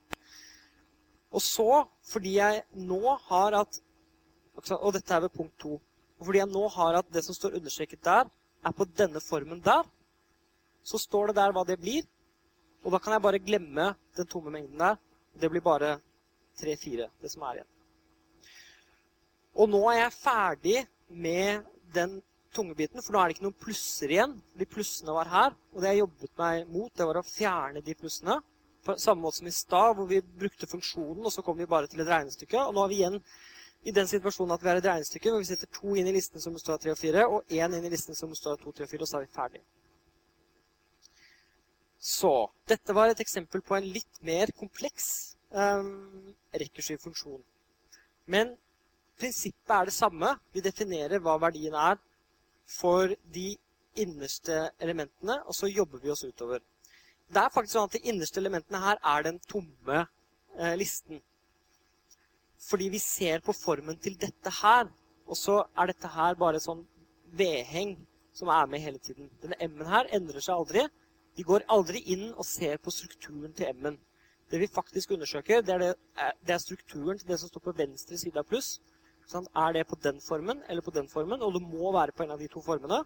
[1.34, 3.82] Og så, fordi jeg nå har at
[4.64, 5.80] Og dette er ved punkt to.
[6.20, 8.28] Og fordi jeg nå har at det som står understreket der,
[8.66, 9.82] er på denne formen der,
[10.84, 12.06] så står det der hva det blir.
[12.84, 15.00] Og da kan jeg bare glemme den tomme mengden der.
[15.40, 15.96] Det blir bare
[16.60, 17.70] 3-4, det som er igjen.
[19.54, 20.80] Og nå er jeg ferdig
[21.10, 22.20] med den
[22.54, 24.36] tunge biten, for nå er det ikke noen plusser igjen.
[24.58, 27.96] De plussene var her, og det jeg jobbet meg mot, det var å fjerne de
[27.98, 28.40] plussene.
[28.84, 31.90] På samme måte som i stad, hvor vi brukte funksjonen, og så kom vi bare
[31.90, 32.66] til et regnestykke.
[32.68, 33.20] Og nå er vi igjen
[33.84, 36.44] i den situasjonen at vi har et regnestykke hvor vi setter to inn i listen
[36.44, 38.76] som består av 3 og 4, og én inn i listen som består av 2,
[38.80, 39.64] 3 og 4, og så er vi ferdig.
[42.04, 42.34] Så
[42.68, 47.40] dette var et eksempel på en litt mer kompleks um, rekursiv funksjon.
[48.28, 48.58] Men
[49.20, 50.34] prinsippet er det samme.
[50.52, 52.02] Vi definerer hva verdien er
[52.68, 53.54] for de
[54.00, 56.60] innerste elementene, og så jobber vi oss utover.
[57.32, 61.22] Det er faktisk sånn at De innerste elementene her er den tomme eh, listen.
[62.64, 64.90] Fordi vi ser på formen til dette her,
[65.28, 66.84] og så er dette her bare sånn
[67.38, 67.96] vedheng
[68.36, 69.30] som er med hele tiden.
[69.42, 70.86] Denne M-en her endrer seg aldri.
[71.38, 73.98] De går aldri inn og ser på strukturen til M-en.
[74.52, 75.94] Det vi faktisk undersøker, det er, det,
[76.46, 78.76] det er, strukturen til det som står på venstre side av pluss.
[79.30, 81.42] Sånn, er det på den formen eller på den formen?
[81.42, 83.02] Og det må være på en av de to formene.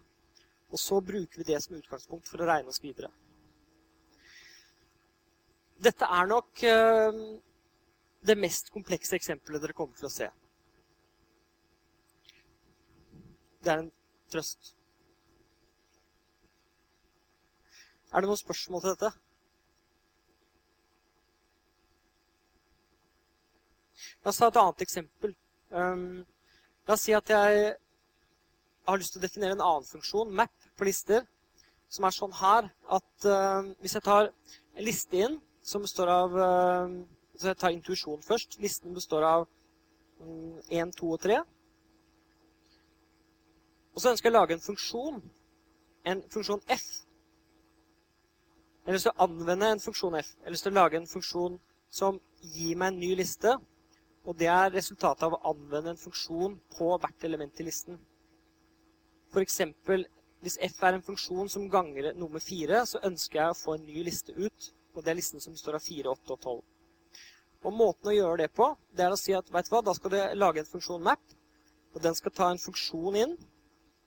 [0.68, 3.08] Og så bruker vi det som utgangspunkt for å regne oss videre.
[5.78, 7.20] Dette er nok uh,
[8.26, 10.28] det mest komplekse eksempelet dere kommer til å se.
[13.62, 13.92] Det er en
[14.32, 14.74] trøst.
[18.12, 19.10] Er det noen spørsmål til dette?
[24.24, 25.34] La oss ta et annet eksempel.
[25.70, 26.24] Um,
[26.88, 27.74] la oss si at jeg
[28.88, 31.26] har lyst til å definere en annen funksjon, map, på lister,
[31.92, 36.36] som er sånn her at uh, hvis jeg tar en liste inn som består av
[36.36, 36.98] uh,
[37.38, 38.56] Så jeg tar intuisjon først.
[38.58, 39.44] Listen består av
[40.74, 41.36] 1, 2 og 3.
[43.94, 45.20] Og så ønsker jeg å lage en funksjon,
[46.10, 46.88] en funksjon f.
[48.88, 50.28] Jeg har lyst til å anvende en funksjon f.
[50.38, 51.56] Jeg har lyst til å lage en funksjon
[51.92, 52.18] som
[52.54, 53.50] gir meg en ny liste.
[54.24, 57.98] Og det er resultatet av å anvende en funksjon på hvert element i listen.
[59.28, 60.06] For eksempel,
[60.40, 63.76] hvis f er en funksjon som ganger noe med 4, så ønsker jeg å få
[63.76, 64.70] en ny liste ut.
[64.96, 66.58] Og det er listen som består av 4, 8 og 12.
[67.68, 69.98] Og måten å gjøre det på, det er å si at vet du hva, da
[70.00, 71.36] skal du lage en funksjon map.
[71.92, 73.36] Og den skal ta en funksjon inn,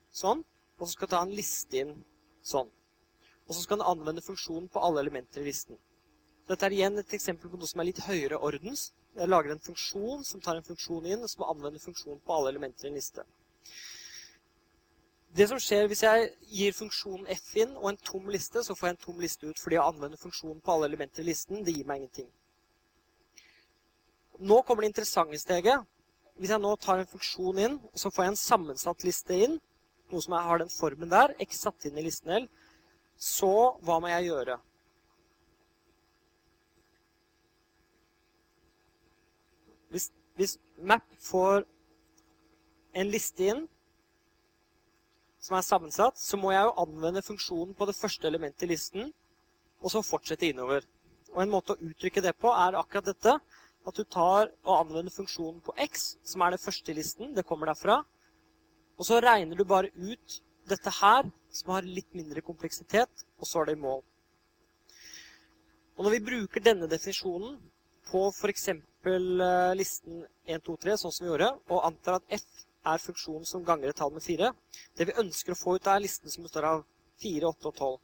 [0.10, 0.42] sånn.
[0.82, 2.00] Og så skal ta en liste inn,
[2.42, 2.74] sånn.
[3.52, 5.76] Og så skal den anvende funksjonen på alle elementer i listen.
[6.48, 8.94] Dette er igjen et eksempel på noe som er litt høyere ordens.
[9.20, 12.54] Jeg lager en funksjon som tar en funksjon inn, og som anvender funksjonen på alle
[12.54, 13.26] elementer i en liste.
[15.36, 18.88] Det som skjer hvis jeg gir funksjonen f inn og en tom liste, så får
[18.88, 21.76] jeg en tom liste ut fordi å anvende funksjonen på alle elementer i listen, det
[21.76, 22.32] gir meg ingenting.
[24.40, 25.84] Nå kommer det interessante steget.
[26.40, 29.60] Hvis jeg nå tar en funksjon inn, så får jeg en sammensatt liste inn,
[30.12, 32.48] noe som jeg har den formen der, x satt inn i listen L,
[33.22, 33.54] så
[33.86, 34.56] hva må jeg gjøre?
[39.92, 40.08] Hvis,
[40.40, 41.68] hvis map får
[42.98, 43.68] en liste inn
[45.42, 49.12] som er sammensatt, så må jeg jo anvende funksjonen på det første elementet i listen,
[49.82, 50.86] og så fortsette innover.
[51.32, 53.38] Og En måte å uttrykke det på er akkurat dette.
[53.82, 57.32] At du tar og anvender funksjonen på x, som er det første i listen.
[57.34, 58.02] Det kommer derfra.
[59.00, 63.62] Og så regner du bare ut dette her, som har litt mindre kompleksitet, og så
[63.62, 64.02] er det i mål.
[65.98, 67.58] Og Når vi bruker denne definisjonen
[68.10, 68.68] på f.eks.
[68.72, 72.46] Eh, listen 1, 2, 3, sånn som vi gjorde, og antar at f
[72.92, 74.50] er funksjonen som ganger et tall med 4.
[74.98, 76.84] Det vi ønsker å få ut, er listen som består av
[77.22, 78.00] 4, 8 og 12.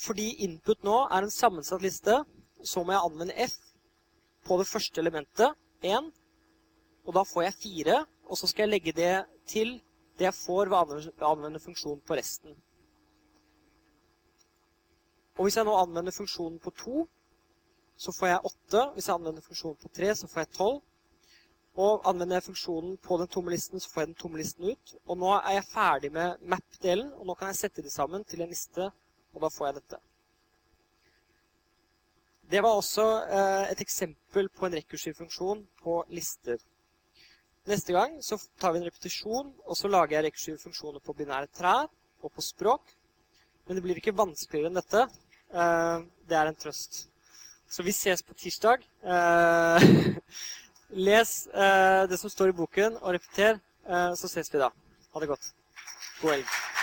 [0.00, 2.20] Fordi input nå er en sammensatt liste,
[2.62, 3.56] så må jeg anvende f
[4.46, 6.10] på det første elementet, 1.
[7.08, 8.00] Og da får jeg 4,
[8.30, 9.14] og så skal jeg legge det
[9.50, 9.78] til
[10.20, 12.52] det jeg får ved å anvende funksjonen på resten.
[15.40, 17.06] Og hvis jeg nå anvender funksjonen på 2,
[18.00, 18.82] så får jeg 8.
[18.96, 20.80] Hvis jeg anvender funksjonen på 3, så får jeg 12.
[21.80, 24.94] Og anvender jeg funksjonen på den tomme listen, så får jeg den tomme listen ut.
[25.06, 28.44] Og nå er jeg ferdig med map-delen, og nå kan jeg sette de sammen til
[28.44, 28.90] en liste,
[29.32, 30.00] og da får jeg dette.
[32.50, 33.06] Det var også
[33.38, 36.58] eh, et eksempel på en rekursiv funksjon på lister.
[37.70, 41.46] Neste gang så tar vi en repetisjon, og så lager jeg rekursive funksjoner på binære
[41.54, 41.86] trær
[42.18, 42.96] og på språk.
[43.66, 45.04] Men det blir ikke vanskeligere enn dette.
[45.54, 47.04] Eh, det er en trøst.
[47.70, 48.82] Så vi ses på tirsdag.
[49.06, 49.86] Eh,
[51.06, 53.62] Les eh, det som står i boken, og repeter.
[53.90, 54.68] Så ses vi da.
[55.14, 55.52] Ha det godt.
[56.20, 56.79] God helg.